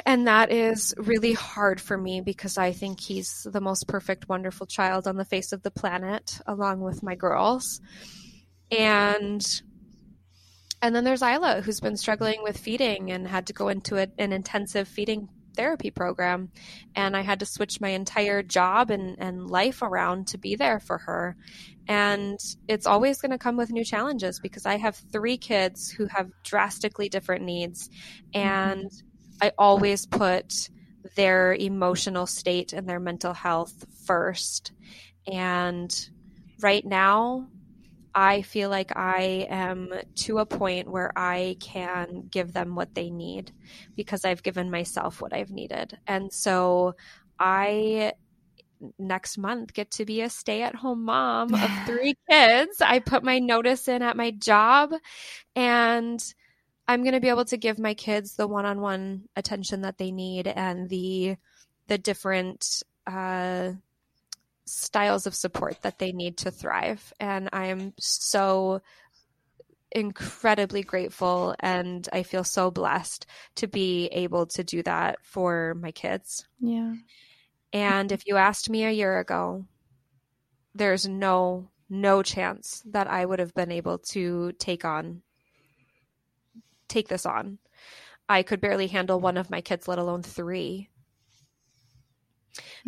And 0.05 0.27
that 0.27 0.53
is 0.53 0.95
really 0.99 1.33
hard 1.33 1.81
for 1.81 1.97
me 1.97 2.21
because 2.21 2.59
I 2.59 2.73
think 2.73 3.01
he's 3.01 3.47
the 3.51 3.61
most 3.61 3.89
perfect, 3.89 4.29
wonderful 4.29 4.67
child 4.67 5.07
on 5.07 5.17
the 5.17 5.25
face 5.25 5.53
of 5.53 5.63
the 5.63 5.71
planet, 5.71 6.39
along 6.47 6.81
with 6.81 7.03
my 7.03 7.15
girls. 7.15 7.81
And 8.71 9.63
and 10.83 10.95
then 10.95 11.05
there's 11.05 11.23
Isla, 11.23 11.61
who's 11.61 11.81
been 11.81 11.97
struggling 11.97 12.43
with 12.43 12.57
feeding 12.57 13.11
and 13.13 13.29
had 13.29 13.49
to 13.49 13.53
go 13.53 13.69
into 13.69 13.99
a, 13.99 14.07
an 14.19 14.33
intensive 14.33 14.89
feeding 14.89 15.29
therapy 15.55 15.91
program. 15.91 16.51
And 16.95 17.17
I 17.17 17.21
had 17.21 17.41
to 17.41 17.47
switch 17.47 17.81
my 17.81 17.91
entire 17.91 18.43
job 18.43 18.91
and, 18.91 19.17
and 19.19 19.51
life 19.51 19.83
around 19.83 20.29
to 20.29 20.39
be 20.39 20.57
there 20.57 20.81
for 20.81 20.99
her. 20.99 21.37
And 21.87 22.39
it's 22.67 22.87
always 22.87 23.21
going 23.21 23.33
to 23.33 23.39
come 23.39 23.57
with 23.57 23.71
new 23.71 23.85
challenges 23.85 24.41
because 24.41 24.65
I 24.65 24.77
have 24.77 24.97
three 24.97 25.37
kids 25.37 25.91
who 25.91 26.07
have 26.07 26.31
drastically 26.45 27.09
different 27.09 27.45
needs. 27.45 27.91
And 28.33 28.91
I 29.43 29.53
always 29.59 30.07
put 30.07 30.71
their 31.17 31.55
emotional 31.55 32.27
state 32.27 32.73
and 32.73 32.89
their 32.89 33.01
mental 33.01 33.35
health 33.35 33.85
first. 34.07 34.73
And 35.31 35.95
right 36.61 36.85
now, 36.85 37.49
I 38.15 38.43
feel 38.43 38.71
like 38.71 38.97
I 38.97 39.47
am 39.49 39.93
to 40.17 40.39
a 40.39 40.47
point 40.47 40.91
where 40.91 41.13
I 41.17 41.57
can 41.61 42.25
give 42.31 42.53
them 42.53 42.75
what 42.75 42.95
they 42.95 43.11
need 43.11 43.53
because 43.97 44.25
I've 44.25 44.43
given 44.43 44.71
myself 44.71 45.21
what 45.21 45.33
I've 45.33 45.51
needed. 45.51 45.97
And 46.07 46.33
so 46.33 46.95
I 47.39 48.15
next 48.99 49.39
month 49.39 49.75
get 49.75 49.91
to 49.91 50.05
be 50.05 50.23
a 50.23 50.31
stay-at-home 50.31 51.05
mom 51.05 51.55
of 51.55 51.71
three 51.87 52.15
kids. 52.31 52.81
I 52.81 52.99
put 52.99 53.23
my 53.23 53.39
notice 53.39 53.89
in 53.89 54.03
at 54.03 54.17
my 54.17 54.31
job 54.31 54.93
and 55.55 56.23
I'm 56.89 57.03
going 57.03 57.15
to 57.15 57.21
be 57.21 57.29
able 57.29 57.45
to 57.47 57.57
give 57.57 57.79
my 57.79 57.95
kids 57.95 58.37
the 58.37 58.49
one-on-one 58.49 59.29
attention 59.37 59.83
that 59.83 59.99
they 59.99 60.11
need 60.11 60.47
and 60.49 60.89
the 60.89 61.37
the 61.87 61.99
different 61.99 62.83
uh 63.07 63.73
styles 64.71 65.27
of 65.27 65.35
support 65.35 65.83
that 65.83 65.99
they 65.99 66.13
need 66.13 66.39
to 66.39 66.51
thrive. 66.51 67.13
And 67.21 67.49
I 67.53 67.67
am 67.67 67.93
so 67.99 68.81
incredibly 69.93 70.83
grateful 70.83 71.55
and 71.59 72.09
I 72.13 72.23
feel 72.23 72.45
so 72.45 72.71
blessed 72.71 73.27
to 73.57 73.67
be 73.67 74.07
able 74.07 74.47
to 74.47 74.63
do 74.63 74.83
that 74.85 75.19
for 75.23 75.75
my 75.75 75.91
kids. 75.91 76.47
yeah. 76.61 76.95
And 77.73 78.11
if 78.11 78.27
you 78.27 78.37
asked 78.37 78.69
me 78.69 78.85
a 78.85 78.91
year 78.91 79.19
ago, 79.21 79.65
there's 80.75 81.07
no 81.07 81.71
no 81.89 82.23
chance 82.23 82.83
that 82.87 83.09
I 83.09 83.25
would 83.25 83.39
have 83.41 83.55
been 83.55 83.73
able 83.73 83.99
to 83.99 84.53
take 84.59 84.85
on 84.85 85.23
take 86.89 87.09
this 87.09 87.25
on. 87.25 87.59
I 88.29 88.43
could 88.43 88.61
barely 88.61 88.89
handle 88.89 89.19
one 89.19 89.37
of 89.37 89.51
my 89.51 89.61
kids, 89.61 89.89
let 89.89 89.99
alone 89.99 90.23
three. 90.23 90.90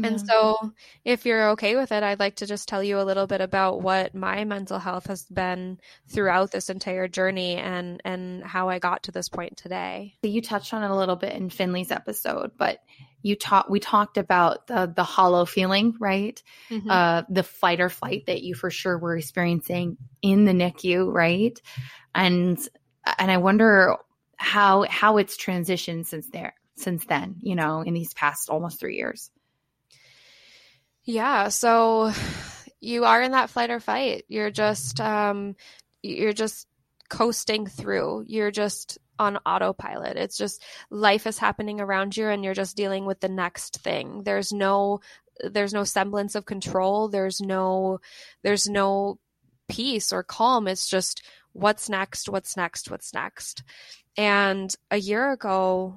And 0.02 0.20
so, 0.20 0.72
if 1.04 1.24
you're 1.26 1.50
okay 1.50 1.76
with 1.76 1.92
it, 1.92 2.02
I'd 2.02 2.20
like 2.20 2.36
to 2.36 2.46
just 2.46 2.68
tell 2.68 2.82
you 2.82 3.00
a 3.00 3.04
little 3.04 3.26
bit 3.26 3.40
about 3.40 3.82
what 3.82 4.14
my 4.14 4.44
mental 4.44 4.78
health 4.78 5.06
has 5.06 5.24
been 5.24 5.78
throughout 6.08 6.50
this 6.50 6.70
entire 6.70 7.08
journey 7.08 7.56
and 7.56 8.00
and 8.04 8.44
how 8.44 8.68
I 8.68 8.78
got 8.78 9.04
to 9.04 9.12
this 9.12 9.28
point 9.28 9.56
today. 9.56 10.14
you 10.22 10.42
touched 10.42 10.74
on 10.74 10.82
it 10.82 10.90
a 10.90 10.96
little 10.96 11.16
bit 11.16 11.34
in 11.34 11.50
Finley's 11.50 11.90
episode, 11.90 12.52
but 12.56 12.80
you 13.22 13.36
talked 13.36 13.70
we 13.70 13.80
talked 13.80 14.18
about 14.18 14.66
the 14.66 14.92
the 14.94 15.04
hollow 15.04 15.44
feeling, 15.44 15.94
right? 16.00 16.42
Mm-hmm. 16.70 16.90
Uh 16.90 17.22
the 17.28 17.42
fight 17.42 17.80
or 17.80 17.88
flight 17.88 18.26
that 18.26 18.42
you 18.42 18.54
for 18.54 18.70
sure 18.70 18.98
were 18.98 19.16
experiencing 19.16 19.96
in 20.20 20.44
the 20.44 20.52
NICU, 20.52 21.12
right? 21.12 21.60
And 22.14 22.58
and 23.18 23.30
I 23.30 23.38
wonder 23.38 23.96
how 24.36 24.82
how 24.88 25.18
it's 25.18 25.36
transitioned 25.36 26.06
since 26.06 26.28
there 26.28 26.54
since 26.76 27.04
then, 27.06 27.36
you 27.40 27.54
know, 27.54 27.82
in 27.82 27.94
these 27.94 28.12
past 28.14 28.48
almost 28.48 28.80
3 28.80 28.96
years. 28.96 29.30
Yeah, 31.04 31.48
so 31.48 32.12
you 32.80 33.04
are 33.04 33.22
in 33.22 33.32
that 33.32 33.50
flight 33.50 33.70
or 33.70 33.80
fight. 33.80 34.24
You're 34.28 34.50
just 34.50 35.00
um 35.00 35.56
you're 36.02 36.32
just 36.32 36.66
coasting 37.08 37.66
through. 37.66 38.24
You're 38.26 38.50
just 38.50 38.98
on 39.18 39.36
autopilot. 39.46 40.16
It's 40.16 40.36
just 40.36 40.62
life 40.90 41.26
is 41.26 41.38
happening 41.38 41.80
around 41.80 42.16
you 42.16 42.28
and 42.28 42.44
you're 42.44 42.54
just 42.54 42.76
dealing 42.76 43.04
with 43.04 43.20
the 43.20 43.28
next 43.28 43.78
thing. 43.78 44.22
There's 44.24 44.52
no 44.52 45.00
there's 45.40 45.72
no 45.72 45.84
semblance 45.84 46.34
of 46.34 46.44
control. 46.44 47.08
There's 47.08 47.40
no 47.40 48.00
there's 48.42 48.68
no 48.68 49.18
peace 49.68 50.12
or 50.12 50.22
calm. 50.22 50.68
It's 50.68 50.88
just 50.88 51.22
what's 51.52 51.88
next, 51.88 52.28
what's 52.28 52.56
next, 52.56 52.90
what's 52.90 53.12
next. 53.14 53.62
And 54.16 54.74
a 54.90 54.98
year 54.98 55.32
ago, 55.32 55.96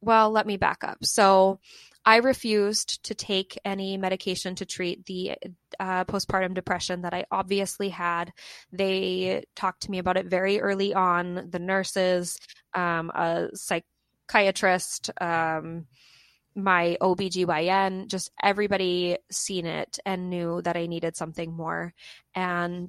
well, 0.00 0.30
let 0.30 0.46
me 0.46 0.56
back 0.56 0.84
up. 0.84 1.04
So 1.04 1.58
I 2.06 2.18
refused 2.18 3.02
to 3.06 3.16
take 3.16 3.58
any 3.64 3.96
medication 3.96 4.54
to 4.54 4.64
treat 4.64 5.04
the 5.06 5.34
uh, 5.80 6.04
postpartum 6.04 6.54
depression 6.54 7.02
that 7.02 7.12
I 7.12 7.24
obviously 7.32 7.88
had. 7.88 8.32
They 8.72 9.44
talked 9.56 9.82
to 9.82 9.90
me 9.90 9.98
about 9.98 10.16
it 10.16 10.26
very 10.26 10.60
early 10.60 10.94
on. 10.94 11.48
The 11.50 11.58
nurses, 11.58 12.38
um, 12.74 13.10
a 13.10 13.48
psychiatrist, 13.54 15.10
um, 15.20 15.86
my 16.54 16.96
OBGYN, 17.00 18.06
just 18.06 18.30
everybody 18.40 19.18
seen 19.32 19.66
it 19.66 19.98
and 20.06 20.30
knew 20.30 20.62
that 20.62 20.76
I 20.76 20.86
needed 20.86 21.16
something 21.16 21.52
more. 21.52 21.92
And 22.36 22.88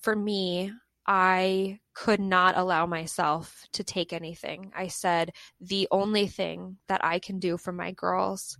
for 0.00 0.14
me, 0.14 0.70
I 1.06 1.80
could 1.94 2.20
not 2.20 2.56
allow 2.56 2.86
myself 2.86 3.66
to 3.72 3.84
take 3.84 4.12
anything. 4.12 4.72
I 4.76 4.88
said, 4.88 5.32
the 5.60 5.88
only 5.90 6.26
thing 6.26 6.76
that 6.88 7.04
I 7.04 7.18
can 7.18 7.38
do 7.38 7.56
for 7.56 7.72
my 7.72 7.92
girls 7.92 8.58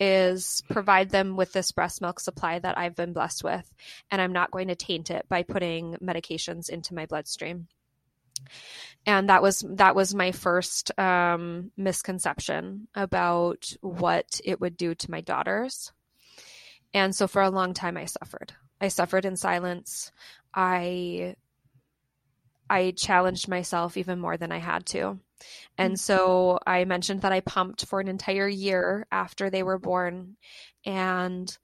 is 0.00 0.62
provide 0.70 1.10
them 1.10 1.36
with 1.36 1.52
this 1.52 1.72
breast 1.72 2.00
milk 2.00 2.18
supply 2.18 2.58
that 2.58 2.78
I've 2.78 2.96
been 2.96 3.12
blessed 3.12 3.44
with. 3.44 3.72
And 4.10 4.20
I'm 4.20 4.32
not 4.32 4.50
going 4.50 4.68
to 4.68 4.74
taint 4.74 5.10
it 5.10 5.26
by 5.28 5.42
putting 5.42 5.94
medications 6.02 6.68
into 6.68 6.94
my 6.94 7.06
bloodstream. 7.06 7.68
And 9.06 9.28
that 9.28 9.42
was 9.42 9.64
that 9.68 9.94
was 9.94 10.14
my 10.14 10.32
first 10.32 10.98
um, 10.98 11.70
misconception 11.76 12.88
about 12.94 13.72
what 13.80 14.40
it 14.44 14.60
would 14.60 14.76
do 14.76 14.94
to 14.94 15.10
my 15.10 15.20
daughters. 15.20 15.92
And 16.94 17.14
so 17.14 17.26
for 17.26 17.42
a 17.42 17.50
long 17.50 17.74
time 17.74 17.96
I 17.96 18.06
suffered. 18.06 18.52
I 18.80 18.88
suffered 18.88 19.24
in 19.24 19.36
silence. 19.36 20.10
I 20.54 21.36
I 22.72 22.92
challenged 22.92 23.48
myself 23.48 23.98
even 23.98 24.18
more 24.18 24.38
than 24.38 24.50
I 24.50 24.56
had 24.56 24.86
to. 24.86 25.18
And 25.76 26.00
so 26.00 26.58
I 26.66 26.86
mentioned 26.86 27.20
that 27.20 27.32
I 27.32 27.40
pumped 27.40 27.84
for 27.84 28.00
an 28.00 28.08
entire 28.08 28.48
year 28.48 29.06
after 29.12 29.50
they 29.50 29.62
were 29.62 29.78
born. 29.78 30.38
And 30.86 31.54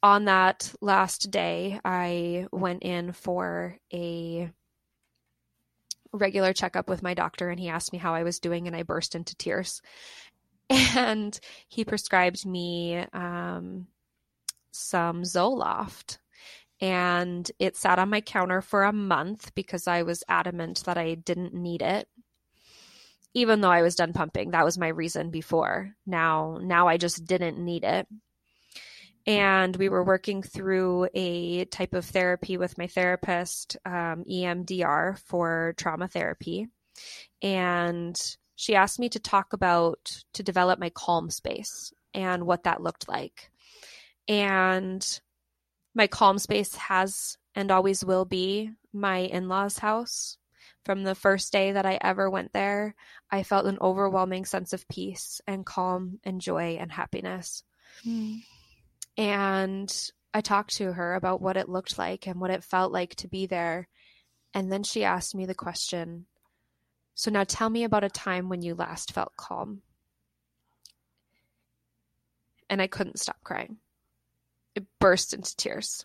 on 0.00 0.26
that 0.26 0.72
last 0.80 1.32
day, 1.32 1.80
I 1.84 2.46
went 2.52 2.84
in 2.84 3.10
for 3.10 3.76
a 3.92 4.52
regular 6.12 6.52
checkup 6.52 6.88
with 6.88 7.02
my 7.02 7.14
doctor, 7.14 7.48
and 7.48 7.58
he 7.58 7.68
asked 7.68 7.92
me 7.92 7.98
how 7.98 8.14
I 8.14 8.22
was 8.22 8.38
doing, 8.38 8.68
and 8.68 8.76
I 8.76 8.84
burst 8.84 9.16
into 9.16 9.34
tears. 9.34 9.82
And 10.96 11.38
he 11.68 11.84
prescribed 11.84 12.46
me 12.46 13.04
um, 13.12 13.88
some 14.70 15.22
Zoloft 15.22 16.18
and 16.82 17.50
it 17.60 17.76
sat 17.76 18.00
on 18.00 18.10
my 18.10 18.20
counter 18.20 18.60
for 18.60 18.82
a 18.82 18.92
month 18.92 19.54
because 19.54 19.86
I 19.86 20.02
was 20.02 20.24
adamant 20.28 20.82
that 20.84 20.98
I 20.98 21.14
didn't 21.14 21.54
need 21.54 21.80
it. 21.80 22.08
Even 23.34 23.60
though 23.62 23.70
I 23.70 23.82
was 23.82 23.94
done 23.94 24.12
pumping, 24.12 24.50
that 24.50 24.64
was 24.64 24.76
my 24.76 24.88
reason 24.88 25.30
before. 25.30 25.94
Now, 26.04 26.58
now 26.60 26.88
I 26.88 26.98
just 26.98 27.24
didn't 27.24 27.58
need 27.64 27.84
it. 27.84 28.06
and 29.26 29.76
we 29.76 29.88
were 29.88 30.02
working 30.04 30.42
through 30.42 31.08
a 31.14 31.64
type 31.66 31.94
of 31.94 32.04
therapy 32.04 32.56
with 32.56 32.76
my 32.78 32.88
therapist, 32.88 33.76
um, 33.86 34.24
EMDR 34.28 35.18
for 35.20 35.74
trauma 35.76 36.08
therapy. 36.08 36.66
And 37.40 38.20
she 38.56 38.74
asked 38.74 38.98
me 38.98 39.08
to 39.10 39.20
talk 39.20 39.52
about, 39.52 40.24
to 40.34 40.42
develop 40.42 40.80
my 40.80 40.90
calm 40.90 41.30
space 41.30 41.92
and 42.14 42.46
what 42.46 42.64
that 42.64 42.82
looked 42.82 43.08
like. 43.08 43.50
And 44.28 45.20
my 45.94 46.06
calm 46.06 46.38
space 46.38 46.74
has 46.76 47.36
and 47.54 47.70
always 47.70 48.04
will 48.04 48.24
be 48.24 48.70
my 48.92 49.18
in 49.18 49.48
law's 49.48 49.78
house. 49.78 50.38
From 50.84 51.04
the 51.04 51.14
first 51.14 51.52
day 51.52 51.72
that 51.72 51.86
I 51.86 51.98
ever 52.00 52.28
went 52.28 52.52
there, 52.52 52.94
I 53.30 53.44
felt 53.44 53.66
an 53.66 53.78
overwhelming 53.80 54.44
sense 54.44 54.72
of 54.72 54.88
peace 54.88 55.40
and 55.46 55.64
calm 55.64 56.18
and 56.24 56.40
joy 56.40 56.76
and 56.80 56.90
happiness. 56.90 57.62
Mm. 58.04 58.40
And 59.16 60.10
I 60.34 60.40
talked 60.40 60.76
to 60.76 60.92
her 60.92 61.14
about 61.14 61.40
what 61.40 61.56
it 61.56 61.68
looked 61.68 61.98
like 61.98 62.26
and 62.26 62.40
what 62.40 62.50
it 62.50 62.64
felt 62.64 62.90
like 62.90 63.14
to 63.16 63.28
be 63.28 63.46
there. 63.46 63.88
And 64.54 64.72
then 64.72 64.82
she 64.82 65.04
asked 65.04 65.34
me 65.34 65.46
the 65.46 65.54
question 65.54 66.26
So 67.14 67.30
now 67.30 67.44
tell 67.44 67.70
me 67.70 67.84
about 67.84 68.04
a 68.04 68.08
time 68.08 68.48
when 68.48 68.62
you 68.62 68.74
last 68.74 69.12
felt 69.12 69.36
calm. 69.36 69.82
And 72.68 72.80
I 72.82 72.86
couldn't 72.86 73.20
stop 73.20 73.36
crying. 73.44 73.76
It 74.74 74.84
burst 74.98 75.34
into 75.34 75.56
tears. 75.56 76.04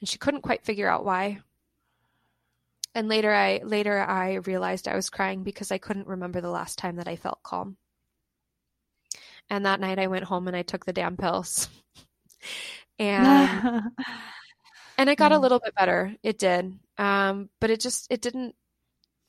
And 0.00 0.08
she 0.08 0.18
couldn't 0.18 0.42
quite 0.42 0.64
figure 0.64 0.88
out 0.88 1.04
why. 1.04 1.40
And 2.94 3.08
later 3.08 3.32
I 3.32 3.60
later 3.62 4.00
I 4.00 4.36
realized 4.36 4.88
I 4.88 4.96
was 4.96 5.10
crying 5.10 5.42
because 5.42 5.70
I 5.70 5.78
couldn't 5.78 6.08
remember 6.08 6.40
the 6.40 6.50
last 6.50 6.78
time 6.78 6.96
that 6.96 7.08
I 7.08 7.16
felt 7.16 7.42
calm. 7.42 7.76
And 9.50 9.66
that 9.66 9.80
night 9.80 9.98
I 9.98 10.06
went 10.06 10.24
home 10.24 10.48
and 10.48 10.56
I 10.56 10.62
took 10.62 10.84
the 10.84 10.92
damn 10.92 11.16
pills. 11.16 11.68
and 12.98 13.82
and 14.98 15.10
it 15.10 15.18
got 15.18 15.32
a 15.32 15.38
little 15.38 15.60
bit 15.60 15.74
better. 15.74 16.14
It 16.22 16.38
did. 16.38 16.78
Um, 16.98 17.50
but 17.60 17.70
it 17.70 17.80
just 17.80 18.06
it 18.10 18.22
didn't 18.22 18.54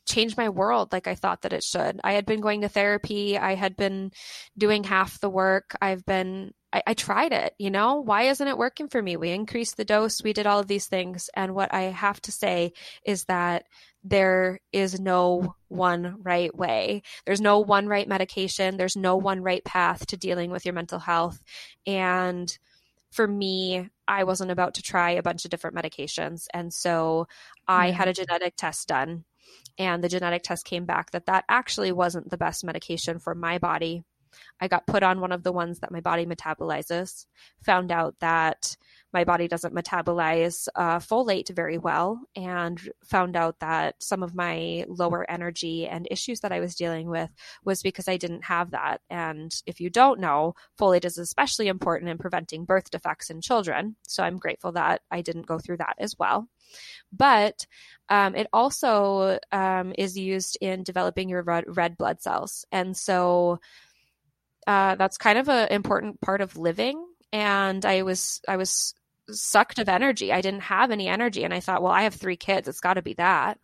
change 0.08 0.38
my 0.38 0.50
world 0.50 0.94
like 0.94 1.08
I 1.08 1.16
thought 1.16 1.42
that 1.42 1.54
it 1.54 1.64
should. 1.64 2.00
I 2.04 2.14
had 2.14 2.26
been 2.26 2.42
going 2.42 2.62
to 2.62 2.70
therapy. 2.70 3.38
I 3.38 3.56
had 3.56 3.76
been 3.76 4.12
doing 4.58 4.84
half 4.84 5.20
the 5.20 5.30
work. 5.30 5.76
I've 5.82 6.06
been 6.06 6.54
I, 6.74 6.84
I, 6.88 6.94
tried 6.96 7.32
it, 7.32 7.54
you 7.58 7.72
know, 7.72 8.02
why 8.02 8.24
isn't 8.24 8.48
it 8.48 8.58
working 8.58 8.90
for 8.90 9.02
me? 9.02 9.16
We 9.16 9.32
increased 9.32 9.78
the 9.78 9.86
dose, 9.86 10.22
we 10.22 10.34
did 10.34 10.46
all 10.46 10.60
of 10.60 10.68
these 10.68 10.88
things. 10.88 11.30
And 11.34 11.56
what 11.56 11.74
I 11.74 11.84
have 11.84 12.22
to 12.24 12.32
say 12.32 12.74
is 13.06 13.24
that 13.26 13.64
there 14.04 14.60
is 14.72 15.00
no 15.00 15.56
one 15.68 16.18
right 16.22 16.54
way. 16.56 17.04
There's 17.26 17.42
no 17.42 17.60
one 17.60 17.88
right 17.88 18.08
medication. 18.08 18.78
There's 18.78 18.96
no 18.96 19.18
one 19.18 19.42
right 19.42 19.64
path 19.64 20.06
to 20.08 20.18
dealing 20.18 20.52
with 20.52 20.66
your 20.66 20.74
mental 20.74 21.00
health. 21.00 21.42
And 21.86 22.56
for 23.12 23.28
me, 23.28 23.90
I 24.08 24.24
wasn't 24.24 24.52
about 24.52 24.76
to 24.76 24.82
try 24.82 25.12
a 25.12 25.24
bunch 25.24 25.44
of 25.46 25.52
different 25.52 25.76
medications. 25.76 26.48
And 26.54 26.74
so 26.74 27.28
I 27.68 27.92
had 27.92 28.08
a 28.08 28.14
genetic 28.14 28.56
test 28.56 28.88
done, 28.88 29.26
and 29.78 30.04
the 30.04 30.10
genetic 30.10 30.44
test 30.44 30.66
came 30.66 30.86
back 30.86 31.12
that 31.12 31.26
that 31.26 31.46
actually 31.50 31.92
wasn't 31.92 32.30
the 32.30 32.38
best 32.38 32.64
medication 32.64 33.20
for 33.20 33.36
my 33.36 33.58
body. 33.58 34.04
I 34.60 34.68
got 34.68 34.88
put 34.88 35.04
on 35.04 35.22
one 35.22 35.32
of 35.32 35.44
the 35.44 35.52
ones 35.52 35.80
that 35.80 35.92
my 35.92 36.02
body 36.02 36.26
metabolizes, 36.26 37.26
found 37.64 37.92
out 37.92 38.16
that 38.20 38.76
my 39.14 39.24
body 39.24 39.48
doesn't 39.48 39.74
metabolize 39.74 40.68
uh, 40.76 41.00
folate 41.00 41.50
very 41.56 41.78
well, 41.78 42.20
and 42.36 42.80
found 43.06 43.36
out 43.36 43.60
that 43.60 43.96
some 44.00 44.22
of 44.22 44.36
my 44.36 44.86
lower 44.88 45.30
energy 45.30 45.88
and 45.88 46.08
issues 46.12 46.42
that 46.42 46.52
I 46.52 46.60
was 46.60 46.76
dealing 46.76 47.10
with 47.10 47.30
was 47.64 47.82
because 47.82 48.08
I 48.08 48.18
didn't 48.18 48.44
have 48.46 48.72
that. 48.72 49.02
And 49.10 49.54
if 49.66 49.80
you 49.80 49.90
don't 49.90 50.20
know, 50.20 50.56
folate 50.80 51.06
is 51.06 51.18
especially 51.18 51.68
important 51.68 52.10
in 52.10 52.18
preventing 52.18 52.66
birth 52.66 52.90
defects 52.90 53.30
in 53.30 53.42
children. 53.42 53.96
So 54.08 54.24
I'm 54.24 54.38
grateful 54.38 54.74
that 54.74 55.02
I 55.10 55.22
didn't 55.22 55.48
go 55.48 55.58
through 55.58 55.78
that 55.78 55.96
as 56.00 56.16
well. 56.20 56.48
But 57.12 57.66
um, 58.10 58.36
it 58.36 58.48
also 58.54 59.40
um, 59.52 59.94
is 59.98 60.18
used 60.18 60.58
in 60.62 60.84
developing 60.84 61.30
your 61.30 61.44
red, 61.44 61.64
red 61.68 61.98
blood 61.98 62.22
cells. 62.22 62.66
And 62.72 62.96
so 62.96 63.60
uh, 64.68 64.96
that's 64.96 65.18
kind 65.18 65.40
of 65.40 65.48
an 65.50 65.70
important 65.70 66.22
part 66.22 66.42
of 66.42 66.58
living. 66.58 67.04
And 67.32 67.86
I 67.86 68.04
was 68.04 68.42
I 68.48 68.58
was 68.58 68.94
sucked 69.30 69.80
of 69.80 69.90
energy. 69.90 70.32
I 70.32 70.42
didn't 70.42 70.62
have 70.62 70.92
any 70.92 71.08
energy, 71.08 71.44
and 71.44 71.54
I 71.54 71.62
thought, 71.62 71.82
well, 71.82 71.92
I 71.92 72.04
have 72.04 72.14
three 72.14 72.38
kids. 72.38 72.68
It's 72.68 72.82
got 72.82 72.96
to 72.96 73.02
be 73.02 73.14
that. 73.14 73.60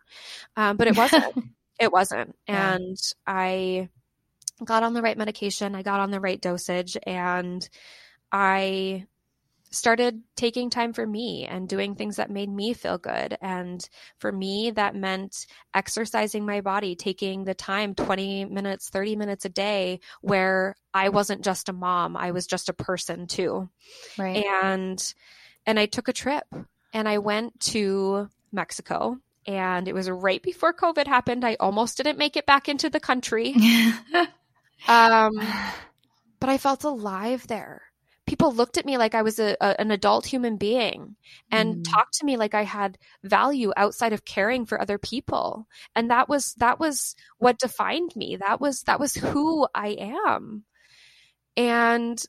Um, 0.56 0.76
but 0.76 0.88
it 0.88 0.96
wasn't. 0.96 1.34
it 1.80 1.92
wasn't. 1.92 2.34
Yeah. 2.48 2.74
And 2.74 2.96
I 3.26 3.88
got 4.64 4.82
on 4.82 4.94
the 4.94 5.02
right 5.02 5.18
medication. 5.18 5.74
I 5.74 5.82
got 5.82 6.00
on 6.00 6.10
the 6.10 6.20
right 6.20 6.40
dosage, 6.40 6.96
and 7.06 7.68
I 8.32 9.06
started 9.74 10.22
taking 10.36 10.70
time 10.70 10.92
for 10.92 11.06
me 11.06 11.46
and 11.46 11.68
doing 11.68 11.94
things 11.94 12.16
that 12.16 12.30
made 12.30 12.48
me 12.48 12.72
feel 12.72 12.98
good. 12.98 13.36
And 13.40 13.86
for 14.18 14.30
me, 14.30 14.70
that 14.72 14.94
meant 14.94 15.46
exercising 15.74 16.46
my 16.46 16.60
body, 16.60 16.96
taking 16.96 17.44
the 17.44 17.54
time 17.54 17.94
20 17.94 18.46
minutes, 18.46 18.88
30 18.88 19.16
minutes 19.16 19.44
a 19.44 19.48
day 19.48 20.00
where 20.20 20.74
I 20.92 21.08
wasn't 21.08 21.44
just 21.44 21.68
a 21.68 21.72
mom, 21.72 22.16
I 22.16 22.30
was 22.30 22.46
just 22.46 22.68
a 22.68 22.74
person 22.74 23.26
too. 23.26 23.68
Right. 24.18 24.44
And 24.44 25.14
and 25.66 25.78
I 25.78 25.86
took 25.86 26.08
a 26.08 26.12
trip 26.12 26.44
and 26.92 27.08
I 27.08 27.18
went 27.18 27.58
to 27.60 28.28
Mexico 28.52 29.18
and 29.46 29.88
it 29.88 29.94
was 29.94 30.08
right 30.08 30.42
before 30.42 30.72
COVID 30.72 31.06
happened. 31.06 31.44
I 31.44 31.56
almost 31.60 31.96
didn't 31.96 32.18
make 32.18 32.36
it 32.36 32.46
back 32.46 32.68
into 32.68 32.90
the 32.90 33.00
country. 33.00 33.54
um, 34.88 35.32
but 36.40 36.48
I 36.48 36.58
felt 36.58 36.84
alive 36.84 37.46
there 37.46 37.82
people 38.26 38.52
looked 38.52 38.78
at 38.78 38.86
me 38.86 38.96
like 38.96 39.14
I 39.14 39.22
was 39.22 39.38
a, 39.38 39.56
a 39.60 39.80
an 39.80 39.90
adult 39.90 40.26
human 40.26 40.56
being 40.56 41.16
and 41.50 41.76
mm. 41.76 41.92
talked 41.92 42.14
to 42.14 42.26
me 42.26 42.36
like 42.36 42.54
I 42.54 42.62
had 42.62 42.98
value 43.22 43.72
outside 43.76 44.12
of 44.12 44.24
caring 44.24 44.66
for 44.66 44.80
other 44.80 44.98
people. 44.98 45.66
And 45.94 46.10
that 46.10 46.28
was 46.28 46.54
that 46.54 46.80
was 46.80 47.14
what 47.38 47.58
defined 47.58 48.14
me. 48.16 48.36
That 48.36 48.60
was 48.60 48.82
that 48.82 49.00
was 49.00 49.14
who 49.14 49.66
I 49.74 49.96
am. 50.26 50.64
And 51.56 52.22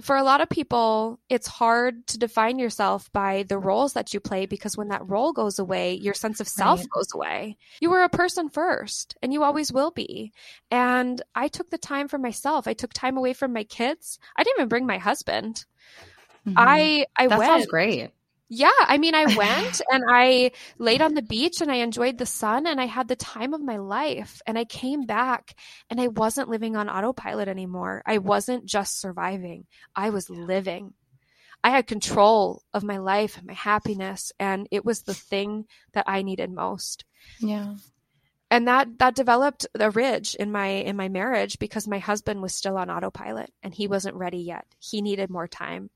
for 0.00 0.16
a 0.16 0.22
lot 0.22 0.40
of 0.40 0.48
people, 0.48 1.20
it's 1.28 1.46
hard 1.46 2.06
to 2.08 2.18
define 2.18 2.58
yourself 2.58 3.10
by 3.12 3.44
the 3.44 3.58
roles 3.58 3.94
that 3.94 4.12
you 4.14 4.20
play 4.20 4.46
because 4.46 4.76
when 4.76 4.88
that 4.88 5.08
role 5.08 5.32
goes 5.32 5.58
away, 5.58 5.94
your 5.94 6.14
sense 6.14 6.40
of 6.40 6.48
self 6.48 6.80
right. 6.80 6.88
goes 6.90 7.08
away. 7.14 7.56
You 7.80 7.90
were 7.90 8.02
a 8.02 8.08
person 8.08 8.48
first 8.48 9.16
and 9.22 9.32
you 9.32 9.42
always 9.42 9.72
will 9.72 9.90
be. 9.90 10.32
And 10.70 11.20
I 11.34 11.48
took 11.48 11.70
the 11.70 11.78
time 11.78 12.08
for 12.08 12.18
myself. 12.18 12.66
I 12.66 12.74
took 12.74 12.92
time 12.92 13.16
away 13.16 13.32
from 13.32 13.52
my 13.52 13.64
kids. 13.64 14.18
I 14.36 14.42
didn't 14.42 14.60
even 14.60 14.68
bring 14.68 14.86
my 14.86 14.98
husband. 14.98 15.64
Mm-hmm. 16.46 16.54
I 16.56 17.06
I 17.16 17.26
that 17.28 17.38
went. 17.38 17.50
sounds 17.50 17.66
great. 17.66 18.10
Yeah, 18.52 18.68
I 18.80 18.98
mean, 18.98 19.14
I 19.14 19.36
went 19.36 19.80
and 19.90 20.04
I 20.08 20.50
laid 20.76 21.00
on 21.00 21.14
the 21.14 21.22
beach 21.22 21.60
and 21.60 21.70
I 21.70 21.76
enjoyed 21.76 22.18
the 22.18 22.26
sun 22.26 22.66
and 22.66 22.80
I 22.80 22.86
had 22.86 23.06
the 23.06 23.14
time 23.14 23.54
of 23.54 23.62
my 23.62 23.76
life. 23.76 24.42
And 24.44 24.58
I 24.58 24.64
came 24.64 25.06
back 25.06 25.54
and 25.88 26.00
I 26.00 26.08
wasn't 26.08 26.48
living 26.48 26.74
on 26.74 26.88
autopilot 26.88 27.46
anymore. 27.46 28.02
I 28.04 28.18
wasn't 28.18 28.66
just 28.66 29.00
surviving, 29.00 29.66
I 29.94 30.10
was 30.10 30.28
living. 30.28 30.94
I 31.62 31.70
had 31.70 31.86
control 31.86 32.62
of 32.74 32.82
my 32.82 32.96
life 32.96 33.36
and 33.36 33.46
my 33.46 33.52
happiness, 33.52 34.32
and 34.40 34.66
it 34.70 34.82
was 34.82 35.02
the 35.02 35.14
thing 35.14 35.66
that 35.92 36.06
I 36.08 36.22
needed 36.22 36.50
most. 36.50 37.04
Yeah. 37.38 37.74
And 38.50 38.66
that 38.66 38.98
that 38.98 39.14
developed 39.14 39.66
a 39.78 39.90
ridge 39.90 40.34
in 40.34 40.50
my 40.50 40.66
in 40.66 40.96
my 40.96 41.08
marriage 41.08 41.58
because 41.58 41.86
my 41.86 41.98
husband 41.98 42.42
was 42.42 42.54
still 42.54 42.78
on 42.78 42.90
autopilot 42.90 43.52
and 43.62 43.74
he 43.74 43.86
wasn't 43.86 44.16
ready 44.16 44.38
yet. 44.38 44.64
He 44.80 45.02
needed 45.02 45.30
more 45.30 45.46
time. 45.46 45.90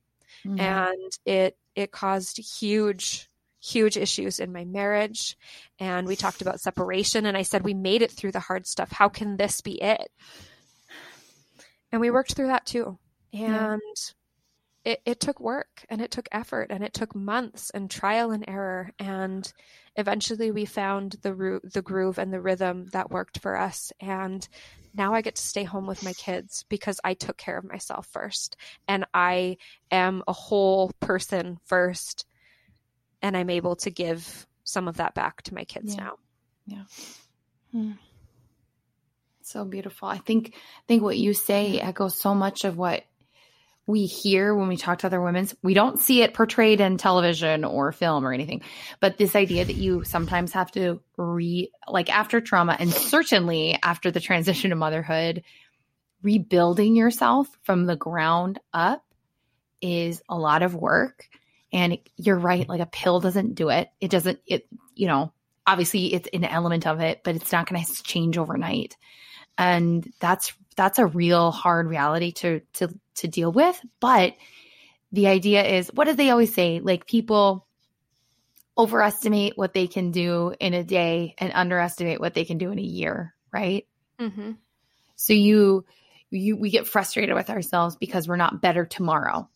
Mm-hmm. 0.44 0.60
And 0.60 1.12
it 1.24 1.56
it 1.74 1.92
caused 1.92 2.38
huge 2.38 3.28
huge 3.60 3.96
issues 3.96 4.40
in 4.40 4.52
my 4.52 4.64
marriage 4.64 5.38
and 5.78 6.06
we 6.06 6.16
talked 6.16 6.42
about 6.42 6.60
separation 6.60 7.24
and 7.24 7.34
I 7.34 7.40
said 7.42 7.64
we 7.64 7.72
made 7.72 8.02
it 8.02 8.10
through 8.10 8.32
the 8.32 8.40
hard 8.40 8.66
stuff. 8.66 8.92
How 8.92 9.08
can 9.08 9.38
this 9.38 9.62
be 9.62 9.80
it? 9.82 10.10
And 11.90 11.98
we 12.00 12.10
worked 12.10 12.34
through 12.34 12.48
that 12.48 12.66
too. 12.66 12.98
And 13.32 13.42
yeah. 13.42 13.76
It, 14.84 15.00
it 15.04 15.20
took 15.20 15.40
work 15.40 15.84
and 15.88 16.00
it 16.00 16.10
took 16.10 16.28
effort 16.30 16.68
and 16.70 16.84
it 16.84 16.92
took 16.92 17.14
months 17.14 17.70
and 17.70 17.90
trial 17.90 18.30
and 18.30 18.44
error 18.46 18.90
and 18.98 19.52
eventually 19.96 20.50
we 20.50 20.64
found 20.64 21.16
the 21.22 21.32
root, 21.32 21.72
the 21.72 21.82
groove 21.82 22.18
and 22.18 22.32
the 22.32 22.40
rhythm 22.40 22.86
that 22.92 23.10
worked 23.10 23.40
for 23.40 23.56
us 23.56 23.92
and 24.00 24.46
now 24.96 25.14
I 25.14 25.22
get 25.22 25.36
to 25.36 25.42
stay 25.42 25.64
home 25.64 25.86
with 25.86 26.04
my 26.04 26.12
kids 26.12 26.64
because 26.68 27.00
I 27.02 27.14
took 27.14 27.36
care 27.36 27.58
of 27.58 27.64
myself 27.64 28.06
first 28.06 28.56
and 28.86 29.06
I 29.12 29.56
am 29.90 30.22
a 30.28 30.32
whole 30.32 30.92
person 31.00 31.58
first 31.64 32.26
and 33.22 33.36
I'm 33.36 33.50
able 33.50 33.76
to 33.76 33.90
give 33.90 34.46
some 34.64 34.86
of 34.86 34.98
that 34.98 35.14
back 35.14 35.42
to 35.42 35.54
my 35.54 35.64
kids 35.64 35.94
yeah. 35.96 36.04
now. 36.04 36.16
Yeah. 36.66 36.84
Hmm. 37.72 37.92
So 39.42 39.64
beautiful. 39.64 40.08
I 40.08 40.18
think 40.18 40.52
I 40.54 40.82
think 40.88 41.02
what 41.02 41.18
you 41.18 41.34
say 41.34 41.78
echoes 41.78 42.18
so 42.18 42.34
much 42.34 42.64
of 42.64 42.78
what 42.78 43.04
we 43.86 44.06
hear 44.06 44.54
when 44.54 44.68
we 44.68 44.76
talk 44.76 45.00
to 45.00 45.06
other 45.06 45.20
women. 45.20 45.48
We 45.62 45.74
don't 45.74 46.00
see 46.00 46.22
it 46.22 46.34
portrayed 46.34 46.80
in 46.80 46.96
television 46.96 47.64
or 47.64 47.92
film 47.92 48.26
or 48.26 48.32
anything, 48.32 48.62
but 49.00 49.18
this 49.18 49.36
idea 49.36 49.64
that 49.64 49.76
you 49.76 50.04
sometimes 50.04 50.52
have 50.52 50.70
to 50.72 51.00
re, 51.16 51.70
like 51.86 52.10
after 52.10 52.40
trauma 52.40 52.76
and 52.78 52.90
certainly 52.90 53.78
after 53.82 54.10
the 54.10 54.20
transition 54.20 54.70
to 54.70 54.76
motherhood, 54.76 55.42
rebuilding 56.22 56.96
yourself 56.96 57.48
from 57.62 57.84
the 57.84 57.96
ground 57.96 58.58
up 58.72 59.04
is 59.82 60.22
a 60.28 60.38
lot 60.38 60.62
of 60.62 60.74
work. 60.74 61.28
And 61.70 61.98
you're 62.16 62.38
right, 62.38 62.68
like 62.68 62.80
a 62.80 62.86
pill 62.86 63.20
doesn't 63.20 63.54
do 63.54 63.68
it. 63.68 63.88
It 64.00 64.10
doesn't, 64.10 64.38
it, 64.46 64.66
you 64.94 65.08
know, 65.08 65.32
obviously 65.66 66.14
it's 66.14 66.28
an 66.32 66.44
element 66.44 66.86
of 66.86 67.00
it, 67.00 67.22
but 67.22 67.36
it's 67.36 67.52
not 67.52 67.68
going 67.68 67.84
to 67.84 68.02
change 68.02 68.38
overnight. 68.38 68.96
And 69.58 70.10
that's, 70.20 70.54
that's 70.76 70.98
a 70.98 71.06
real 71.06 71.50
hard 71.50 71.88
reality 71.88 72.32
to, 72.32 72.60
to, 72.74 72.88
to 73.16 73.28
deal 73.28 73.50
with. 73.52 73.80
But 74.00 74.34
the 75.12 75.28
idea 75.28 75.64
is, 75.64 75.90
what 75.92 76.06
do 76.06 76.14
they 76.14 76.30
always 76.30 76.54
say? 76.54 76.80
Like 76.80 77.06
people 77.06 77.66
overestimate 78.76 79.56
what 79.56 79.72
they 79.72 79.86
can 79.86 80.10
do 80.10 80.54
in 80.58 80.74
a 80.74 80.82
day 80.82 81.34
and 81.38 81.52
underestimate 81.54 82.20
what 82.20 82.34
they 82.34 82.44
can 82.44 82.58
do 82.58 82.72
in 82.72 82.78
a 82.78 82.82
year, 82.82 83.34
right? 83.52 83.86
Mm-hmm. 84.18 84.52
So 85.16 85.32
you, 85.32 85.84
you, 86.30 86.56
we 86.56 86.70
get 86.70 86.88
frustrated 86.88 87.34
with 87.34 87.50
ourselves 87.50 87.96
because 87.96 88.26
we're 88.26 88.36
not 88.36 88.60
better 88.60 88.84
tomorrow 88.84 89.48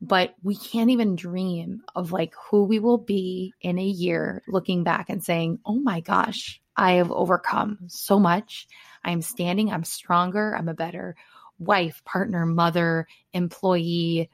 but 0.00 0.34
we 0.42 0.54
can't 0.54 0.90
even 0.90 1.16
dream 1.16 1.82
of 1.94 2.12
like 2.12 2.34
who 2.50 2.64
we 2.64 2.78
will 2.78 2.98
be 2.98 3.54
in 3.62 3.78
a 3.78 3.84
year 3.84 4.42
looking 4.46 4.84
back 4.84 5.08
and 5.08 5.24
saying, 5.24 5.58
"Oh 5.64 5.78
my 5.78 6.00
gosh, 6.00 6.60
I 6.76 6.94
have 6.94 7.10
overcome 7.10 7.78
so 7.88 8.18
much. 8.18 8.66
I'm 9.02 9.22
standing, 9.22 9.72
I'm 9.72 9.84
stronger, 9.84 10.54
I'm 10.56 10.68
a 10.68 10.74
better 10.74 11.16
wife, 11.58 12.02
partner, 12.04 12.46
mother, 12.46 13.06
employee, 13.32 14.30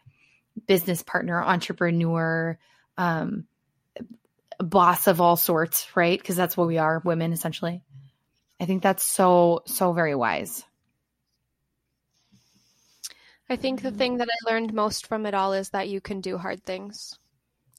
business 0.67 1.03
partner, 1.03 1.43
entrepreneur, 1.43 2.59
um, 2.97 3.47
boss 4.59 5.07
of 5.07 5.21
all 5.21 5.37
sorts, 5.37 5.89
right? 5.95 6.19
Because 6.19 6.37
that's 6.37 6.57
what 6.57 6.67
we 6.67 6.79
are, 6.79 7.01
women 7.05 7.33
essentially. 7.33 7.83
I 8.61 8.67
think 8.67 8.83
that's 8.83 9.03
so, 9.03 9.63
so 9.67 9.93
very 9.93 10.15
wise. 10.15 10.65
I 13.49 13.57
think 13.57 13.83
the 13.83 13.91
thing 13.91 14.19
that 14.19 14.29
I 14.29 14.51
learned 14.51 14.73
most 14.73 15.07
from 15.07 15.27
it 15.27 15.35
all 15.35 15.55
is 15.55 15.71
that 15.71 15.89
you 15.89 16.01
can 16.01 16.21
do 16.21 16.39
hard 16.39 16.63
things. 16.63 17.19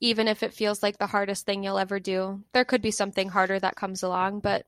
Even 0.01 0.27
if 0.27 0.43
it 0.43 0.53
feels 0.53 0.83
like 0.83 0.97
the 0.97 1.07
hardest 1.07 1.45
thing 1.45 1.63
you'll 1.63 1.77
ever 1.77 1.99
do. 1.99 2.43
There 2.51 2.65
could 2.65 2.81
be 2.81 2.91
something 2.91 3.29
harder 3.29 3.59
that 3.59 3.75
comes 3.75 4.03
along, 4.03 4.41
but 4.41 4.65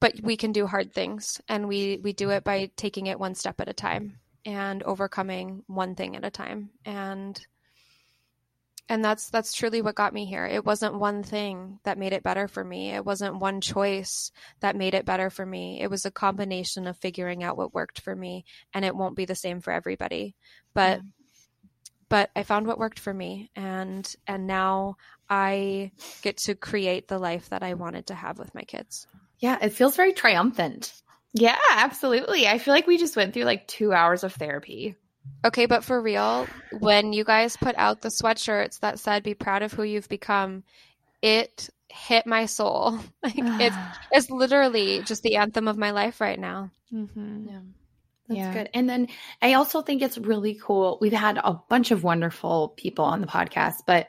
but 0.00 0.14
we 0.22 0.36
can 0.36 0.52
do 0.52 0.66
hard 0.66 0.92
things 0.92 1.40
and 1.48 1.68
we 1.68 2.00
we 2.02 2.12
do 2.12 2.30
it 2.30 2.42
by 2.42 2.70
taking 2.76 3.06
it 3.06 3.20
one 3.20 3.34
step 3.34 3.60
at 3.60 3.68
a 3.68 3.74
time 3.74 4.18
and 4.44 4.82
overcoming 4.82 5.62
one 5.66 5.94
thing 5.94 6.16
at 6.16 6.24
a 6.24 6.30
time. 6.30 6.70
And 6.84 7.40
and 8.88 9.04
that's 9.04 9.30
that's 9.30 9.52
truly 9.52 9.82
what 9.82 9.94
got 9.94 10.12
me 10.12 10.24
here. 10.24 10.46
It 10.46 10.64
wasn't 10.64 10.98
one 10.98 11.22
thing 11.22 11.78
that 11.84 11.98
made 11.98 12.12
it 12.12 12.24
better 12.24 12.48
for 12.48 12.64
me. 12.64 12.90
It 12.90 13.04
wasn't 13.04 13.38
one 13.38 13.60
choice 13.60 14.32
that 14.60 14.74
made 14.74 14.94
it 14.94 15.04
better 15.04 15.30
for 15.30 15.46
me. 15.46 15.80
It 15.80 15.90
was 15.90 16.06
a 16.06 16.10
combination 16.10 16.86
of 16.86 16.96
figuring 16.96 17.44
out 17.44 17.56
what 17.56 17.74
worked 17.74 18.00
for 18.00 18.16
me 18.16 18.44
and 18.74 18.84
it 18.84 18.96
won't 18.96 19.16
be 19.16 19.26
the 19.26 19.34
same 19.34 19.60
for 19.60 19.72
everybody. 19.72 20.34
But 20.74 20.98
yeah. 20.98 21.02
but 22.08 22.30
i 22.34 22.42
found 22.42 22.66
what 22.66 22.78
worked 22.78 22.98
for 22.98 23.14
me 23.14 23.50
and 23.54 24.16
and 24.26 24.46
now 24.46 24.96
i 25.28 25.90
get 26.22 26.36
to 26.36 26.54
create 26.54 27.08
the 27.08 27.18
life 27.18 27.48
that 27.50 27.62
i 27.62 27.74
wanted 27.74 28.06
to 28.06 28.14
have 28.14 28.38
with 28.38 28.54
my 28.54 28.62
kids 28.62 29.06
yeah 29.40 29.58
it 29.60 29.72
feels 29.72 29.96
very 29.96 30.12
triumphant 30.12 30.92
yeah 31.32 31.58
absolutely 31.72 32.46
i 32.46 32.58
feel 32.58 32.72
like 32.72 32.86
we 32.86 32.98
just 32.98 33.16
went 33.16 33.34
through 33.34 33.44
like 33.44 33.66
two 33.66 33.92
hours 33.92 34.24
of 34.24 34.32
therapy 34.34 34.96
Okay, 35.44 35.66
but 35.66 35.84
for 35.84 36.00
real, 36.00 36.46
when 36.80 37.12
you 37.12 37.24
guys 37.24 37.56
put 37.56 37.74
out 37.76 38.00
the 38.00 38.08
sweatshirts 38.08 38.80
that 38.80 38.98
said 38.98 39.22
"Be 39.22 39.34
proud 39.34 39.62
of 39.62 39.72
who 39.72 39.82
you've 39.82 40.08
become," 40.08 40.64
it 41.22 41.70
hit 41.88 42.26
my 42.26 42.46
soul. 42.46 42.98
Like 43.22 43.34
it's 43.36 43.76
it's 44.12 44.30
literally 44.30 45.02
just 45.02 45.22
the 45.22 45.36
anthem 45.36 45.68
of 45.68 45.78
my 45.78 45.90
life 45.90 46.20
right 46.20 46.38
now. 46.38 46.70
Mm-hmm. 46.92 47.48
Yeah. 47.48 47.60
That's 48.28 48.38
yeah. 48.38 48.52
good. 48.52 48.70
And 48.74 48.88
then 48.88 49.08
I 49.42 49.54
also 49.54 49.82
think 49.82 50.02
it's 50.02 50.16
really 50.16 50.54
cool. 50.54 50.98
We've 51.00 51.12
had 51.12 51.38
a 51.38 51.60
bunch 51.68 51.90
of 51.90 52.04
wonderful 52.04 52.74
people 52.76 53.04
on 53.04 53.20
the 53.20 53.26
podcast, 53.26 53.78
but 53.86 54.08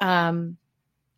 um, 0.00 0.56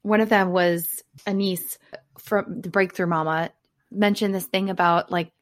one 0.02 0.20
of 0.20 0.28
them 0.28 0.50
was 0.50 1.02
Anise 1.24 1.78
from 2.22 2.60
the 2.60 2.70
Breakthrough 2.70 3.06
Mama 3.06 3.50
mentioned 3.90 4.34
this 4.34 4.46
thing 4.46 4.70
about 4.70 5.10
like 5.10 5.32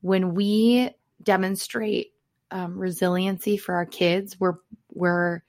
when 0.00 0.34
we 0.34 0.90
demonstrate 1.22 2.12
um, 2.50 2.78
resiliency 2.78 3.56
for 3.56 3.74
our 3.74 3.86
kids, 3.86 4.38
we're 4.38 4.54
we're 4.92 5.42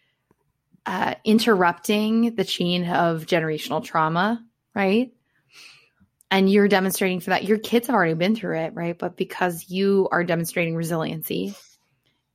uh, 0.85 1.15
interrupting 1.23 2.35
the 2.35 2.43
chain 2.43 2.87
of 2.87 3.25
generational 3.25 3.83
trauma, 3.83 4.43
right? 4.73 5.13
And 6.31 6.49
you're 6.49 6.67
demonstrating 6.67 7.19
for 7.19 7.31
that. 7.31 7.43
Your 7.43 7.57
kids 7.57 7.87
have 7.87 7.95
already 7.95 8.13
been 8.13 8.35
through 8.35 8.59
it, 8.59 8.73
right? 8.75 8.97
But 8.97 9.17
because 9.17 9.69
you 9.69 10.07
are 10.11 10.23
demonstrating 10.23 10.75
resiliency, 10.75 11.55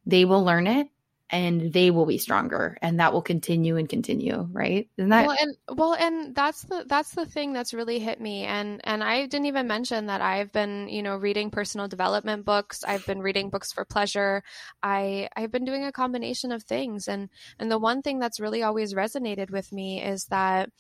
they 0.07 0.25
will 0.25 0.45
learn 0.45 0.67
it 0.67 0.89
and 1.35 1.73
they 1.73 1.91
will 1.91 2.07
be 2.07 2.17
stronger 2.17 2.79
and 2.81 3.01
that 3.01 3.13
will 3.13 3.23
continue 3.23 3.77
and 3.77 3.89
continue 3.89 4.49
right? 4.53 4.89
Isn't 4.97 5.11
that 5.11 5.27
well 5.27 5.37
and 5.41 5.57
well 5.77 5.95
and 5.95 6.35
that's 6.35 6.63
the 6.63 6.85
that's 6.87 7.11
the 7.11 7.27
thing 7.27 7.53
that's 7.53 7.75
really 7.75 7.99
hit 7.99 8.21
me 8.21 8.45
and 8.45 8.81
and 8.85 9.03
i 9.03 9.27
didn't 9.27 9.47
even 9.47 9.67
mention 9.67 10.07
that 10.07 10.21
i've 10.21 10.53
been 10.53 10.89
you 10.89 11.03
know 11.03 11.17
reading 11.17 11.51
personal 11.51 11.89
development 11.89 12.45
books. 12.45 12.85
I've 12.87 13.05
been 13.05 13.21
reading 13.21 13.51
books 13.51 13.73
for 13.73 13.85
pleasure. 13.85 14.43
I 14.83 15.29
i've 15.37 15.51
been 15.51 15.65
doing 15.65 15.85
a 15.85 15.93
combination 15.93 16.53
of 16.53 16.63
things 16.63 17.09
and 17.09 17.29
and 17.59 17.71
the 17.71 17.79
one 17.79 18.03
thing 18.03 18.21
that's 18.21 18.39
really 18.39 18.63
always 18.63 18.95
resonated 18.95 19.51
with 19.51 19.73
me 19.73 20.03
is 20.03 20.27
that 20.27 20.71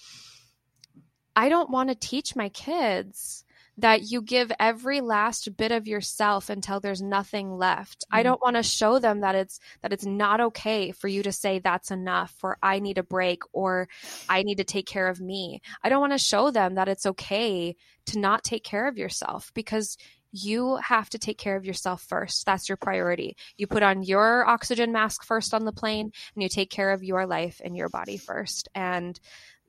i 1.35 1.49
don't 1.49 1.71
want 1.71 1.89
to 1.89 1.95
teach 1.95 2.37
my 2.37 2.49
kids 2.49 3.44
that 3.79 4.11
you 4.11 4.23
give 4.23 4.53
every 4.61 5.01
last 5.01 5.57
bit 5.57 5.73
of 5.73 5.89
yourself 5.89 6.49
until 6.49 6.81
there's 6.81 7.03
nothing 7.03 7.57
left. 7.57 8.01
Mm-hmm. 8.01 8.17
I 8.17 8.23
don't 8.23 8.41
want 8.43 8.57
to 8.57 8.63
show 8.63 8.99
them 8.99 9.21
that 9.21 9.35
it's 9.35 9.59
that 9.83 9.93
it's 9.93 10.07
not 10.07 10.41
okay 10.41 10.93
for 10.93 11.09
you 11.09 11.23
to 11.23 11.33
say 11.33 11.59
that's 11.59 11.91
enough 11.91 12.35
or 12.43 12.57
I 12.63 12.79
need 12.79 12.99
a 12.99 13.03
break 13.03 13.43
or 13.53 13.89
I 14.29 14.43
need 14.43 14.59
to 14.59 14.65
take 14.65 14.87
care 14.87 15.09
of 15.09 15.21
me. 15.21 15.61
I 15.83 15.89
don't 15.89 16.01
want 16.01 16.13
to 16.13 16.19
show 16.19 16.51
them 16.51 16.75
that 16.75 16.89
it's 16.89 17.07
okay 17.07 17.77
to 18.07 18.19
not 18.19 18.45
take 18.45 18.65
care 18.65 18.87
of 18.87 18.99
yourself 18.99 19.51
because 19.55 19.97
you 20.37 20.77
have 20.77 21.09
to 21.11 21.19
take 21.19 21.39
care 21.39 21.57
of 21.57 21.65
yourself 21.65 22.03
first. 22.03 22.45
That's 22.45 22.69
your 22.69 22.77
priority. 22.77 23.37
You 23.57 23.69
put 23.69 23.85
on 23.85 24.03
your 24.03 24.45
oxygen 24.47 24.91
mask 24.91 25.25
first 25.25 25.55
on 25.55 25.65
the 25.65 25.73
plane 25.73 26.11
and 26.35 26.43
you 26.43 26.49
take 26.49 26.71
care 26.71 26.91
of 26.91 27.05
your 27.05 27.25
life 27.25 27.61
and 27.65 27.77
your 27.77 27.89
body 27.89 28.17
first. 28.17 28.69
And 28.75 29.19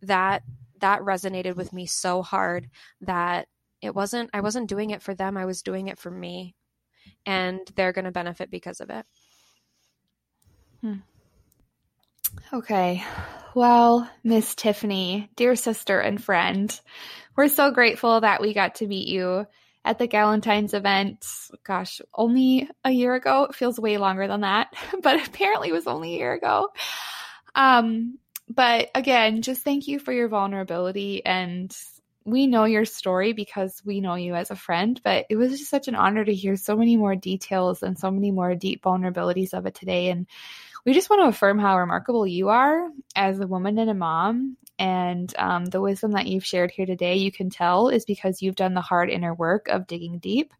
that 0.01 0.43
that 0.79 1.01
resonated 1.01 1.55
with 1.55 1.71
me 1.71 1.85
so 1.85 2.21
hard 2.21 2.69
that 3.01 3.47
it 3.85 3.95
wasn't 3.95 4.29
i 4.33 4.41
wasn't 4.41 4.69
doing 4.69 4.89
it 4.89 5.01
for 5.01 5.13
them 5.13 5.37
i 5.37 5.45
was 5.45 5.61
doing 5.61 5.87
it 5.87 5.99
for 5.99 6.11
me. 6.11 6.55
And 7.25 7.59
they're 7.75 7.93
going 7.93 8.05
to 8.05 8.11
benefit 8.11 8.49
because 8.49 8.81
of 8.81 8.89
it. 8.89 9.05
Hmm. 10.81 10.95
okay. 12.51 13.03
Well 13.53 14.09
miss 14.23 14.55
tiffany 14.55 15.29
dear 15.35 15.55
sister 15.55 15.99
and 15.99 16.21
friend 16.21 16.79
we're 17.35 17.47
so 17.47 17.71
grateful 17.71 18.21
that 18.21 18.41
we 18.41 18.53
got 18.53 18.75
to 18.75 18.87
meet 18.87 19.07
you 19.07 19.45
at 19.83 19.99
the 19.99 20.07
galentine's 20.07 20.73
event. 20.73 21.25
Gosh 21.63 22.01
only 22.13 22.69
a 22.83 22.91
year 22.91 23.13
ago? 23.13 23.43
It 23.45 23.55
feels 23.55 23.79
way 23.79 23.97
longer 23.97 24.27
than 24.27 24.41
that 24.41 24.73
but 25.01 25.25
apparently 25.27 25.69
it 25.69 25.73
was 25.73 25.87
only 25.87 26.15
a 26.15 26.17
year 26.17 26.33
ago. 26.33 26.69
Um 27.53 28.17
but 28.49 28.89
again 28.93 29.41
just 29.41 29.63
thank 29.63 29.87
you 29.87 29.99
for 29.99 30.11
your 30.11 30.27
vulnerability 30.27 31.25
and 31.25 31.75
we 32.25 32.47
know 32.47 32.65
your 32.65 32.85
story 32.85 33.33
because 33.33 33.81
we 33.85 34.01
know 34.01 34.15
you 34.15 34.33
as 34.33 34.49
a 34.49 34.55
friend, 34.55 34.99
but 35.03 35.27
it 35.29 35.35
was 35.35 35.51
just 35.51 35.69
such 35.69 35.87
an 35.87 35.95
honor 35.95 36.25
to 36.25 36.33
hear 36.33 36.55
so 36.55 36.75
many 36.75 36.97
more 36.97 37.15
details 37.15 37.83
and 37.83 37.97
so 37.97 38.09
many 38.09 38.31
more 38.31 38.55
deep 38.55 38.83
vulnerabilities 38.83 39.53
of 39.53 39.67
it 39.67 39.75
today. 39.75 40.09
And 40.09 40.25
we 40.85 40.93
just 40.93 41.09
want 41.09 41.21
to 41.21 41.27
affirm 41.27 41.59
how 41.59 41.77
remarkable 41.77 42.25
you 42.25 42.49
are 42.49 42.89
as 43.15 43.39
a 43.39 43.47
woman 43.47 43.77
and 43.77 43.91
a 43.91 43.93
mom. 43.93 44.57
And 44.77 45.33
um, 45.37 45.65
the 45.65 45.79
wisdom 45.79 46.13
that 46.13 46.25
you've 46.25 46.45
shared 46.45 46.71
here 46.71 46.87
today, 46.87 47.15
you 47.15 47.31
can 47.31 47.49
tell, 47.49 47.89
is 47.89 48.05
because 48.05 48.41
you've 48.41 48.55
done 48.55 48.73
the 48.73 48.81
hard 48.81 49.09
inner 49.09 49.33
work 49.33 49.67
of 49.67 49.87
digging 49.87 50.17
deep. 50.17 50.51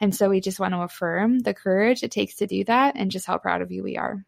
And 0.00 0.14
so 0.14 0.30
we 0.30 0.40
just 0.40 0.58
want 0.58 0.72
to 0.72 0.80
affirm 0.80 1.40
the 1.40 1.54
courage 1.54 2.02
it 2.02 2.10
takes 2.10 2.36
to 2.36 2.46
do 2.46 2.64
that 2.64 2.96
and 2.96 3.10
just 3.10 3.26
how 3.26 3.38
proud 3.38 3.62
of 3.62 3.70
you 3.70 3.82
we 3.82 3.98
are. 3.98 4.24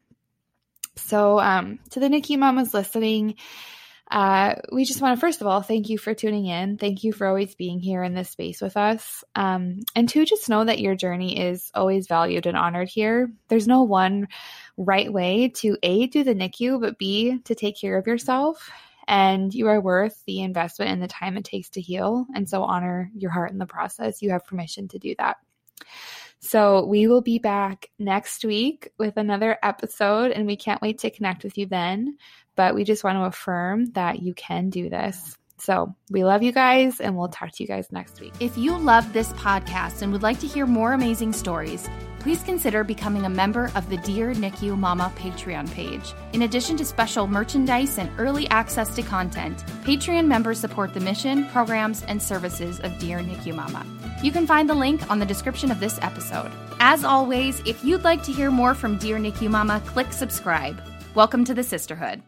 So, 0.97 1.41
um, 1.41 1.81
to 1.91 2.01
the 2.01 2.09
NICU 2.09 2.39
mamas 2.39 2.73
listening, 2.73 3.35
uh, 4.11 4.55
we 4.71 4.85
just 4.85 5.01
want 5.01 5.17
to, 5.17 5.21
first 5.21 5.41
of 5.41 5.47
all, 5.47 5.63
thank 5.63 5.89
you 5.89 5.99
for 5.99 6.15
tuning 6.15 6.47
in. 6.47 6.77
Thank 6.77 7.05
you 7.05 7.13
for 7.13 7.27
always 7.27 7.55
being 7.55 7.81
here 7.81 8.03
in 8.03 8.15
this 8.15 8.31
space 8.31 8.61
with 8.61 8.77
us. 8.77 9.25
Um, 9.35 9.81
and 9.97 10.09
two, 10.09 10.25
just 10.25 10.49
know 10.49 10.65
that 10.65 10.79
your 10.79 10.95
journey 10.95 11.41
is 11.41 11.71
always 11.75 12.07
valued 12.07 12.47
and 12.47 12.57
honored 12.57 12.89
here. 12.89 13.33
There's 13.49 13.67
no 13.67 13.83
one 13.83 14.29
right 14.77 15.13
way 15.13 15.49
to 15.57 15.77
A, 15.83 16.07
do 16.07 16.23
the 16.23 16.35
NICU, 16.35 16.81
but 16.81 16.99
B, 16.99 17.39
to 17.45 17.55
take 17.55 17.81
care 17.81 17.99
of 17.99 18.07
yourself. 18.07 18.71
And 19.09 19.53
you 19.53 19.69
are 19.69 19.81
worth 19.81 20.23
the 20.27 20.43
investment 20.43 20.91
and 20.91 21.03
the 21.03 21.09
time 21.09 21.37
it 21.37 21.45
takes 21.45 21.71
to 21.71 21.81
heal. 21.81 22.27
And 22.35 22.49
so 22.49 22.63
honor 22.63 23.11
your 23.15 23.31
heart 23.31 23.53
in 23.53 23.59
the 23.59 23.67
process. 23.67 24.23
You 24.23 24.31
have 24.31 24.47
permission 24.47 24.89
to 24.89 24.99
do 24.99 25.15
that. 25.19 25.39
So 26.41 26.85
we 26.85 27.07
will 27.07 27.23
be 27.23 27.39
back 27.39 27.91
next 27.99 28.45
week 28.45 28.91
with 28.99 29.17
another 29.17 29.57
episode, 29.63 30.31
and 30.31 30.47
we 30.47 30.57
can't 30.57 30.83
wait 30.83 30.99
to 30.99 31.11
connect 31.11 31.43
with 31.43 31.57
you 31.57 31.65
then. 31.65 32.19
But 32.57 32.75
we 32.75 32.85
just 32.85 33.05
want 33.05 33.19
to 33.19 33.25
affirm 33.25 33.87
that 33.93 34.23
you 34.23 34.35
can 34.35 34.71
do 34.71 34.89
this. 34.89 35.37
So 35.59 35.95
we 36.11 36.25
love 36.25 36.43
you 36.43 36.53
guys, 36.53 37.01
and 37.01 37.17
we'll 37.17 37.29
talk 37.29 37.53
to 37.53 37.63
you 37.63 37.67
guys 37.67 37.91
next 37.91 38.21
week. 38.21 38.35
If 38.41 38.59
you 38.59 38.77
love 38.77 39.13
this 39.13 39.33
podcast 39.35 40.03
and 40.03 40.13
would 40.13 40.23
like 40.23 40.41
to 40.41 40.47
hear 40.47 40.67
more 40.67 40.93
amazing 40.93 41.33
stories, 41.33 41.89
please 42.19 42.43
consider 42.43 42.85
becoming 42.85 43.25
a 43.25 43.31
member 43.31 43.71
of 43.75 43.89
the 43.89 43.97
Dear 43.99 44.35
NICU 44.35 44.77
Mama 44.77 45.13
Patreon 45.17 45.71
page. 45.71 46.13
In 46.33 46.43
addition 46.43 46.77
to 46.79 46.85
special 46.85 47.27
merchandise 47.27 47.99
and 47.99 48.11
early 48.19 48.49
access 48.49 48.95
to 48.97 49.03
content, 49.03 49.65
Patreon 49.85 50.27
members 50.27 50.59
support 50.59 50.93
the 50.93 51.01
mission, 51.01 51.47
programs, 51.47 52.03
and 52.03 52.21
services 52.21 52.81
of 52.81 52.99
Dear 52.99 53.21
NICU 53.21 53.55
Mama. 53.55 53.87
You 54.23 54.33
can 54.33 54.47
find 54.47 54.69
the 54.69 54.75
link 54.75 55.09
on 55.11 55.19
the 55.19 55.27
description 55.27 55.71
of 55.71 55.81
this 55.81 55.99
episode. 56.03 56.51
As 56.81 57.05
always, 57.05 57.61
if 57.65 57.85
you'd 57.85 58.05
like 58.05 58.23
to 58.25 58.33
hear 58.33 58.51
more 58.51 58.75
from 58.75 58.99
Dear 58.99 59.19
NICU 59.19 59.51
Mama, 59.51 59.81
click 59.87 60.13
subscribe. 60.13 60.83
Welcome 61.15 61.45
to 61.45 61.55
the 61.55 61.63
sisterhood. 61.63 62.23